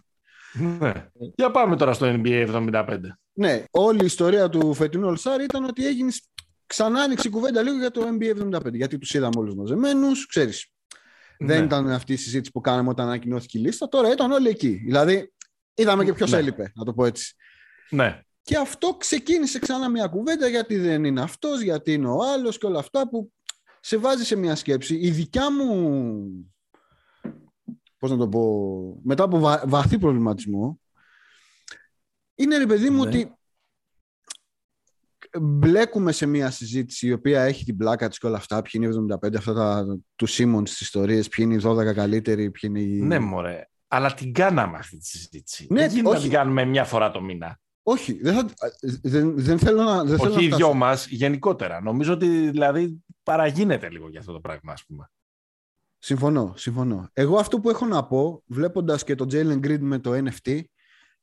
Ναι. 0.54 0.78
ναι. 0.80 1.10
Για 1.36 1.52
πάμε 1.52 1.76
τώρα 1.76 1.94
στο 1.94 2.08
NBA 2.24 2.56
75. 2.72 2.98
Ναι, 3.34 3.64
όλη 3.72 4.02
η 4.02 4.06
ιστορία 4.06 4.50
του 4.50 4.74
φετινού 4.74 5.10
All 5.14 5.18
Star 5.18 5.44
ήταν 5.44 5.64
ότι 5.64 5.86
έγινε. 5.86 6.12
Ξανά 6.68 7.02
άνοιξε 7.02 7.28
η 7.28 7.32
κουβέντα 7.32 7.62
λίγο 7.62 7.78
για 7.78 7.92
το 7.92 8.02
NBA 8.20 8.56
75. 8.56 8.74
Γιατί 8.74 8.98
τους 8.98 9.14
είδαμε 9.14 9.40
όλους 9.40 9.56
μαζεμένους, 9.56 10.26
ξέρεις. 10.28 10.72
Δεν 11.40 11.60
Ναι. 11.60 11.66
ήταν 11.66 11.90
αυτή 11.90 12.14
η 12.14 12.16
συζήτηση 12.16 12.52
που 12.52 12.62
κάναμε 12.62 12.90
όταν 12.90 13.06
ανακοινώθηκε 13.08 13.58
η 13.58 13.62
λίστα. 13.62 13.88
Τώρα 13.88 14.12
ήταν 14.12 14.32
όλοι 14.32 14.50
εκεί. 14.50 14.70
Δηλαδή, 14.70 15.34
είδαμε 15.74 16.06
και 16.06 16.14
ποιος 16.14 16.32
Ναι. 16.32 16.38
έλειπε, 16.38 16.72
να 16.76 16.84
το 16.86 16.94
πω 16.94 17.06
έτσι. 17.06 17.36
Ναι. 17.90 18.22
Και 18.42 18.58
αυτό 18.58 18.96
ξεκίνησε 18.96 19.60
ξανά 19.60 19.90
μια 19.90 20.08
κουβέντα 20.08 20.48
γιατί 20.48 20.78
δεν 20.78 21.04
είναι 21.04 21.22
αυτός, 21.22 21.62
γιατί 21.62 21.94
είναι 21.94 22.08
ο 22.08 22.18
άλλος 22.34 22.58
και 22.58 22.66
όλα 22.66 22.80
αυτά 22.80 23.10
που 23.10 23.34
σε 23.80 23.98
βάζει 23.98 24.26
σε 24.26 24.36
μια 24.36 24.56
σκέψη. 24.56 24.96
Η 24.96 25.12
δικιά 25.12 25.52
μου, 25.52 26.52
πώς 27.98 28.12
να 28.12 28.18
το 28.18 28.28
πω, 28.30 29.00
μετά 29.04 29.24
από 29.24 29.40
βαθύ 29.66 29.98
προβληματισμό, 30.00 30.80
είναι 32.36 32.58
ρε 32.58 32.66
παιδί 32.66 32.90
μου 32.90 33.04
Ναι. 33.04 33.08
ότι 33.10 33.34
μπλέκουμε 35.42 36.12
σε 36.12 36.26
μια 36.26 36.52
συζήτηση 36.52 37.08
η 37.08 37.12
οποία 37.12 37.44
έχει 37.44 37.66
την 37.66 37.78
πλάκα 37.78 38.08
της 38.08 38.18
και 38.18 38.28
όλα 38.28 38.38
αυτά, 38.38 38.62
ποιοι 38.62 38.72
είναι 38.74 38.86
οι 38.86 39.18
75, 39.26 39.36
αυτά 39.38 39.54
τα, 39.54 39.98
του 40.16 40.26
Σίμονς 40.26 40.70
στις 40.70 40.82
ιστορίες, 40.82 41.28
ποιοι 41.28 41.46
είναι 41.50 41.56
οι 41.60 41.64
12 41.66 41.94
καλύτεροι, 41.94 42.52
ποιοι 42.52 42.70
είναι 42.76 42.80
οι... 42.80 43.02
Ναι, 43.02 43.20
μωρέ. 43.20 43.68
Αλλά 43.88 44.14
την 44.14 44.34
κάναμε 44.34 44.78
αυτή 44.78 44.98
τη 44.98 45.06
συζήτηση. 45.06 45.68
Ναι, 45.70 45.80
δεν 45.80 45.90
γίνεται 45.90 46.10
να 46.10 46.16
όχι. 46.16 46.22
την 46.22 46.32
κάνουμε 46.32 46.66
μια 46.66 46.84
φορά 46.84 47.12
το 47.12 47.22
μήνα. 47.22 47.60
Όχι, 47.84 48.20
δεν, 48.22 48.34
θα, 48.34 48.46
δεν, 49.02 49.40
δεν 49.40 49.60
θέλω 49.60 49.84
να... 49.84 50.04
Δεν 50.04 50.18
θέλω 50.18 50.34
Όχι 50.34 50.46
οι 50.46 50.48
να 50.50 50.56
δυο 50.56 50.66
φτάσω. 50.66 50.80
μας, 50.80 51.08
γενικότερα. 51.08 51.82
Νομίζω 51.82 52.14
ότι 52.14 52.50
δηλαδή 52.50 53.04
παραγίνεται 53.24 53.90
λίγο 53.90 54.10
για 54.10 54.20
αυτό 54.20 54.32
το 54.32 54.40
πράγμα, 54.40 54.72
ας 54.72 54.86
πούμε. 54.86 55.10
Συμφωνώ, 55.98 56.54
συμφωνώ. 56.56 57.10
Εγώ 57.14 57.38
αυτό 57.38 57.60
που 57.60 57.70
έχω 57.70 57.86
να 57.86 58.06
πω, 58.06 58.44
βλέποντας 58.46 59.04
και 59.04 59.16
τον 59.16 59.28
Jalen 59.32 59.60
Green 59.66 59.80
με 59.80 60.00
το 60.00 60.12
NFT 60.14 60.62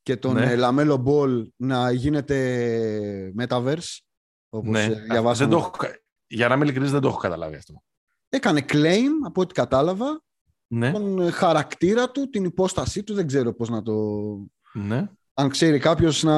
και 0.03 0.17
τον 0.17 0.35
Ναι. 0.35 0.55
ναι. 0.55 0.55
Lamelo 0.69 1.03
Ball 1.05 1.47
να 1.57 1.91
γίνεται 1.93 3.33
Metaverse, 3.41 3.99
όπως 4.49 4.71
ναι, 4.71 4.83
ε, 4.85 4.89
δεν 4.89 5.05
διαβάσαμε. 5.05 5.51
το 5.51 5.57
έχω, 5.57 5.71
κα- 5.71 6.01
για 6.27 6.49
να 6.49 6.55
είμαι 6.55 6.65
ειλικρινής, 6.65 6.91
δεν 6.91 7.01
το 7.01 7.09
έχω 7.09 7.19
καταλάβει 7.19 7.57
αυτό. 7.57 7.83
Έκανε 8.29 8.65
claim, 8.69 9.09
από 9.25 9.41
ό,τι 9.41 9.55
κατάλαβα, 9.55 10.23
Ναι, 10.67 10.93
τον 10.93 11.21
ε, 11.21 11.31
χαρακτήρα 11.31 12.11
του, 12.11 12.29
την 12.31 12.45
υπόστασή 12.45 13.03
του, 13.03 13.15
δεν 13.15 13.27
ξέρω 13.27 13.53
πώς 13.55 13.69
να 13.69 13.83
το... 13.83 13.95
ναι. 14.73 15.11
Αν 15.35 15.49
ξέρει 15.49 15.79
κάποιος 15.79 16.23
να, 16.23 16.37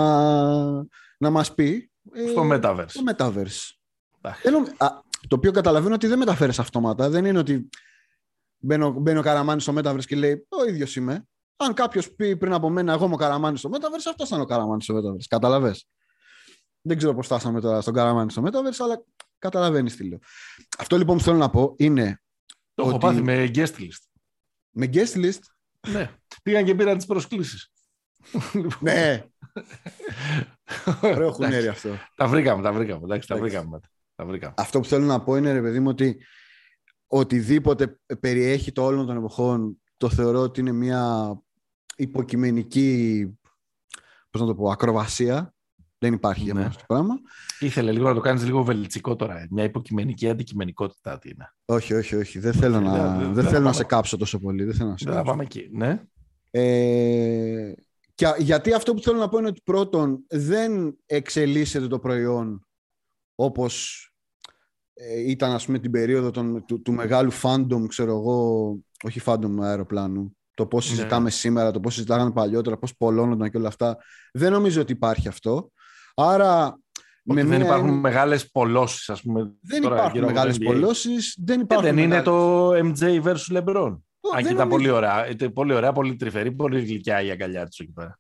να 1.19 1.31
μας 1.31 1.55
πει. 1.55 1.91
ε, 2.13 2.27
Στο 2.29 2.43
Metaverse. 2.53 2.87
Το 2.93 3.03
Metaverse. 3.17 3.71
Εντάξει. 4.21 4.43
Δεν 4.43 4.53
νομ- 4.53 4.83
α, 4.83 4.89
το 5.29 5.37
οποίο 5.37 5.51
καταλαβαίνω 5.53 5.95
ότι 5.95 6.07
δεν 6.07 6.19
μεταφέρεις 6.19 6.59
αυτόματα. 6.59 7.09
Δεν 7.11 7.25
είναι 7.25 7.39
ότι 7.39 7.69
μπαίνω, 8.59 8.91
μπαίνει 8.91 9.19
ο 9.19 9.23
Καραμάνης 9.23 9.63
στο 9.63 9.75
Metaverse 9.77 10.05
και 10.05 10.17
λέει 10.17 10.47
ο 10.49 10.65
ίδιος 10.69 10.97
είμαι. 10.97 11.25
Αν 11.57 11.75
κάποιος 11.75 12.11
πει 12.15 12.37
πριν 12.37 12.53
από 12.53 12.71
μένα, 12.71 12.93
εγώ 12.93 13.05
είμαι 13.05 13.15
ο 13.15 13.17
Καραμάνης 13.17 13.59
στο 13.61 13.71
Metaverse, 13.73 14.07
αυτός 14.09 14.29
ήταν 14.29 14.41
ο 14.41 14.45
Καραμάνης 14.45 14.85
στο 14.85 14.95
Metaverse. 14.97 15.25
Καταλαβες; 15.29 15.89
Δεν 16.81 16.97
ξέρω 16.97 17.15
πώς 17.15 17.27
φτάσαμε 17.27 17.61
τώρα 17.61 17.81
στον 17.81 17.95
Καραμάνη 17.95 18.31
στο 18.31 18.43
Metaverse, 18.47 18.79
αλλά 18.79 19.05
καταλαβαίνεις 19.39 19.97
τι 19.97 20.09
λέω. 20.09 20.19
Αυτό 20.79 20.97
λοιπόν 20.99 21.17
που 21.17 21.23
θέλω 21.23 21.37
να 21.37 21.51
πω 21.51 21.75
είναι 21.79 22.23
Το 22.75 22.83
έχω 22.83 22.91
ότι- 22.95 23.01
πάθει 23.07 23.23
με 23.23 23.51
guest 23.55 23.75
list. 23.79 24.03
με 24.71 24.89
guest 24.93 25.15
list; 25.17 25.39
ναι. 25.89 26.11
Πήγαν 26.43 26.65
και 26.65 26.75
πήραν 26.75 26.97
τις 26.97 27.07
προσκλήσεις. 27.07 27.69
ναι, 28.81 29.25
ωραίο 31.03 31.33
χουνέρι 31.33 31.69
αυτό. 31.69 31.89
τα 32.17 32.27
βρήκαμε, 32.27 32.63
τα 32.63 32.73
βρήκαμε. 32.73 33.01
Εντάξει, 33.05 33.29
τα 33.29 33.35
Εντάξει. 33.35 33.55
βρήκαμε. 33.57 33.81
Τα 34.15 34.25
βρήκαμε. 34.25 34.55
Αυτό 34.57 34.81
που 34.81 34.85
θέλω 34.87 35.05
να 35.05 35.23
πω 35.23 35.37
είναι, 35.37 35.53
ρε 35.53 35.61
παιδί 35.61 35.81
μου, 35.81 35.89
ότι 35.89 36.19
οτιδήποτε 37.07 38.01
περιέχει 38.21 38.73
το 38.73 38.85
όλων 38.85 39.07
των 39.07 39.17
εποχών, 39.17 39.83
το 39.97 40.11
θεωρώ 40.11 40.41
ότι 40.41 40.61
είναι 40.61 40.73
μια 40.73 41.33
υποκειμενική, 41.97 43.27
πώς 44.31 44.41
να 44.41 44.47
το 44.47 44.55
πω, 44.55 44.71
ακροβασία. 44.71 45.55
Δεν 45.99 46.13
υπάρχει 46.13 46.43
για 46.45 46.53
Ναι. 46.53 46.59
μένα 46.59 46.71
αυτό 46.71 46.81
το 46.87 46.95
πράγμα. 46.95 47.15
Ήθελε 47.61 47.93
λίγο 47.93 48.09
να 48.09 48.15
το 48.15 48.21
κάνεις 48.21 48.45
λίγο 48.45 48.63
βελτσικό 48.65 49.17
τώρα. 49.17 49.47
Μια 49.51 49.65
υποκειμενική 49.65 50.29
αντικειμενικότητα 50.29 51.19
τι 51.19 51.29
είναι. 51.29 51.55
Όχι, 51.65 51.95
όχι, 51.95 52.15
όχι. 52.17 52.39
Δεν 52.39 52.53
θέλω, 52.53 52.77
Όχι, 52.77 52.85
να, 52.85 52.93
δεν- 52.93 53.09
δεν- 53.11 53.19
δεν 53.25 53.33
δεν 53.35 53.43
θα 53.45 53.49
θέλω 53.51 53.59
να 53.65 53.71
πάμε. 53.71 53.77
σε 53.77 53.85
κάψω 53.85 54.17
τόσο 54.17 54.39
πολύ. 54.39 54.65
Δεν 54.65 54.75
θέλω 54.75 54.89
να 54.89 54.97
σε 54.97 55.05
Δεν 55.05 55.13
θα 55.15 55.19
κάψω. 55.19 55.33
πάμε 55.33 55.45
εκεί. 55.45 55.69
Ναι. 55.73 56.03
Ε, 56.51 57.73
και, 58.15 58.27
α- 58.27 58.37
γιατί 58.39 58.73
αυτό 58.73 58.95
που 58.95 59.01
θέλω 59.03 59.19
να 59.19 59.29
πω 59.29 59.39
είναι 59.39 59.47
ότι 59.49 59.61
πρώτον 59.65 60.25
δεν 60.29 60.99
εξελίσσεται 61.07 61.87
το 61.87 61.99
προϊόν 61.99 62.67
όπως 63.35 64.09
ε, 64.95 65.31
ήταν 65.31 65.51
ας 65.53 65.67
πούμε 65.67 65.79
την 65.79 65.91
περίοδο 65.91 66.31
των, 66.31 66.65
του, 66.67 66.83
του 66.83 66.93
μεγάλου 66.93 67.33
fandom, 67.43 67.85
ξέρω 67.89 68.11
εγώ, 68.17 68.69
όχι 69.05 69.21
fandom 69.25 69.57
αεροπλάνου, 69.61 70.37
το 70.55 70.67
πώς 70.67 70.89
Ναι. 70.91 70.95
συζητάμε 70.97 71.31
σήμερα, 71.31 71.71
το 71.71 71.81
πώς 71.81 71.95
συζητάγανε 71.95 72.33
παλιότερα, 72.33 72.77
πώς 72.79 72.97
πολλώνονταν 72.97 73.51
και 73.51 73.57
όλα 73.57 73.69
αυτά. 73.69 73.97
Δεν 74.33 74.53
νομίζω 74.53 74.81
ότι 74.81 74.93
υπάρχει 74.93 75.29
αυτό. 75.29 75.71
Άρα 76.15 76.67
Ότι 77.27 77.41
δεν 77.41 77.47
μια 77.47 77.59
υπάρχουν 77.59 77.87
έννοια- 77.87 78.01
μεγάλες 78.01 78.51
πολλώσεις, 78.51 79.09
ας 79.09 79.23
πούμε. 79.23 79.53
δεν 79.61 79.83
τώρα 79.83 79.95
υπάρχουν 79.95 80.15
γύρω 80.15 80.27
από 80.27 80.35
το 80.35 80.41
μεγάλες 80.41 80.57
NBA. 80.57 80.65
πολλώσεις, 80.65 81.37
δεν 81.45 81.59
Ε, 81.59 81.63
υπάρχουν 81.63 81.87
δεν 81.89 81.99
είναι 81.99 82.07
μεγάλες- 82.07 82.25
το 82.25 82.71
MJ 82.75 83.23
versus 83.23 83.57
LeBron. 83.59 83.99
Ω, 84.21 84.29
Αν 84.29 84.43
δεν 84.43 84.47
και 84.47 84.53
ήταν 84.53 84.57
νομίζω- 84.57 84.69
πολύ 84.69 84.91
ωραία. 84.91 85.29
Ήταν 85.29 85.53
πολύ 85.53 85.75
ωραία, 85.75 85.93
πολύ 85.93 86.17
τρυφερή, 86.17 86.53
πολύ 86.53 86.81
γλυκιά 86.85 87.23
η 87.23 87.31
αγκαλιά 87.31 87.65
του 87.67 87.83
εκεί 87.83 87.93
πέρα. 87.93 88.19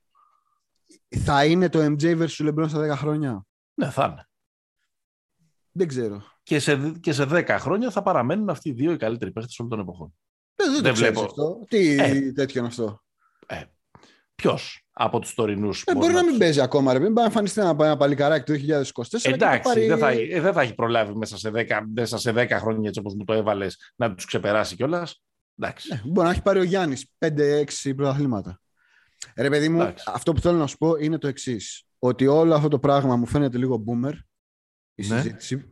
Θα 1.25 1.44
είναι 1.44 1.68
το 1.68 1.79
MJ 1.85 2.03
versus 2.03 2.49
LeBron 2.49 2.68
στα 2.68 2.79
10 2.79 2.97
χρόνια; 2.97 3.44
Ναι, 3.75 3.90
θα 3.90 4.05
είναι. 4.12 4.29
Δεν 5.73 5.88
ξέρω. 5.88 6.23
Και 6.42 6.59
σε, 6.59 6.90
και 7.01 7.12
σε 7.12 7.25
10 7.25 7.59
χρόνια 7.59 7.90
θα 7.90 8.03
παραμένουν 8.03 8.49
αυτοί 8.49 8.68
οι 8.68 8.73
δύο 8.73 8.92
οι 8.92 8.97
καλύτεροι 8.97 9.31
παίχτες 9.33 9.59
όλων 9.59 9.70
των 9.70 9.81
εποχών. 9.81 10.14
Δεν, 10.54 10.72
δεν, 10.72 10.74
Δεν 10.74 10.82
το 10.82 10.92
ξέρεις 10.92 11.10
βλέπω. 11.18 11.20
αυτό. 11.24 11.64
Τι 11.68 11.96
Ε. 12.00 12.32
τέτοιο 12.32 12.58
είναι 12.58 12.68
αυτό. 12.68 13.02
Ποιος 14.34 14.86
από 14.92 15.18
τους 15.18 15.34
τωρινούς. 15.34 15.82
Ε, 15.86 15.94
μπορεί 15.94 16.12
να 16.12 16.24
μην 16.24 16.38
παίζει 16.38 16.60
ακόμα, 16.60 16.92
ρε. 16.92 16.98
Μην 16.98 17.12
πάει 17.12 17.24
να 17.24 17.30
εμφανιστεί 17.30 17.60
ένα, 17.60 17.70
ένα 17.78 17.96
παλικαράκι 17.96 18.52
το 18.52 18.58
2024. 18.58 19.20
και 19.22 19.28
να 19.28 19.34
Εντάξει, 19.34 19.62
πάρει- 19.62 19.86
δεν, 19.86 19.98
θα, 19.98 20.08
ε, 20.10 20.40
δεν 20.40 20.52
θα 20.52 20.60
έχει 20.62 20.74
προλάβει 20.74 21.14
μέσα 21.16 21.36
σε 21.38 21.50
10, 21.50 21.64
μέσα 21.94 22.18
σε 22.18 22.32
10 22.32 22.58
χρόνια 22.58 22.88
έτσι 22.88 23.00
όπως 23.00 23.14
μου 23.14 23.24
το 23.24 23.32
έβαλες 23.32 23.92
να 23.96 24.14
τους 24.14 24.24
ξεπεράσει 24.24 24.76
κιόλας. 24.76 25.22
Εντάξει. 25.58 25.88
Ναι, 25.92 26.00
μπορεί 26.04 26.26
να 26.26 26.32
έχει 26.32 26.42
πάρει 26.42 26.58
ο 26.58 26.62
Γιάννης 26.62 27.06
5-6 27.18 27.94
πρωταθλήματα. 27.94 28.60
Ρε, 29.36 29.48
παιδί 29.48 29.68
μου, 29.68 29.80
Εντάξει. 29.80 30.04
αυτό 30.08 30.32
που 30.32 30.40
θέλω 30.40 30.58
να 30.58 30.66
σου 30.66 30.76
πω 30.76 30.94
είναι 30.96 31.18
το 31.18 31.28
εξής. 31.28 31.84
Ότι 31.98 32.26
όλο 32.26 32.54
αυτό 32.54 32.68
το 32.68 32.78
πράγμα 32.78 33.16
μου 33.16 33.26
φαίνεται 33.26 33.58
λίγο 33.58 33.84
boomer 33.86 34.12
η 34.94 35.06
Ναι. 35.06 35.16
συζήτηση. 35.16 35.68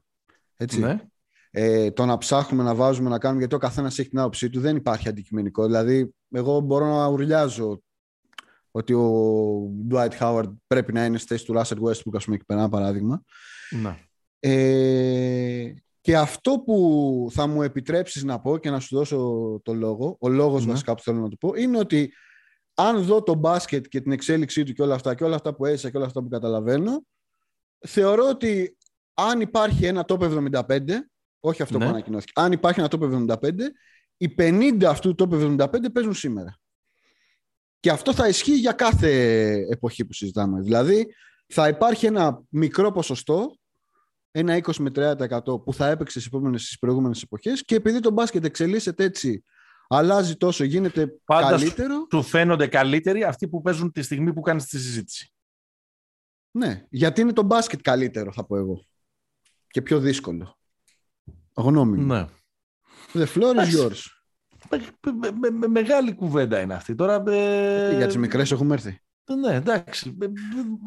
Έτσι. 0.57 0.81
Ναι. 0.81 1.01
Ε, 1.55 1.91
το 1.91 2.05
να 2.07 2.19
ψάχνουμε, 2.19 2.63
να 2.63 2.75
βάζουμε, 2.75 3.09
να 3.09 3.19
κάνουμε, 3.19 3.39
γιατί 3.41 3.55
ο 3.55 3.59
καθένας 3.59 3.99
έχει 3.99 4.09
την 4.09 4.19
άποψή 4.19 4.51
του, 4.51 4.61
δεν 4.61 4.77
υπάρχει 4.77 5.09
αντικειμενικό. 5.09 5.67
Δηλαδή, 5.67 6.15
εγώ 6.31 6.61
μπορώ 6.61 6.87
να 6.87 7.07
ουρλιάζω 7.07 7.83
ότι 8.71 8.93
ο 8.95 9.11
Dwight 9.91 10.19
Howard 10.21 10.53
πρέπει 10.67 10.93
να 10.93 11.05
είναι 11.05 11.19
στη 11.19 11.27
θέση 11.27 11.45
του 11.45 11.55
Russell 11.57 11.79
Westbrook, 11.83 12.15
ας 12.15 12.25
πούμε, 12.25 12.37
εκεί 12.37 12.45
πέρα, 12.45 12.61
ένα 12.61 12.69
παράδειγμα. 12.69 13.23
ναι. 13.71 13.99
Ε, 14.45 15.75
και 16.01 16.17
αυτό 16.17 16.59
που 16.67 17.29
θα 17.31 17.47
μου 17.47 17.63
επιτρέψεις 17.63 18.25
να 18.25 18.41
πω 18.41 18.59
και 18.59 18.71
να 18.71 18.81
σου 18.81 18.97
δώσω 18.97 19.19
το 19.65 19.75
λόγο, 19.75 20.17
ο 20.21 20.29
λόγος 20.29 20.65
Ναι. 20.67 20.71
βασικά 20.73 20.95
που 20.95 21.03
θέλω 21.03 21.21
να 21.21 21.29
του 21.29 21.39
πω, 21.39 21.53
είναι 21.57 21.79
ότι 21.79 22.13
αν 22.75 23.03
δω 23.03 23.23
το 23.23 23.35
μπάσκετ 23.35 23.87
και 23.87 24.01
την 24.01 24.13
εξέλιξή 24.13 24.63
του 24.65 24.73
και 24.73 24.83
όλα 24.83 24.95
αυτά 24.95 25.15
και 25.15 25.25
όλα 25.25 25.35
αυτά 25.35 25.55
που 25.55 25.67
έζησα 25.67 25.91
και 25.91 25.97
όλα 25.97 26.07
αυτά 26.07 26.23
που 26.23 26.29
καταλαβαίνω, 26.29 27.03
θεωρώ 27.87 28.29
ότι 28.29 28.77
αν 29.15 29.41
υπάρχει 29.41 29.87
ένα 29.87 30.05
top 30.09 30.19
75, 30.21 30.81
όχι 31.45 31.63
αυτό 31.63 31.79
Ναι. 31.79 31.85
που 31.85 31.91
ανακοινώθηκε, 31.91 32.33
αν 32.35 32.53
υπάρχει 32.53 32.81
ένα 32.81 32.89
top 32.93 33.01
75, 33.03 33.53
οι 34.17 34.35
50 34.39 34.85
αυτού 34.85 35.15
του 35.15 35.27
top 35.31 35.59
75 35.59 35.93
παίζουν 35.93 36.15
σήμερα. 36.15 36.57
Και 37.81 37.91
αυτό 37.91 38.15
θα 38.15 38.29
ισχύει 38.29 38.57
για 38.57 38.73
κάθε 38.73 39.11
εποχή 39.71 40.05
που 40.05 40.13
συζητάμε. 40.13 40.61
Δηλαδή, 40.61 41.15
θα 41.47 41.69
υπάρχει 41.69 42.07
ένα 42.07 42.43
μικρό 42.49 42.93
ποσοστό, 42.93 43.57
ένα 44.31 44.57
20 44.57 44.75
με 44.79 44.91
30% 44.91 45.63
που 45.65 45.75
θα 45.75 45.89
έπαιξε 45.89 46.19
στις, 46.21 46.27
επόμενες, 46.33 46.63
στις 46.63 46.79
προηγούμενες 46.79 47.23
εποχές 47.23 47.65
και 47.65 47.75
επειδή 47.75 48.01
το 48.01 48.11
μπάσκετ 48.11 48.45
εξελίσσεται 48.45 49.05
έτσι, 49.05 49.45
αλλάζει 49.89 50.37
τόσο, 50.37 50.65
γίνεται 50.65 51.07
Πάντα 51.25 51.49
καλύτερο, 51.57 52.07
Του 52.07 52.23
φαίνονται 52.23 52.67
καλύτεροι 52.67 53.25
αυτοί 53.25 53.49
που 53.49 53.61
παίζουν 53.63 53.93
τη 53.93 54.03
στιγμή 54.03 54.33
που 54.33 54.41
κάνεις 54.41 54.65
τη 54.65 54.79
συζήτηση. 54.79 55.33
ναι, 56.51 56.87
γιατί 56.91 57.21
είναι 57.21 57.33
το 57.33 57.43
μπάσκετ 57.43 57.81
καλύτερο 57.81 58.33
θα 58.33 58.45
πω 58.45 58.57
εγώ 58.57 58.87
και 59.67 59.83
πιο 59.83 59.99
δύσκολο. 60.01 60.57
Γνώμη 61.55 61.97
μου. 61.99 62.07
Ναι. 62.15 62.27
The 63.13 63.27
floor 63.27 63.43
is 63.43 63.51
Εντάξει. 63.51 63.77
yours. 63.81 64.01
Με, 64.71 64.79
με- 65.13 65.31
με- 65.33 65.51
με- 65.51 65.67
μεγάλη 65.67 66.15
κουβέντα 66.15 66.61
είναι 66.61 66.75
αυτή. 66.75 66.95
Τώρα, 66.95 67.23
ε, 67.27 67.97
Για 67.97 68.07
τις 68.07 68.17
μικρές 68.17 68.51
έχουμε 68.53 68.75
έρθει. 68.75 68.99
Ναι, 69.41 69.55
εντάξει. 69.55 70.17
Ε, 70.21 70.27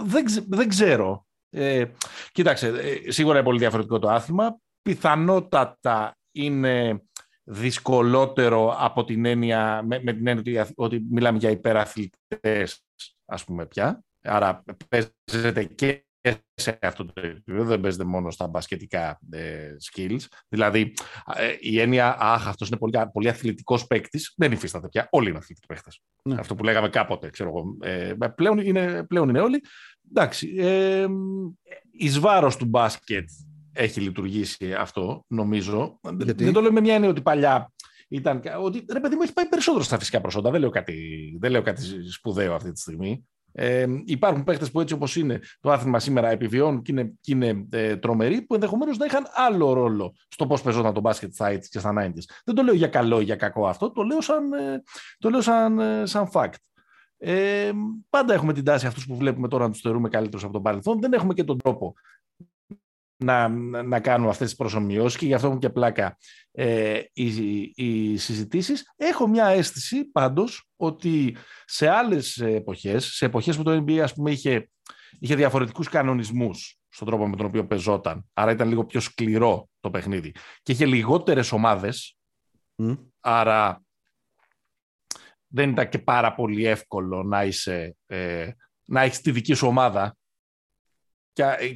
Δεν, 0.03 0.25
ξε- 0.25 0.45
δεν 0.47 0.67
ξέρω. 0.69 1.25
Ε, 1.49 1.85
κοίταξε, 2.31 2.67
ε, 2.67 3.11
σίγουρα 3.11 3.35
είναι 3.35 3.45
πολύ 3.45 3.59
διαφορετικό 3.59 3.99
το 3.99 4.09
άθλημα. 4.09 4.57
Πιθανότατα 4.81 6.17
είναι 6.31 7.01
δυσκολότερο 7.43 8.75
από 8.79 9.03
την 9.03 9.25
έννοια, 9.25 9.81
με, 9.85 10.01
με 10.03 10.13
την 10.13 10.27
έννοια 10.27 10.39
ότι, 10.39 10.51
οι 10.51 10.57
αθ- 10.59 10.73
ότι 10.79 11.05
μιλάμε 11.09 11.37
για 11.37 11.49
υπεραθλητές, 11.49 12.83
ας 13.25 13.43
πούμε 13.43 13.65
πια. 13.65 14.03
Άρα 14.21 14.63
παίζεται 14.89 15.63
και 15.63 16.04
σε 16.53 16.77
αυτό 16.81 17.05
το 17.05 17.13
επίπεδο, 17.15 17.63
δεν 17.63 17.79
παίζεται 17.79 18.03
μόνο 18.03 18.31
στα 18.31 18.47
μπασκετικά 18.47 19.19
ε, 19.31 19.69
skills. 19.91 20.19
Δηλαδή, 20.49 20.93
ε, 21.35 21.55
η 21.59 21.79
έννοια, 21.79 22.17
αχ, 22.19 22.47
αυτός 22.47 22.67
είναι 22.67 22.77
πολύ, 22.77 22.93
πολύ 23.13 23.29
αθλητικός 23.29 23.87
παίκτης, 23.87 24.33
δεν 24.37 24.51
υφίσταται 24.51 24.87
πια. 24.87 25.07
Όλοι 25.11 25.29
είναι 25.29 25.37
αθλητικοί 25.37 25.67
παίκτες. 25.67 26.01
Ναι. 26.23 26.35
Αυτό 26.39 26.55
που 26.55 26.63
λέγαμε 26.63 26.89
κάποτε, 26.89 27.29
ξέρω 27.29 27.49
εγώ. 27.49 27.77
Ε, 27.81 28.13
πλέον, 28.35 28.57
είναι, 28.57 29.03
πλέον 29.03 29.29
είναι 29.29 29.39
όλοι. 29.39 29.61
Εντάξει, 30.09 30.55
ε, 30.57 31.05
εις 31.91 32.19
βάρος 32.19 32.57
του 32.57 32.65
μπάσκετ 32.65 33.29
έχει 33.73 34.01
λειτουργήσει 34.01 34.73
αυτό, 34.73 35.25
νομίζω. 35.27 35.99
Γιατί; 36.17 36.43
Δεν 36.43 36.53
το 36.53 36.61
λέω 36.61 36.71
με 36.71 36.81
μια 36.81 36.93
έννοια 36.93 37.09
ότι 37.09 37.21
παλιά 37.21 37.73
ήταν. 38.07 38.41
Ότι 38.61 38.85
ρε 38.91 38.99
παιδί 38.99 39.15
μου 39.15 39.21
έχει 39.21 39.33
πάει 39.33 39.45
περισσότερο 39.45 39.83
στα 39.83 39.97
φυσικά 39.97 40.21
προσόντα. 40.21 40.51
Δεν 40.51 40.59
λέω 40.59 40.69
κάτι, 40.69 41.37
δεν 41.39 41.51
λέω 41.51 41.61
κάτι 41.61 42.11
σπουδαίο 42.11 42.53
αυτή 42.53 42.71
τη 42.71 42.79
στιγμή. 42.79 43.25
Ε, 43.57 43.85
υπάρχουν 44.05 44.43
παίχτε 44.43 44.65
που 44.65 44.79
έτσι 44.79 44.93
όπως 44.93 45.15
είναι 45.15 45.39
το 45.59 45.71
άθλημα 45.71 45.99
σήμερα 45.99 46.29
επιβιώνουν 46.29 46.81
και 46.81 46.91
είναι, 46.91 47.13
και 47.21 47.31
είναι 47.33 47.65
ε, 47.71 47.97
τρομεροί, 47.97 48.41
που 48.41 48.53
ενδεχομένως 48.53 48.97
να 48.97 49.05
είχαν 49.05 49.23
άλλο 49.33 49.73
ρόλο 49.73 50.15
στο 50.27 50.47
πώς 50.47 50.61
παίζονταν 50.61 50.93
το 50.93 50.99
μπάσκετ 50.99 51.33
στα 51.33 51.51
80 51.51 51.59
και 51.69 51.79
στα 51.79 51.93
90 51.97 52.11
Δεν 52.45 52.55
το 52.55 52.63
λέω 52.63 52.73
για 52.73 52.87
καλό 52.87 53.19
ή 53.19 53.23
για 53.23 53.35
κακό 53.35 53.67
αυτό, 53.67 53.91
το 53.91 54.03
λέω 54.03 54.21
σαν, 54.21 54.53
ε, 54.53 54.83
το 55.17 55.29
λέω 55.29 55.41
σαν, 55.41 55.79
ε, 55.79 56.05
σαν 56.05 56.29
fact. 56.33 56.53
Ε, 57.17 57.71
πάντα 58.09 58.33
έχουμε 58.33 58.53
την 58.53 58.63
τάση 58.63 58.87
αυτούς 58.87 59.05
που 59.05 59.15
βλέπουμε 59.15 59.47
τώρα 59.47 59.63
να 59.65 59.71
τους 59.71 59.81
θεωρούμε 59.81 60.09
καλύτερους 60.09 60.43
από 60.43 60.53
τον 60.53 60.61
παρελθόν. 60.61 60.99
Δεν 61.01 61.13
έχουμε 61.13 61.33
και 61.33 61.43
τον 61.43 61.57
τρόπο 61.57 61.93
να, 63.17 63.47
να 63.83 63.99
κάνουμε 63.99 64.29
αυτές 64.29 64.47
τις 64.47 64.57
προσωμιώσεις 64.57 65.19
και 65.19 65.25
γι' 65.25 65.33
αυτό 65.33 65.47
έχουν 65.47 65.59
και 65.59 65.69
πλάκα 65.69 66.17
ε, 66.51 67.01
οι, 67.13 67.71
οι 67.75 68.17
συζητήσεις. 68.17 68.93
Έχω 68.95 69.27
μια 69.27 69.45
αίσθηση 69.45 70.05
πάντως 70.05 70.69
ότι 70.75 71.37
σε 71.65 71.89
άλλες 71.89 72.37
εποχές, 72.37 73.05
σε 73.05 73.25
εποχές 73.25 73.57
που 73.57 73.63
το 73.63 73.71
NBA 73.71 73.97
ας 73.97 74.13
πούμε 74.13 74.31
είχε, 74.31 74.69
είχε 75.19 75.35
διαφορετικούς 75.35 75.89
κανονισμούς 75.89 76.79
στον 76.89 77.07
τρόπο 77.07 77.27
με 77.27 77.35
τον 77.35 77.45
οποίο 77.45 77.67
πεζόταν, 77.67 78.25
άρα 78.33 78.51
ήταν 78.51 78.67
λίγο 78.67 78.85
πιο 78.85 78.99
σκληρό 78.99 79.69
το 79.79 79.89
παιχνίδι 79.89 80.31
και 80.63 80.71
είχε 80.71 80.85
λιγότερες 80.85 81.51
ομάδες, 81.51 82.17
άρα 83.19 83.83
δεν 85.47 85.69
ήταν 85.69 85.89
και 85.89 85.99
πάρα 85.99 86.35
πολύ 86.35 86.65
εύκολο 86.65 87.23
να, 87.23 87.43
είσαι, 87.43 87.95
ε, 88.05 88.49
να 88.85 89.01
έχεις 89.01 89.21
τη 89.21 89.31
δική 89.31 89.53
σου 89.53 89.67
ομάδα 89.67 90.15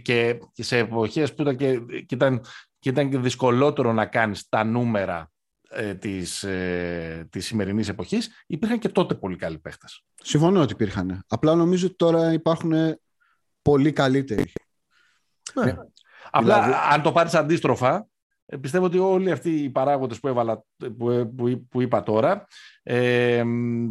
και, 0.02 0.40
και 0.54 0.64
σε 0.64 0.78
εποχές 0.78 1.34
που 1.34 1.42
ήταν 1.42 1.56
και, 1.56 1.80
και, 1.80 2.16
ήταν, 2.16 2.42
και 2.80 2.90
ήταν 2.90 3.10
και 3.10 3.18
δυσκολότερο 3.18 3.94
να 3.94 4.06
κάνεις 4.06 4.50
τα 4.50 4.64
νούμερα 4.64 5.32
ε, 5.70 5.94
της, 5.96 6.44
ε, 6.44 7.28
της 7.30 7.46
σημερινής 7.46 7.90
εποχής, 7.90 8.44
υπήρχαν 8.48 8.80
και 8.80 8.90
τότε 8.90 9.16
πολύ 9.16 9.36
καλοί 9.36 9.58
παίχτες. 9.58 10.04
Συμφωνώ 10.16 10.62
ότι 10.62 10.74
υπήρχαν. 10.74 11.24
Απλά 11.28 11.56
νομίζω 11.56 11.88
ότι 11.88 11.96
τώρα 11.96 12.34
υπάρχουν 12.34 12.74
πολύ 13.62 13.92
καλύτεροι. 13.92 14.52
Ναι. 15.54 15.66
ναι. 15.66 15.76
Απλά 16.32 16.64
δηλαδή- 16.64 16.94
αν 16.94 17.02
το 17.02 17.12
πάρεις 17.12 17.34
αντίστροφα, 17.34 18.08
ε, 18.46 18.58
πιστεύω 18.58 18.86
ότι 18.86 19.00
όλοι 19.00 19.32
αυτοί 19.32 19.50
οι 19.50 19.70
παράγοντες 19.70 20.20
που, 20.20 20.28
έβαλα, 20.28 20.64
που, 20.78 21.34
που, 21.36 21.68
που 21.70 21.82
είπα 21.82 22.04
τώρα, 22.04 22.48
ε, 22.84 23.44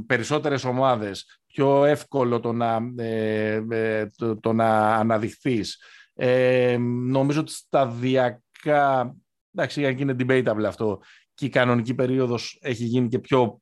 περισσότερες 0.07 0.65
ομάδες, 0.65 1.38
πιο 1.53 1.85
εύκολο 1.85 2.41
το 2.41 2.53
να, 2.53 2.79
ε, 2.97 3.63
ε 3.71 4.07
το, 4.17 4.41
το, 4.41 4.53
να 4.53 4.97
αναδειχθείς. 4.97 5.83
Ε, 6.15 6.77
νομίζω 7.07 7.41
ότι 7.41 7.53
σταδιακά, 7.53 9.17
εντάξει, 9.55 9.87
αν 9.87 9.99
είναι 9.99 10.17
debatable 10.19 10.65
αυτό, 10.67 11.01
και 11.35 11.45
η 11.45 11.49
κανονική 11.49 11.95
περίοδος 11.95 12.59
έχει 12.63 12.85
γίνει 12.85 13.09
και 13.09 13.19
πιο 13.19 13.61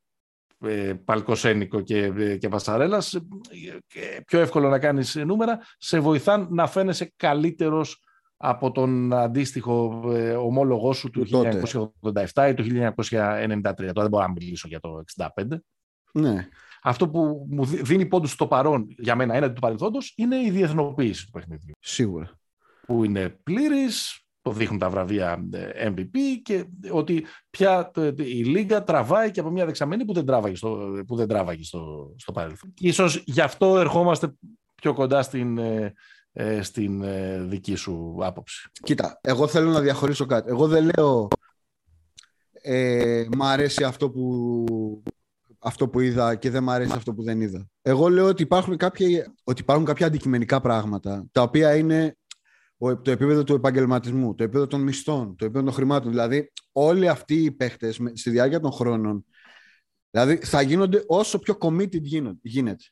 ε, 0.60 0.94
παλκοσένικο 1.04 1.80
και, 1.80 2.12
ε, 2.16 2.36
και 2.36 2.48
βασαρέλας, 2.48 3.18
και 3.86 4.22
πιο 4.26 4.40
εύκολο 4.40 4.68
να 4.68 4.78
κάνεις 4.78 5.14
νούμερα, 5.14 5.58
σε 5.78 6.00
βοηθάν 6.00 6.48
να 6.50 6.66
φαίνεσαι 6.66 7.12
καλύτερος 7.16 8.00
από 8.36 8.70
τον 8.70 9.12
αντίστοιχο 9.12 10.02
ε, 10.12 10.34
ομόλογό 10.34 10.92
σου 10.92 11.10
του 11.10 11.26
1987 12.32 12.48
ή 12.48 12.54
του 12.54 12.64
1993. 12.64 13.74
Τώρα 13.76 13.92
δεν 13.92 14.08
μπορώ 14.08 14.26
να 14.26 14.30
μιλήσω 14.30 14.68
για 14.68 14.80
το 14.80 15.02
1965. 15.16 15.44
Ναι. 16.12 16.48
Αυτό 16.86 17.08
που 17.08 17.46
μου 17.50 17.64
δίνει 17.64 18.06
πόντους 18.06 18.30
στο 18.30 18.46
παρόν 18.46 18.86
για 18.98 19.16
μένα 19.16 19.34
έναντι 19.34 19.54
του 19.54 19.60
παρελθόντος 19.60 20.12
είναι 20.16 20.36
η 20.36 20.50
διεθνοποίηση 20.50 21.24
του 21.24 21.30
παιχνιδιού. 21.30 21.74
Σίγουρα. 21.80 22.30
Που 22.86 23.04
είναι 23.04 23.28
πλήρης, 23.42 24.26
το 24.42 24.50
δείχνουν 24.50 24.78
τα 24.78 24.90
βραβεία 24.90 25.48
ε, 25.52 25.90
MVP 25.90 26.16
και 26.42 26.64
ότι 26.90 27.26
πια 27.50 27.90
η 28.16 28.44
Λίγκα 28.44 28.84
τραβάει 28.84 29.30
και 29.30 29.40
από 29.40 29.50
μια 29.50 29.66
δεξαμενή 29.66 30.04
που 30.04 30.12
δεν 30.12 30.26
τράβαγε 30.26 30.54
στο, 30.54 31.02
που 31.06 31.16
δεν 31.16 31.28
τράβαγε 31.28 31.64
στο, 31.64 32.14
στο 32.16 32.32
παρελθόν. 32.32 32.74
Ίσως 32.78 33.22
γι' 33.26 33.40
αυτό 33.40 33.78
ερχόμαστε 33.78 34.34
πιο 34.74 34.94
κοντά 34.94 35.22
στην, 35.22 35.58
ε, 35.58 35.94
ε, 36.32 36.62
στην 36.62 37.04
δική 37.48 37.74
σου 37.74 38.16
άποψη. 38.20 38.70
Κοίτα, 38.82 39.18
εγώ 39.22 39.46
θέλω 39.46 39.70
να 39.70 39.80
διαχωρίσω 39.80 40.26
κάτι. 40.26 40.50
Εγώ 40.50 40.66
δεν 40.66 40.90
λέω 40.96 41.28
ε, 42.68 43.26
μ' 43.36 43.42
αρέσει 43.42 43.84
αυτό 43.84 44.10
που 44.10 45.02
αυτό 45.66 45.88
που 45.88 46.00
είδα 46.00 46.34
και 46.34 46.50
δεν 46.50 46.62
μου 46.62 46.70
αρέσει 46.70 46.92
αυτό 46.94 47.14
που 47.14 47.22
δεν 47.22 47.40
είδα. 47.40 47.66
Εγώ 47.82 48.08
λέω 48.08 48.26
ότι 48.26 48.42
υπάρχουν 48.42 48.76
κάποια, 48.76 49.34
ότι 49.44 49.60
υπάρχουν 49.60 49.84
κάποια 49.84 50.06
αντικειμενικά 50.06 50.60
πράγματα 50.60 51.26
τα 51.32 51.42
οποία 51.42 51.76
είναι 51.76 52.16
το 52.78 53.10
επίπεδο 53.10 53.44
του 53.44 53.54
επαγγελματισμού, 53.54 54.34
το 54.34 54.42
επίπεδο 54.42 54.66
των 54.66 54.80
μισθών, 54.80 55.36
το 55.36 55.44
επίπεδο 55.44 55.64
των 55.64 55.74
χρημάτων. 55.74 56.10
Δηλαδή, 56.10 56.52
όλοι 56.72 57.08
αυτοί 57.08 57.34
οι 57.34 57.50
παίχτες 57.50 58.00
στη 58.12 58.30
διάρκεια 58.30 58.60
των 58.60 58.72
χρόνων 58.72 59.24
δηλαδή, 60.10 60.36
θα 60.36 60.62
γίνονται 60.62 61.04
όσο 61.06 61.38
πιο 61.38 61.56
committed 61.60 62.02
γίνεται. 62.42 62.84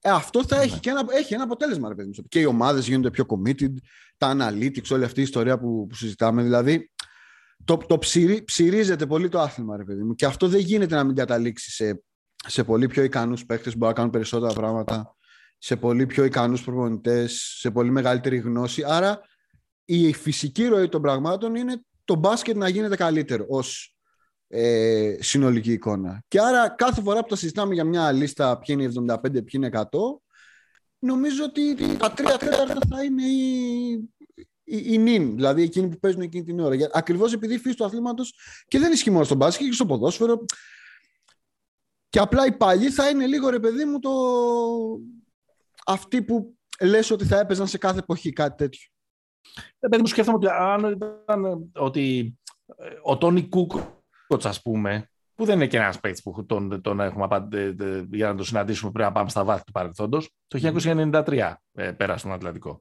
Ε, 0.00 0.10
αυτό 0.10 0.44
θα 0.44 0.60
έχει, 0.60 0.72
ναι. 0.72 0.78
και 0.78 0.90
ένα, 0.90 1.04
έχει 1.10 1.34
ένα 1.34 1.42
αποτέλεσμα, 1.42 1.88
ρε 1.88 1.94
παιδί 1.94 2.08
μου. 2.08 2.24
Και 2.28 2.40
οι 2.40 2.44
ομάδες 2.44 2.86
γίνονται 2.86 3.10
πιο 3.10 3.26
committed, 3.28 3.72
τα 4.16 4.36
analytics, 4.36 4.90
όλη 4.90 5.04
αυτή 5.04 5.20
η 5.20 5.22
ιστορία 5.22 5.58
που, 5.58 5.86
που 5.88 5.94
συζητάμε. 5.94 6.42
Δηλαδή, 6.42 6.91
το, 7.64 7.76
το 7.76 7.98
ψηρι, 7.98 8.42
ψηρίζεται 8.42 9.06
πολύ 9.06 9.28
το 9.28 9.40
άθλημα, 9.40 9.76
ρε 9.76 9.84
παιδί 9.84 10.02
μου. 10.02 10.14
Και 10.14 10.26
αυτό 10.26 10.48
δεν 10.48 10.60
γίνεται 10.60 10.94
να 10.94 11.04
μην 11.04 11.14
καταλήξει 11.14 11.70
σε, 11.70 12.02
σε 12.46 12.64
πολύ 12.64 12.86
πιο 12.86 13.02
ικανούς 13.02 13.46
παίχτε 13.46 13.70
που 13.70 13.76
μπορούν 13.76 13.88
να 13.88 13.94
κάνουν 13.94 14.10
περισσότερα 14.10 14.52
πράγματα, 14.52 15.16
σε 15.58 15.76
πολύ 15.76 16.06
πιο 16.06 16.24
ικανούς 16.24 16.64
προπονητές, 16.64 17.56
σε 17.58 17.70
πολύ 17.70 17.90
μεγαλύτερη 17.90 18.36
γνώση. 18.36 18.82
Άρα 18.86 19.20
η 19.84 20.12
φυσική 20.12 20.66
ροή 20.66 20.88
των 20.88 21.02
πραγμάτων 21.02 21.54
είναι 21.54 21.82
το 22.04 22.14
μπάσκετ 22.14 22.56
να 22.56 22.68
γίνεται 22.68 22.96
καλύτερο 22.96 23.44
ως 23.48 23.96
ε, 24.48 25.16
συνολική 25.20 25.72
εικόνα. 25.72 26.24
Και 26.28 26.40
άρα 26.40 26.68
κάθε 26.68 27.02
φορά 27.02 27.20
που 27.20 27.28
τα 27.28 27.36
συζητάμε 27.36 27.74
για 27.74 27.84
μια 27.84 28.12
λίστα 28.12 28.58
ποιοι 28.58 28.76
είναι 28.78 29.14
75, 29.14 29.20
ποιοι 29.22 29.44
είναι 29.50 29.70
100, 29.72 29.82
νομίζω 30.98 31.44
ότι 31.44 31.96
τα 31.96 32.12
τρία 32.12 32.36
τέταρτα 32.36 32.78
θα 32.88 33.04
είναι 33.04 33.22
η, 33.22 34.10
η, 34.76 34.98
νυν, 34.98 35.34
δηλαδή 35.34 35.62
εκείνοι 35.62 35.88
που 35.88 35.98
παίζουν 35.98 36.20
εκείνη 36.20 36.44
την 36.44 36.60
ώρα. 36.60 36.76
Ακριβώς 36.92 37.32
επειδή 37.32 37.54
η 37.54 37.58
φύση 37.58 37.76
του 37.76 37.84
αθλήματος 37.84 38.34
και 38.68 38.78
δεν 38.78 38.92
ισχύει 38.92 39.10
μόνο 39.10 39.24
στον 39.24 39.36
μπάσκετ 39.36 39.66
και 39.66 39.72
στο 39.72 39.86
ποδόσφαιρο. 39.86 40.44
Και 42.08 42.18
απλά 42.18 42.46
οι 42.46 42.52
παλιοί 42.52 42.90
θα 42.90 43.08
είναι 43.08 43.26
λίγο 43.26 43.48
ρε 43.48 43.60
παιδί 43.60 43.84
μου 43.84 43.98
το. 43.98 44.10
αυτοί 45.86 46.22
που 46.22 46.56
λες 46.80 47.10
ότι 47.10 47.24
θα 47.24 47.38
έπαιζαν 47.38 47.66
σε 47.66 47.78
κάθε 47.78 47.98
εποχή 47.98 48.32
κάτι 48.32 48.56
τέτοιο. 48.56 48.88
Ε, 49.78 49.88
παιδί 49.88 50.02
μου, 50.02 50.08
σκέφτομαι 50.08 50.36
ότι 50.36 50.48
αν 50.48 50.92
ήταν 50.92 51.70
ότι 51.74 52.36
ε, 52.76 52.84
ο 53.02 53.18
Τόνι 53.18 53.48
Κούκοτς, 53.48 54.46
ας 54.46 54.62
πούμε, 54.62 55.10
που 55.34 55.44
δεν 55.44 55.54
είναι 55.56 55.66
και 55.66 55.76
ένας 55.76 56.00
παίκτης 56.00 56.22
που 56.22 56.46
τον, 56.46 56.80
τον 56.80 57.00
έχουμε 57.00 57.24
απάντε, 57.24 57.74
για 58.10 58.28
να 58.28 58.34
το 58.34 58.44
συναντήσουμε 58.44 58.90
πριν 58.90 59.04
να 59.04 59.12
πάμε 59.12 59.28
στα 59.28 59.44
βάθη 59.44 59.64
του 59.64 59.72
παρελθόντος, 59.72 60.30
το 60.46 60.72
1993 60.84 61.54
ε, 61.72 61.92
πέρασε 61.92 62.18
στον 62.18 62.32
Ατλαντικό. 62.32 62.80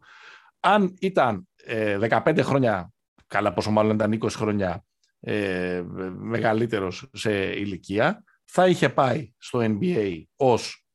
Αν 0.59 0.93
ήταν 0.99 1.47
15 1.67 2.37
ε, 2.37 2.41
χρόνια, 2.41 2.91
καλά 3.27 3.53
πόσο 3.53 3.71
μάλλον 3.71 3.95
ήταν 3.95 4.19
20 4.21 4.29
χρόνια 4.29 4.85
ε, 5.19 5.83
μεγαλύτερος 6.13 7.09
σε 7.13 7.31
ηλικία, 7.59 8.23
θα 8.45 8.67
είχε 8.67 8.89
πάει 8.89 9.33
στο 9.37 9.59
NBA 9.61 10.23
ως 10.35 10.85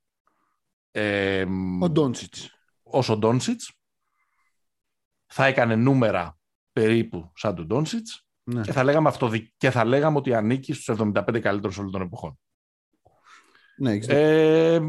ε, 0.90 1.44
ο 1.80 1.90
Ντόνσιτς. 1.90 2.50
Ως 2.82 3.08
ο 3.08 3.16
Ντόνσιτς. 3.16 3.70
Θα 5.26 5.44
έκανε 5.44 5.76
νούμερα 5.76 6.38
περίπου 6.72 7.32
σαν 7.34 7.54
τον 7.54 7.66
Ντόνσιτς 7.66 8.26
ναι. 8.42 8.60
και, 8.60 8.72
θα 8.72 8.84
λέγαμε 8.84 9.12
και 9.56 9.70
θα 9.70 9.84
λέγαμε 9.84 10.16
ότι 10.16 10.34
ανήκει 10.34 10.72
στους 10.72 10.96
75 11.00 11.40
καλύτερους 11.40 11.78
όλων 11.78 11.90
των 11.90 12.00
εποχών. 12.00 12.38
Ναι, 13.78 13.98
ε, 14.06 14.80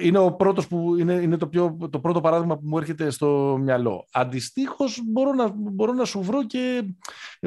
είναι, 0.00 0.18
ο 0.18 0.32
πρώτος 0.32 0.68
που, 0.68 0.96
είναι, 0.96 1.12
είναι 1.12 1.36
το, 1.36 1.48
πιο, 1.48 1.76
το 1.90 2.00
πρώτο 2.00 2.20
παράδειγμα 2.20 2.58
που 2.58 2.68
μου 2.68 2.78
έρχεται 2.78 3.10
στο 3.10 3.58
μυαλό. 3.60 4.06
Αντιστοίχως 4.12 5.00
μπορώ 5.06 5.32
να, 5.32 5.52
μπορώ 5.54 5.92
να 5.92 6.04
σου 6.04 6.22
βρω 6.22 6.46
και, 6.46 6.82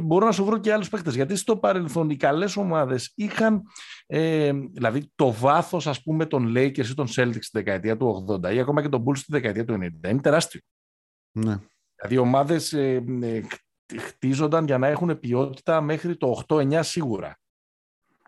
μπορώ 0.03 0.25
να 0.25 0.31
σου 0.31 0.45
βρω 0.45 0.57
και 0.57 0.73
άλλους 0.73 0.89
παίκτες. 0.89 1.15
Γιατί 1.15 1.35
στο 1.35 1.57
παρελθόν 1.57 2.09
οι 2.09 2.15
καλές 2.15 2.57
ομάδες 2.57 3.11
είχαν 3.15 3.61
ε, 4.05 4.51
δηλαδή 4.71 5.11
το 5.15 5.31
βάθος 5.31 5.87
ας 5.87 6.03
πούμε 6.03 6.25
των 6.25 6.53
Lakers 6.55 6.87
ή 6.89 6.93
των 6.93 7.07
Celtics 7.15 7.41
στη 7.41 7.49
δεκαετία 7.51 7.97
του 7.97 8.25
80 8.43 8.53
ή 8.53 8.59
ακόμα 8.59 8.81
και 8.81 8.89
τον 8.89 9.03
Bulls 9.07 9.17
στη 9.17 9.31
δεκαετία 9.31 9.65
του 9.65 9.73
90. 9.73 10.09
Είναι 10.09 10.21
τεράστιο. 10.21 10.59
Ναι. 11.31 11.57
Δηλαδή 11.95 12.15
οι 12.15 12.17
ομάδες 12.17 12.73
ε, 12.73 13.03
ε, 13.21 13.41
χτίζονταν 13.99 14.65
για 14.65 14.77
να 14.77 14.87
έχουν 14.87 15.19
ποιότητα 15.19 15.81
μέχρι 15.81 16.17
το 16.17 16.43
8-9 16.47 16.79
σίγουρα. 16.81 17.39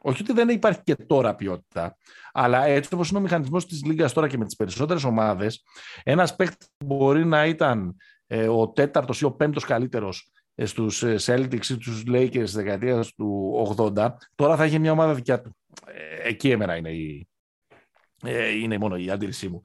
Όχι 0.06 0.22
ότι 0.22 0.34
δεν 0.34 0.50
υπάρχει 0.50 0.82
και 0.84 0.96
τώρα 0.96 1.36
ποιότητα, 1.36 1.98
αλλά 2.32 2.66
έτσι 2.66 2.94
όπως 2.94 3.10
είναι 3.10 3.20
ο 3.20 3.22
μηχανισμός 3.22 3.66
της 3.66 3.84
Λίγκας 3.86 4.14
τώρα 4.14 4.28
και 4.28 4.38
με 4.38 4.46
τις 4.46 4.56
περισσότερες 4.56 5.04
ομάδες, 5.04 5.64
ένας 6.04 6.36
παίκτης 6.36 6.68
μπορεί 6.86 7.26
να 7.26 7.46
ήταν 7.46 7.96
ε, 8.28 8.48
ο 8.48 8.70
τέταρτος 8.70 9.22
ή 9.22 9.26
ο 9.26 9.32
πέμπτος 9.32 9.66
καλύτερος 9.66 10.32
ε, 10.56 10.66
στους 10.66 11.04
ε, 11.04 11.16
Celtics 11.20 11.66
ή 11.66 11.78
του 11.78 11.92
Lakers 12.08 12.30
της 12.30 12.54
δεκαετίας 12.54 13.14
του 13.14 13.54
80, 13.78 14.14
τώρα 14.36 14.56
θα 14.56 14.64
έχει 14.64 14.80
μια 14.80 14.92
ομάδα 14.92 15.14
δικιά 15.14 15.42
του. 15.42 15.58
Ε, 15.86 16.28
εκεί 16.28 16.50
εμένα 16.50 16.76
είναι, 16.76 16.92
η, 16.92 17.28
ε, 18.24 18.50
είναι 18.50 18.78
μόνο 18.78 18.96
η 18.96 19.10
αντίληψή 19.10 19.48
μου 19.48 19.62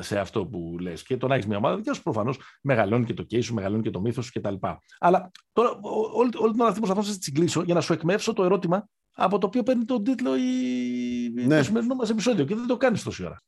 σε 0.00 0.18
αυτό 0.18 0.46
που 0.46 0.76
λες. 0.80 1.02
Και 1.02 1.16
το 1.16 1.26
να 1.26 1.34
έχεις 1.34 1.46
μια 1.46 1.56
ομάδα 1.56 1.76
δικιά 1.76 1.92
σου 1.92 2.02
προφανώς 2.02 2.38
μεγαλώνει 2.62 3.04
και 3.04 3.14
το 3.14 3.26
case 3.30 3.42
σου, 3.42 3.54
μεγαλώνει 3.54 3.82
και 3.82 3.90
το 3.90 4.00
μύθος 4.00 4.24
σου 4.24 4.32
κτλ. 4.40 4.54
Αλλά 4.98 5.30
τώρα 5.52 5.78
όλη, 6.12 6.30
όλη 6.36 6.50
την 6.50 6.60
ώρα 6.60 6.68
αυτή 6.68 6.80
προσπαθώ 6.80 7.08
να 7.08 7.16
σα 7.20 7.30
κλείσω 7.30 7.62
για 7.62 7.74
να 7.74 7.80
σου 7.80 7.92
εκμεύσω 7.92 8.32
το 8.32 8.44
ερώτημα 8.44 8.88
από 9.22 9.38
το 9.38 9.46
οποίο 9.46 9.62
παίρνει 9.62 9.84
τον 9.84 10.04
τίτλο 10.04 10.36
η... 10.36 11.30
ναι. 11.34 11.56
το 11.58 11.64
σημερινό 11.64 11.94
μας 11.94 12.10
επεισόδιο 12.10 12.44
και 12.44 12.54
δεν 12.54 12.66
το 12.66 12.76
κάνεις 12.76 13.02
τόση 13.02 13.24
ώρα. 13.24 13.42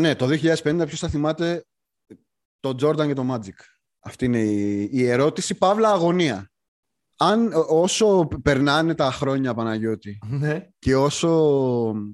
ναι, 0.00 0.14
το 0.14 0.26
2050 0.26 0.60
ποιος 0.62 0.98
θα 0.98 1.08
θυμάται 1.08 1.64
το 2.60 2.68
Jordan 2.68 3.06
και 3.06 3.12
το 3.12 3.34
Magic. 3.34 3.58
Αυτή 4.00 4.24
είναι 4.24 4.40
η, 4.40 4.88
η 4.92 5.06
ερώτηση, 5.06 5.54
παύλα 5.54 5.92
αγωνία. 5.92 6.50
Αν 7.16 7.52
όσο 7.68 8.28
περνάνε 8.42 8.94
τα 8.94 9.12
χρόνια 9.12 9.54
Παναγιώτη 9.54 10.18
ναι. 10.26 10.68
και 10.78 10.96
όσο 10.96 11.28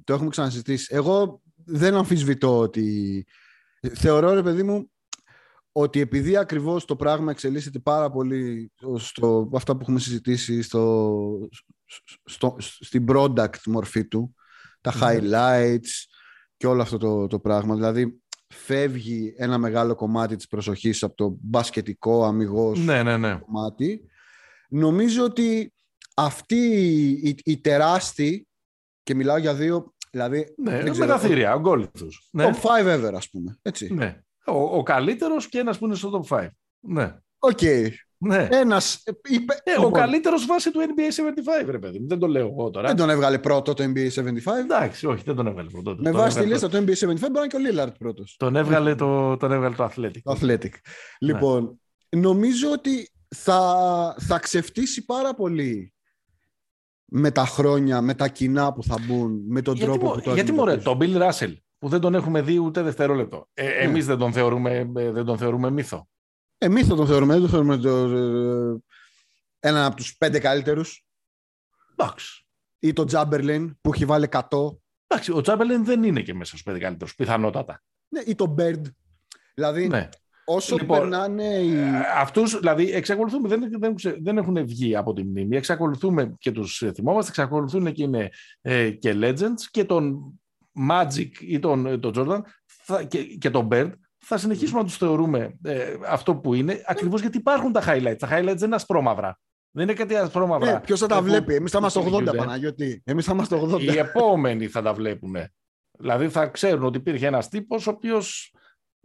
το 0.04 0.12
έχουμε 0.12 0.30
ξανασυζητήσει, 0.30 0.94
εγώ 0.94 1.42
δεν 1.54 1.94
αμφισβητώ 1.94 2.58
ότι 2.58 3.24
θεωρώ 3.94 4.34
ρε 4.34 4.42
παιδί 4.42 4.62
μου 4.62 4.90
ότι 5.72 6.00
επειδή 6.00 6.36
ακριβώς 6.36 6.84
το 6.84 6.96
πράγμα 6.96 7.30
εξελίσσεται 7.30 7.78
πάρα 7.78 8.10
πολύ 8.10 8.72
στο, 8.96 9.50
αυτά 9.54 9.72
που 9.76 9.82
έχουμε 9.82 9.98
συζητήσει 9.98 10.62
στο, 10.62 11.48
στο, 12.24 12.56
στην 12.58 13.04
product 13.08 13.62
μορφή 13.66 14.06
του, 14.06 14.34
τα 14.80 14.94
ναι. 14.94 15.00
highlights 15.00 16.06
και 16.56 16.66
όλο 16.66 16.82
αυτό 16.82 16.98
το, 16.98 17.26
το 17.26 17.38
πράγμα. 17.38 17.74
Δηλαδή 17.74 18.22
φεύγει 18.48 19.34
ένα 19.36 19.58
μεγάλο 19.58 19.94
κομμάτι 19.94 20.36
της 20.36 20.46
προσοχής 20.46 21.02
από 21.02 21.14
το 21.14 21.36
μπασκετικό 21.40 22.24
αμυγός 22.24 22.78
ναι, 22.78 23.02
ναι, 23.02 23.16
ναι. 23.16 23.36
κομμάτι. 23.36 24.00
Νομίζω 24.68 25.24
ότι 25.24 25.72
αυτή 26.14 26.56
η, 27.22 27.36
η 27.44 27.60
τεράστια 27.60 28.44
και 29.02 29.14
μιλάω 29.14 29.36
για 29.36 29.54
δύο 29.54 29.94
Δηλαδή, 30.14 30.54
ναι, 30.56 30.82
μεγαθήρια, 30.98 31.54
ο 31.54 31.76
Ναι. 32.30 32.50
Top 32.62 32.84
5 32.84 32.96
ever, 32.96 33.12
ας 33.14 33.30
πούμε. 33.30 33.58
Έτσι. 33.62 33.94
Ναι. 33.94 34.20
Ο, 34.44 34.58
ο 34.58 34.82
καλύτερος 34.82 35.48
και 35.48 35.58
ένας 35.58 35.78
που 35.78 35.84
είναι 35.84 35.94
στο 35.94 36.24
top 36.28 36.36
5. 36.36 36.48
Ναι. 36.80 37.16
OK. 37.38 37.58
Okay. 37.60 37.88
Ναι. 38.24 38.48
Ένας, 38.50 39.02
είπε, 39.28 39.54
ε, 39.62 39.70
λοιπόν, 39.70 39.86
ο 39.86 39.90
καλύτερος 39.90 40.46
βάσει 40.46 40.70
του 40.70 40.80
NBA 40.80 41.64
75, 41.64 41.70
ρε 41.70 41.78
παιδί 41.78 42.04
Δεν 42.06 42.18
το 42.18 42.26
λέω 42.26 42.46
εγώ 42.46 42.70
τώρα. 42.70 42.86
Δεν 42.86 42.96
τον 42.96 43.10
έβγαλε 43.10 43.38
πρώτο 43.38 43.74
το 43.74 43.84
NBA 43.84 44.08
75. 44.08 44.24
Εντάξει, 44.60 45.06
όχι, 45.06 45.22
δεν 45.24 45.34
τον 45.34 45.46
έβγαλε 45.46 45.68
πρώτο. 45.70 45.96
Με 45.98 46.10
βάση 46.10 46.40
τη 46.40 46.46
λίστα 46.46 46.68
του 46.68 46.76
NBA 46.76 46.92
75 46.92 47.16
μπορεί 47.32 47.46
και 47.46 47.56
ο 47.56 47.58
Λίλαρντ 47.58 47.96
πρώτος. 47.98 48.36
Τον 48.38 48.56
έβγαλε 48.56 48.94
το, 48.94 49.36
τον 49.36 49.52
έβγαλε 49.52 49.74
το 49.74 49.84
Athletic. 49.84 50.20
Το 50.22 50.38
Athletic. 50.40 50.72
Λοιπόν, 51.20 51.78
ναι. 52.08 52.20
νομίζω 52.20 52.70
ότι 52.70 53.10
θα, 53.28 54.16
θα 54.18 54.38
ξεφτύσει 54.38 55.04
πάρα 55.04 55.34
πολύ 55.34 55.94
με 57.04 57.30
τα 57.30 57.46
χρόνια, 57.46 58.00
με 58.00 58.14
τα 58.14 58.28
κοινά 58.28 58.72
που 58.72 58.82
θα 58.82 58.96
μπουν, 59.06 59.44
με 59.48 59.62
τον 59.62 59.74
γιατί, 59.74 59.90
τρόπο 59.90 60.14
που 60.14 60.20
το 60.20 60.34
Γιατί 60.34 60.52
μωρέ, 60.52 60.76
τον 60.76 60.98
Bill 61.00 61.28
Russell 61.28 61.54
που 61.78 61.88
δεν 61.88 62.00
τον 62.00 62.14
έχουμε 62.14 62.42
δει 62.42 62.58
ούτε 62.58 62.82
δευτερόλεπτο. 62.82 63.48
Ε, 63.54 63.62
ναι. 63.62 63.68
Εμείς 63.68 64.06
δεν 64.06 64.18
τον, 64.18 64.32
θεωρούμε, 64.32 64.92
ε, 64.96 65.10
δεν 65.10 65.24
τον 65.24 65.38
θεωρούμε 65.38 65.70
μύθο. 65.70 66.08
Ε, 66.58 66.68
μύθο 66.68 66.94
τον 66.94 67.06
θεωρούμε, 67.06 67.32
δεν 67.32 67.42
τον 67.42 67.50
θεωρούμε 67.50 67.76
το, 67.76 68.16
ε, 68.16 68.82
έναν 69.60 69.84
από 69.84 69.96
τους 69.96 70.16
πέντε 70.16 70.38
καλύτερους. 70.38 71.06
Εντάξει. 71.96 72.46
Ή 72.78 72.92
τον 72.92 73.06
Τζάμπερλιν 73.06 73.78
που 73.80 73.90
έχει 73.94 74.04
βάλει 74.04 74.28
100. 74.30 74.40
Εντάξει, 75.06 75.32
ο 75.32 75.40
Τζάμπερλιν 75.40 75.84
δεν 75.84 76.02
είναι 76.02 76.20
και 76.20 76.34
μέσα 76.34 76.50
στους 76.50 76.62
πέντε 76.62 76.78
καλύτερους, 76.78 77.14
πιθανότατα. 77.14 77.82
Ναι, 78.08 78.20
ή 78.26 78.34
τον 78.34 78.50
Μπέρντ. 78.50 78.86
Δηλαδή, 79.54 79.88
ναι. 79.88 80.08
Όσο 80.44 80.76
λοιπόν, 80.76 80.98
περνάνε 80.98 81.44
οι... 81.44 81.74
Ε, 81.74 82.00
αυτούς, 82.16 82.58
δηλαδή, 82.58 82.92
εξακολουθούμε, 82.92 83.48
δεν, 83.48 83.68
δεν, 83.78 83.94
δεν 84.22 84.38
έχουν 84.38 84.66
βγει 84.66 84.96
από 84.96 85.12
τη 85.12 85.24
μνήμη, 85.24 85.56
εξακολουθούμε 85.56 86.34
και 86.38 86.52
τους 86.52 86.82
θυμόμαστε, 86.94 87.30
εξακολουθούν 87.30 87.92
και 87.92 88.02
είναι 88.02 88.30
ε, 88.60 88.90
και 88.90 89.16
Legends 89.16 89.60
και 89.70 89.84
τον 89.84 90.32
Magic 90.90 91.30
ή 91.40 91.58
τον, 91.58 91.86
ε, 91.86 91.98
τον 91.98 92.12
Jordan 92.16 92.40
θα, 92.66 93.04
και, 93.04 93.24
και 93.24 93.50
τον 93.50 93.68
Bird 93.70 93.90
θα 94.24 94.36
συνεχίσουμε 94.36 94.78
να 94.78 94.84
τους 94.84 94.96
θεωρούμε 94.96 95.58
ε, 95.64 95.94
αυτό 96.08 96.36
που 96.36 96.54
είναι, 96.54 96.82
ακριβώς 96.86 97.20
γιατί 97.20 97.36
υπάρχουν 97.36 97.72
τα 97.72 97.82
highlights. 97.86 98.18
Τα 98.18 98.28
highlights 98.30 98.56
δεν 98.56 98.66
είναι 98.66 98.74
ασπρόμαυρα. 98.74 99.38
Δεν 99.70 99.82
είναι 99.82 99.92
κάτι 99.92 100.16
ασπρόμαυρα. 100.16 100.76
Ε, 100.76 100.80
Ποιος 100.80 101.00
θα 101.00 101.06
τα 101.06 101.22
βλέπει, 101.22 101.54
εμείς 101.54 101.70
θα 101.70 101.78
είμαστε 101.78 102.00
80 102.12 102.36
Παναγιώτη. 102.36 103.02
Εμείς 103.04 103.24
θα 103.24 103.32
είμαστε 103.32 103.60
80. 103.62 103.80
Οι 103.80 103.98
επόμενοι 103.98 104.66
θα 104.66 104.82
τα 104.82 104.92
βλέπουν. 104.94 105.36
Δηλαδή 105.98 106.28
θα 106.28 106.46
ξέρουν 106.46 106.84
ότι 106.84 106.98
υπήρχε 106.98 107.26
ένας 107.26 107.48
τύπος 107.48 107.86
ο 107.86 107.90
οποίος 107.90 108.54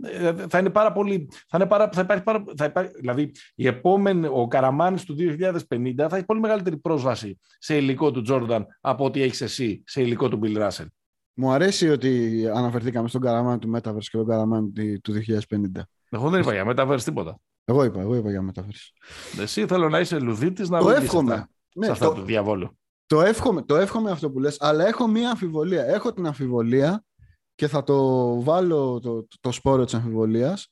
ε, 0.03 0.33
θα 0.49 0.57
είναι 0.57 0.69
πάρα 0.69 0.91
πολύ. 0.91 1.29
Θα, 1.47 1.57
είναι 1.57 1.67
πάρα, 1.67 1.89
θα 1.91 2.01
υπάρχει 2.01 2.23
πάρα, 2.23 2.43
θα 2.57 2.65
υπάρχει, 2.65 2.91
δηλαδή, 2.99 3.31
η 3.55 3.67
επόμενη, 3.67 4.27
ο 4.27 4.47
Καραμάνης 4.47 5.03
του 5.03 5.15
2050 5.19 6.07
θα 6.09 6.15
έχει 6.15 6.25
πολύ 6.25 6.39
μεγαλύτερη 6.39 6.77
πρόσβαση 6.77 7.39
σε 7.57 7.77
υλικό 7.77 8.11
του 8.11 8.21
Τζόρνταν 8.21 8.65
από 8.81 9.05
ό,τι 9.05 9.21
έχεις 9.21 9.41
εσύ 9.41 9.83
σε 9.85 10.01
υλικό 10.01 10.29
του 10.29 10.37
Μπιλ 10.37 10.57
Ράσελ. 10.57 10.87
Μου 11.41 11.51
αρέσει 11.51 11.89
ότι 11.89 12.43
αναφερθήκαμε 12.53 13.07
στον 13.07 13.21
Καραμάνη 13.21 13.59
του 13.59 13.71
Metaverse 13.75 14.03
και 14.03 14.17
τον 14.17 14.27
Καραμάνη 14.27 14.99
του 14.99 15.13
2050. 15.27 15.81
Εγώ 16.09 16.29
δεν 16.29 16.41
είπα 16.41 16.53
για 16.53 16.65
Metaverse 16.67 17.01
τίποτα. 17.03 17.39
Εγώ 17.65 17.83
είπα, 17.83 17.99
εγώ 17.99 18.15
είπα 18.15 18.29
για 18.29 18.51
Metaverse. 18.51 19.41
Εσύ 19.41 19.65
θέλω 19.65 19.89
να 19.89 19.99
είσαι 19.99 20.19
λουδίτης 20.19 20.69
να 20.69 20.79
το 20.79 20.89
εύχομαι. 20.89 21.33
Αυτά, 21.33 21.49
ναι, 21.75 21.85
σε 21.85 21.91
αυτά 21.91 22.05
το, 22.05 22.13
του 22.13 22.21
διαβόλου. 22.21 22.77
Το 23.05 23.21
εύχομαι, 23.21 23.61
το 23.61 23.75
εύχομαι 23.75 24.11
αυτό 24.11 24.31
που 24.31 24.39
λες, 24.39 24.57
αλλά 24.59 24.87
έχω 24.87 25.07
μία 25.07 25.29
αμφιβολία. 25.29 25.85
Έχω 25.85 26.13
την 26.13 26.25
αμφιβολία 26.25 27.03
και 27.55 27.67
θα 27.67 27.83
το 27.83 28.41
βάλω 28.41 28.99
το, 28.99 29.27
το 29.39 29.51
σπόρο 29.51 29.83
της 29.83 29.93
αμφιβολίας 29.93 30.71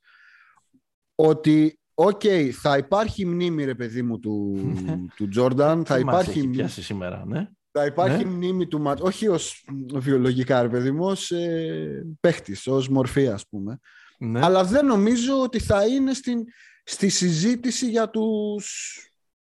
ότι 1.16 1.80
OK, 2.00 2.22
okay, 2.24 2.50
θα 2.50 2.78
υπάρχει 2.78 3.26
μνήμη 3.26 3.64
ρε 3.64 3.76
παιδί 3.76 4.02
μου 4.02 4.20
του, 4.20 4.58
του 5.18 5.28
Τζόρνταν. 5.28 5.86
θα 5.86 6.00
υπάρχει 6.00 6.40
έχει 6.40 6.48
πιάσει 6.48 6.82
σήμερα, 6.84 7.24
ναι. 7.26 7.48
Θα 7.78 7.86
υπάρχει 7.86 8.24
ναι. 8.24 8.32
μνήμη 8.32 8.68
του 8.68 8.82
Μάτζικ, 8.82 9.02
όχι 9.02 9.28
ως 9.28 9.66
βιολογικά 9.94 10.62
ρε 10.62 10.70
παιδί 10.70 10.92
μου, 10.92 11.06
ως 11.06 11.32
ε, 11.32 12.06
παίχτης, 12.20 12.68
ως 12.68 12.90
μορφή 12.90 13.28
ας 13.28 13.48
πούμε. 13.48 13.80
Ναι. 14.18 14.40
Αλλά 14.44 14.64
δεν 14.64 14.86
νομίζω 14.86 15.42
ότι 15.42 15.60
θα 15.60 15.86
είναι 15.86 16.14
στην, 16.14 16.44
στη 16.84 17.10
συζήτηση 17.10 17.90
για 17.90 18.10
τους 18.10 18.96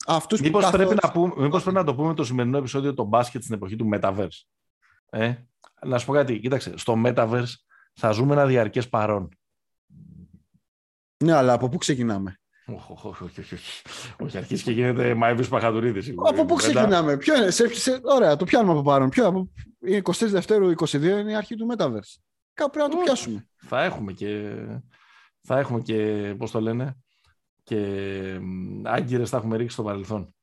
αυτούς 0.06 0.40
μήπως 0.40 0.64
που 0.64 0.70
πρέπει 0.70 0.94
να 1.02 1.10
πούμε, 1.10 1.34
Μήπως 1.36 1.62
πρέπει 1.62 1.76
να 1.76 1.84
το 1.84 1.94
πούμε 1.94 2.14
το 2.14 2.24
σημερινό 2.24 2.58
επεισόδιο 2.58 2.94
το 2.94 3.04
μπάσκετ 3.04 3.42
στην 3.42 3.54
εποχή 3.54 3.76
του 3.76 3.90
Metaverse. 3.94 4.40
Ε; 5.10 5.34
να 5.86 5.98
σου 5.98 6.06
πω 6.06 6.12
κάτι, 6.12 6.40
κοίταξε, 6.40 6.76
στο 6.76 7.02
Metaverse 7.04 7.52
θα 7.94 8.10
ζούμε 8.10 8.32
ένα 8.32 8.46
διαρκές 8.46 8.88
παρόν. 8.88 9.28
Ναι, 11.24 11.32
αλλά 11.32 11.52
από 11.52 11.68
πού 11.68 11.76
ξεκινάμε; 11.76 12.40
Όχι, 12.66 13.08
όχι, 13.08 13.24
όχι, 13.24 13.54
όχι. 13.54 13.82
Όχι, 14.18 14.36
αρχίζει 14.36 14.62
και 14.62 14.70
γίνεται 14.70 15.16
Μαΐβης 15.22 15.48
Παχατουρίδης. 15.48 16.12
Από 16.28 16.44
πού 16.44 16.54
ξεκινάμε. 16.54 17.16
Ποιο 17.16 17.36
είναι, 17.36 17.50
σε, 17.50 17.74
σε, 17.74 18.00
ωραία, 18.02 18.36
το 18.36 18.44
πιάνουμε 18.44 18.72
από 18.72 18.82
παρόν. 18.82 19.08
Ποιο, 19.08 19.26
από, 19.26 19.50
23 20.02 20.12
Δευτέρου 20.18 20.72
22 20.76 21.02
είναι 21.02 21.30
η 21.30 21.34
αρχή 21.34 21.54
του 21.54 21.66
Metaverse. 21.70 22.20
Κάπου 22.54 22.70
πρέπει 22.70 22.88
να 22.88 22.96
το 22.96 23.02
πιάσουμε. 23.04 23.48
Θα 23.56 23.82
έχουμε 23.82 24.12
και, 24.12 24.52
θα 25.40 25.58
έχουμε 25.58 25.80
και, 25.80 26.34
πώς 26.38 26.50
το 26.50 26.60
λένε, 26.60 26.96
και 27.62 27.78
άγκυρες 28.82 29.30
θα 29.30 29.36
έχουμε 29.36 29.56
ρίξει 29.56 29.74
στο 29.74 29.82
παρελθόν. 29.82 30.34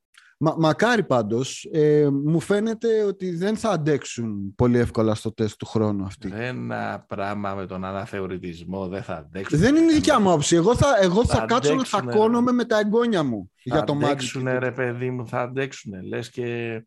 Μα, 0.42 0.56
μακάρι 0.58 1.04
πάντως, 1.04 1.70
ε, 1.72 2.08
μου 2.10 2.40
φαίνεται 2.40 3.04
ότι 3.04 3.36
δεν 3.36 3.58
θα 3.58 3.70
αντέξουν 3.70 4.56
πολύ 4.56 4.78
εύκολα 4.78 5.16
στο 5.16 5.34
τεστ 5.34 5.58
του 5.58 5.66
χρόνου 5.66 6.04
αυτοί. 6.04 6.32
Ένα 6.34 7.06
πράγμα 7.08 7.54
με 7.54 7.66
τον 7.66 7.86
αναθεωρητισμό 7.86 8.88
δεν 8.88 9.04
θα 9.04 9.16
αντέξουν. 9.16 9.60
Δεν 9.60 9.76
είναι 9.76 9.92
η 9.92 9.94
δικιά 9.94 10.20
μου 10.20 10.30
άποψη. 10.30 10.56
Εγώ 10.56 10.76
θα, 10.76 10.88
εγώ 11.02 11.26
θα, 11.26 11.36
θα 11.40 11.46
κάτσω 11.46 11.76
να 11.76 11.86
χακώνομαι 11.86 12.52
με 12.52 12.66
τα 12.66 12.80
εγγόνια 12.80 13.24
μου 13.24 13.52
θα 13.56 13.76
για 13.76 13.84
το 13.84 13.94
μάτι. 13.94 14.06
Θα 14.06 14.12
αντέξουν 14.12 14.60
ρε 14.60 14.72
παιδί 14.72 15.10
μου, 15.10 15.28
θα 15.28 15.42
αντέξουν. 15.42 15.94
Λες 16.08 16.30
και, 16.30 16.82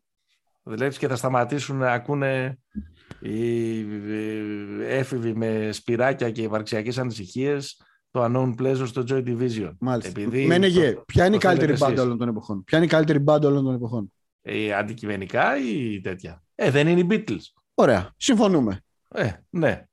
λες 0.63 0.97
και 0.97 1.07
θα 1.07 1.15
σταματήσουν 1.15 1.77
να 1.77 1.91
ακούνε 1.91 2.59
οι 3.19 3.79
έφηβοι 4.87 5.35
με 5.35 5.69
σπυράκια 5.71 6.31
και 6.31 6.41
υπαρξιακές 6.41 6.97
ανησυχίες 6.97 7.81
το 8.13 8.23
Unknown 8.25 8.55
Pleasure 8.61 8.87
στο 8.87 9.03
Joy 9.07 9.23
Division. 9.27 9.71
Μάλιστα. 9.79 10.09
Επειδή 10.09 10.45
Μένεγε, 10.45 10.93
ποια 11.05 11.25
είναι 11.25 11.35
η 11.35 11.39
καλύτερη 11.39 11.73
μπάντα 11.77 12.01
όλων 12.01 12.17
των 12.17 12.27
εποχών; 12.27 12.63
Ποια 12.63 12.77
είναι 12.77 12.87
η 12.87 12.89
καλύτερη 12.89 13.19
μπάντα 13.19 13.47
όλων 13.47 13.63
των 13.63 13.73
εποχών; 13.73 14.13
Ε, 14.41 14.73
αντικειμενικά 14.73 15.57
ή 15.57 16.01
τέτοια; 16.01 16.43
Ε, 16.55 16.71
δεν 16.71 16.87
είναι 16.87 16.99
οι 16.99 17.07
Beatles. 17.09 17.41
Ωραία. 17.73 18.13
Συμφωνούμε. 18.17 18.81
Ε, 19.09 19.31
ναι. 19.49 19.83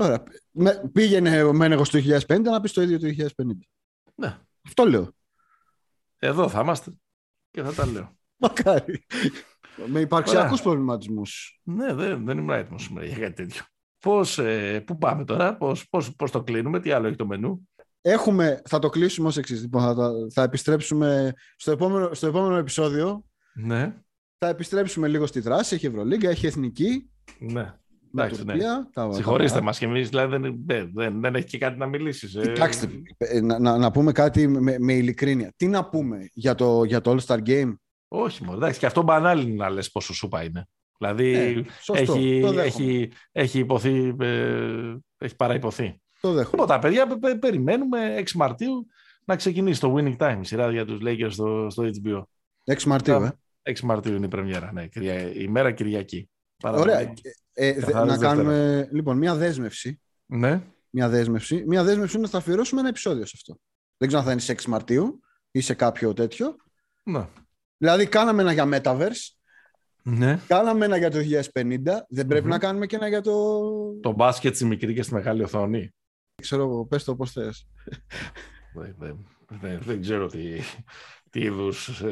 Ωραία. 0.00 0.22
Με, 0.50 0.90
πήγαινε 0.92 1.42
ο 1.42 1.52
Μένεγος 1.52 1.90
το 1.90 1.98
2050 2.26 2.40
να 2.40 2.60
πεις 2.60 2.72
το 2.72 2.82
ίδιο 2.82 2.98
το 2.98 3.06
2050. 3.06 3.26
Ναι. 4.14 4.38
Αυτό 4.66 4.84
λέω. 4.84 5.12
Εδώ 6.18 6.48
θα 6.48 6.60
είμαστε 6.60 6.92
και 7.50 7.62
θα 7.62 7.72
τα 7.74 7.86
λέω. 7.86 8.16
Μακάρι. 8.42 9.06
Με 9.86 10.00
υπαρξιακού 10.00 10.56
προβληματισμούς. 10.56 11.60
Ναι, 11.62 11.94
δεν, 11.94 12.24
δεν 12.24 12.38
ήμουν 12.38 12.50
έτοιμος 12.50 12.82
σήμερα 12.82 13.06
για 13.06 13.18
κάτι 13.18 13.32
τέτοιο. 13.32 13.64
Πώς, 14.00 14.38
ε, 14.38 14.80
πού 14.86 14.98
πάμε 14.98 15.24
τώρα, 15.24 15.56
πώς, 15.56 15.88
πώς, 15.88 16.16
πώς 16.16 16.30
το 16.30 16.42
κλείνουμε, 16.42 16.80
τι 16.80 16.90
άλλο 16.90 17.06
έχει 17.06 17.16
το 17.16 17.26
μενού; 17.26 17.68
Έχουμε, 18.02 18.62
θα 18.64 18.78
το 18.78 18.88
κλείσουμε 18.88 19.28
ως 19.28 19.36
εξής. 19.36 19.60
Λοιπόν, 19.60 19.82
θα, 19.82 20.10
θα 20.32 20.42
επιστρέψουμε 20.42 21.32
στο 21.56 21.70
επόμενο, 21.70 22.14
στο 22.14 22.26
επόμενο 22.26 22.56
επεισόδιο. 22.56 23.24
Ναι. 23.54 23.94
Θα 24.38 24.48
επιστρέψουμε 24.48 25.08
λίγο 25.08 25.26
στη 25.26 25.40
δράση. 25.40 25.74
Έχει 25.74 25.86
Ευρωλίγκα, 25.86 26.30
έχει 26.30 26.46
Εθνική. 26.46 27.10
Ναι. 27.38 27.74
Εντάξει, 28.14 28.44
ναι. 28.44 28.54
Συγχωρήστε 29.10 29.60
μας 29.60 29.78
και 29.78 29.84
εμείς, 29.84 30.08
δηλαδή 30.08 30.36
δεν, 30.36 30.90
δεν, 30.94 31.20
δεν, 31.20 31.34
έχει 31.34 31.46
και 31.46 31.58
κάτι 31.58 31.78
να 31.78 31.86
μιλήσεις. 31.86 32.34
Ε. 32.34 32.40
Κοιτάξτε, 32.40 32.88
ε, 33.16 33.40
να, 33.40 33.58
να, 33.58 33.78
να, 33.78 33.90
πούμε 33.90 34.12
κάτι 34.12 34.48
με, 34.48 34.78
με 34.78 34.92
ειλικρίνεια. 34.92 35.52
Τι 35.56 35.66
να 35.66 35.88
πούμε 35.88 36.28
για 36.32 36.54
το, 36.54 36.84
για 36.84 37.00
το 37.00 37.16
All-Star 37.16 37.38
Game; 37.46 37.74
Όχι, 38.08 38.44
μόνο. 38.44 38.56
Εντάξει, 38.56 38.78
και 38.78 38.86
αυτό 38.86 39.02
μπανάλι 39.02 39.52
να 39.52 39.70
λες 39.70 39.90
πόσο 39.90 40.14
σούπα 40.14 40.44
είναι. 40.44 40.68
Δηλαδή 41.00 41.32
ε, 41.34 41.64
έχει, 41.92 42.42
έχει, 42.56 43.10
έχει 43.32 43.58
υποθεί, 43.58 44.14
ε, 44.20 44.96
έχει 45.18 45.36
παραυποθεί. 45.36 46.00
Το 46.20 46.32
δέχομαι. 46.32 46.66
τα 46.66 46.78
παιδιά 46.78 47.18
περιμένουμε 47.40 48.22
6 48.26 48.30
Μαρτίου 48.34 48.86
να 49.24 49.36
ξεκινήσει 49.36 49.80
το 49.80 49.94
Winning 49.96 50.16
Time, 50.16 50.40
σειρά 50.40 50.70
για 50.70 50.84
τους 50.84 51.00
Lakers 51.02 51.30
στο, 51.30 51.66
στο 51.70 51.84
HBO. 52.04 52.22
6 52.74 52.82
Μαρτίου, 52.82 53.14
ε. 53.14 53.32
6 53.62 53.80
Μαρτίου 53.80 54.14
είναι 54.14 54.26
η 54.26 54.28
πρεμιέρα, 54.28 54.72
ναι, 54.72 54.88
η 55.34 55.48
μέρα 55.48 55.72
Κυριακή. 55.72 56.28
Ωραία. 56.62 57.12
Ε, 57.52 57.76
να 58.04 58.18
κάνουμε 58.18 58.88
λοιπόν 58.92 59.16
μια 59.16 59.34
δέσμευση 59.34 60.00
Ναι. 60.26 60.62
Μια 60.90 61.08
δέσμευση. 61.08 61.64
Μια 61.66 61.84
δέσμευση 61.84 62.16
είναι 62.16 62.24
να 62.24 62.30
θα 62.30 62.38
αφιερώσουμε 62.38 62.80
ένα 62.80 62.88
επεισόδιο 62.88 63.26
σε 63.26 63.32
αυτό. 63.34 63.58
Δεν 63.96 64.08
ξέρω 64.08 64.22
αν 64.22 64.28
θα 64.28 64.32
είναι 64.32 64.40
σε 64.40 64.54
6 64.62 64.64
Μαρτίου 64.64 65.20
ή 65.50 65.60
σε 65.60 65.74
κάποιο 65.74 66.12
τέτοιο. 66.12 66.56
Ναι. 67.02 67.26
Δηλαδή, 67.76 68.06
κάναμε 68.06 68.42
ένα 68.42 68.52
για 68.52 68.68
Metaverse. 68.72 69.39
Ναι. 70.10 70.40
Κάναμε 70.46 70.84
ένα 70.84 70.96
για 70.96 71.10
το 71.10 71.18
2050. 71.18 71.78
Δεν 72.08 72.26
πρεπει 72.26 72.42
Μμμ. 72.42 72.48
να 72.48 72.58
κάνουμε 72.58 72.86
και 72.86 72.96
ένα 72.96 73.08
για 73.08 73.20
το. 73.20 73.60
Το 74.00 74.12
μπάσκετ 74.12 74.54
στη 74.54 74.64
μικρή 74.64 74.94
και 74.94 75.02
στη 75.02 75.14
μεγάλη 75.14 75.42
οθόνη. 75.42 75.90
Ξέρω 76.42 76.62
εγώ, 76.62 76.86
πες 76.86 77.04
το 77.04 77.16
πώς 77.16 77.32
θες. 77.32 77.66
Δεν, 78.74 78.94
δεν, 78.98 79.26
δεν, 79.48 79.80
δεν 79.82 80.00
ξέρω 80.00 80.26
τι, 80.26 80.60
τι 81.30 81.40
είδους 81.40 82.02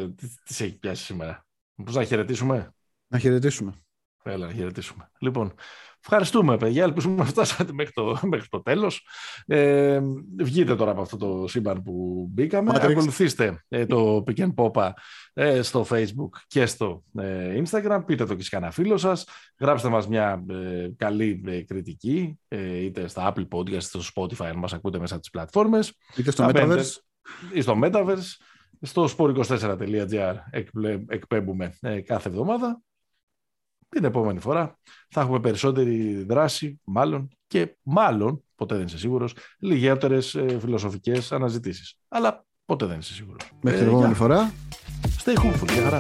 τι 0.45 0.65
έχει 0.65 0.79
πιάσει 0.79 1.05
σήμερα. 1.05 1.47
Πώς 1.85 1.95
να 1.95 2.05
χαιρετήσουμε; 2.05 2.75
Να 3.09 3.19
χαιρετήσουμε. 3.19 3.75
Έλα, 4.23 4.47
να 4.47 4.53
χαιρετήσουμε. 4.53 5.11
Λοιπόν, 5.19 5.53
ευχαριστούμε, 6.01 6.57
παιδιά. 6.57 6.83
Ελπίζουμε 6.85 7.15
να 7.15 7.25
φτάσατε 7.25 7.73
μέχρι 7.73 7.93
το, 7.93 8.19
μέχρι 8.33 8.49
το 8.49 8.63
τέλος. 8.63 9.07
Ε, 9.47 10.01
βγείτε 10.39 10.77
τώρα 10.77 10.91
από 10.91 11.01
αυτό 11.01 11.17
το 11.17 11.47
σύμπαν 11.49 11.83
που 11.83 12.27
μπήκαμε. 12.33 12.71
Matrix. 12.75 12.91
Ακολουθήστε 12.91 13.65
ε, 13.69 13.87
το 13.87 14.25
Pick 14.27 14.39
and 14.39 14.55
Popa 14.55 14.91
ε, 15.33 15.63
στο 15.63 15.87
Facebook 15.91 16.29
και 16.47 16.67
στο 16.67 17.03
ε, 17.19 17.63
Instagram. 17.65 18.03
Πείτε 18.07 18.25
το 18.25 18.35
και 18.35 18.43
σε 18.43 18.49
κανένα 18.51 18.73
φίλο 18.73 18.97
σας. 18.97 19.25
Γράψτε 19.59 19.89
μας 19.89 20.09
μια 20.09 20.45
ε, 20.51 20.89
καλή 20.97 21.43
ε, 21.47 21.61
κριτική, 21.63 22.39
ε, 22.49 22.77
είτε 22.79 23.09
στα 23.09 23.33
Apple 23.35 23.49
Podcast, 23.49 23.67
είτε 23.69 23.81
στο 23.81 24.01
Spotify, 24.15 24.45
αν 24.47 24.57
μας 24.59 24.73
ακούτε 24.73 24.99
μέσα 24.99 25.13
από 25.13 25.23
τις 25.23 25.31
πλατφόρμες 25.31 25.95
Είτε 26.17 26.31
στο 26.31 26.43
Να 26.43 26.51
μπαίνετε 26.53 26.83
Metaverse. 26.83 27.57
ή 27.57 27.61
στο 27.61 27.79
Metaverse. 27.83 28.37
Στο 28.81 29.09
sport24.gr 29.17 30.35
εκπλε- 30.51 31.03
εκπέμπουμε 31.13 31.75
ε, 31.81 32.01
κάθε 32.01 32.29
εβδομάδα. 32.29 32.81
Την 33.89 34.05
επόμενη 34.05 34.41
φορά 34.41 34.79
θα 35.09 35.21
έχουμε 35.21 35.41
περισσότερη 35.41 36.25
δράση, 36.29 36.81
μάλλον 36.85 37.29
και 37.47 37.77
μάλλον, 37.83 38.43
ποτέ 38.55 38.77
δεν 38.77 38.87
είσαι 38.87 38.99
σίγουρος, 38.99 39.35
λιγότερες 39.59 40.35
ε, 40.35 40.59
φιλοσοφικές 40.61 41.33
αναζητήσεις. 41.33 41.95
Αλλά 42.09 42.45
ποτέ 42.65 42.87
δεν 42.87 42.99
είσαι 42.99 43.15
σίγουρος. 43.15 43.51
Μέχρι 43.63 43.79
Ε, 43.79 43.83
την 43.83 43.89
επόμενη 43.91 44.13
γεια. 44.13 44.17
φορά. 44.21 44.53
Stay 45.25 45.35
hopeful, 45.37 45.73
για 45.73 45.83
χαρά. 45.83 45.99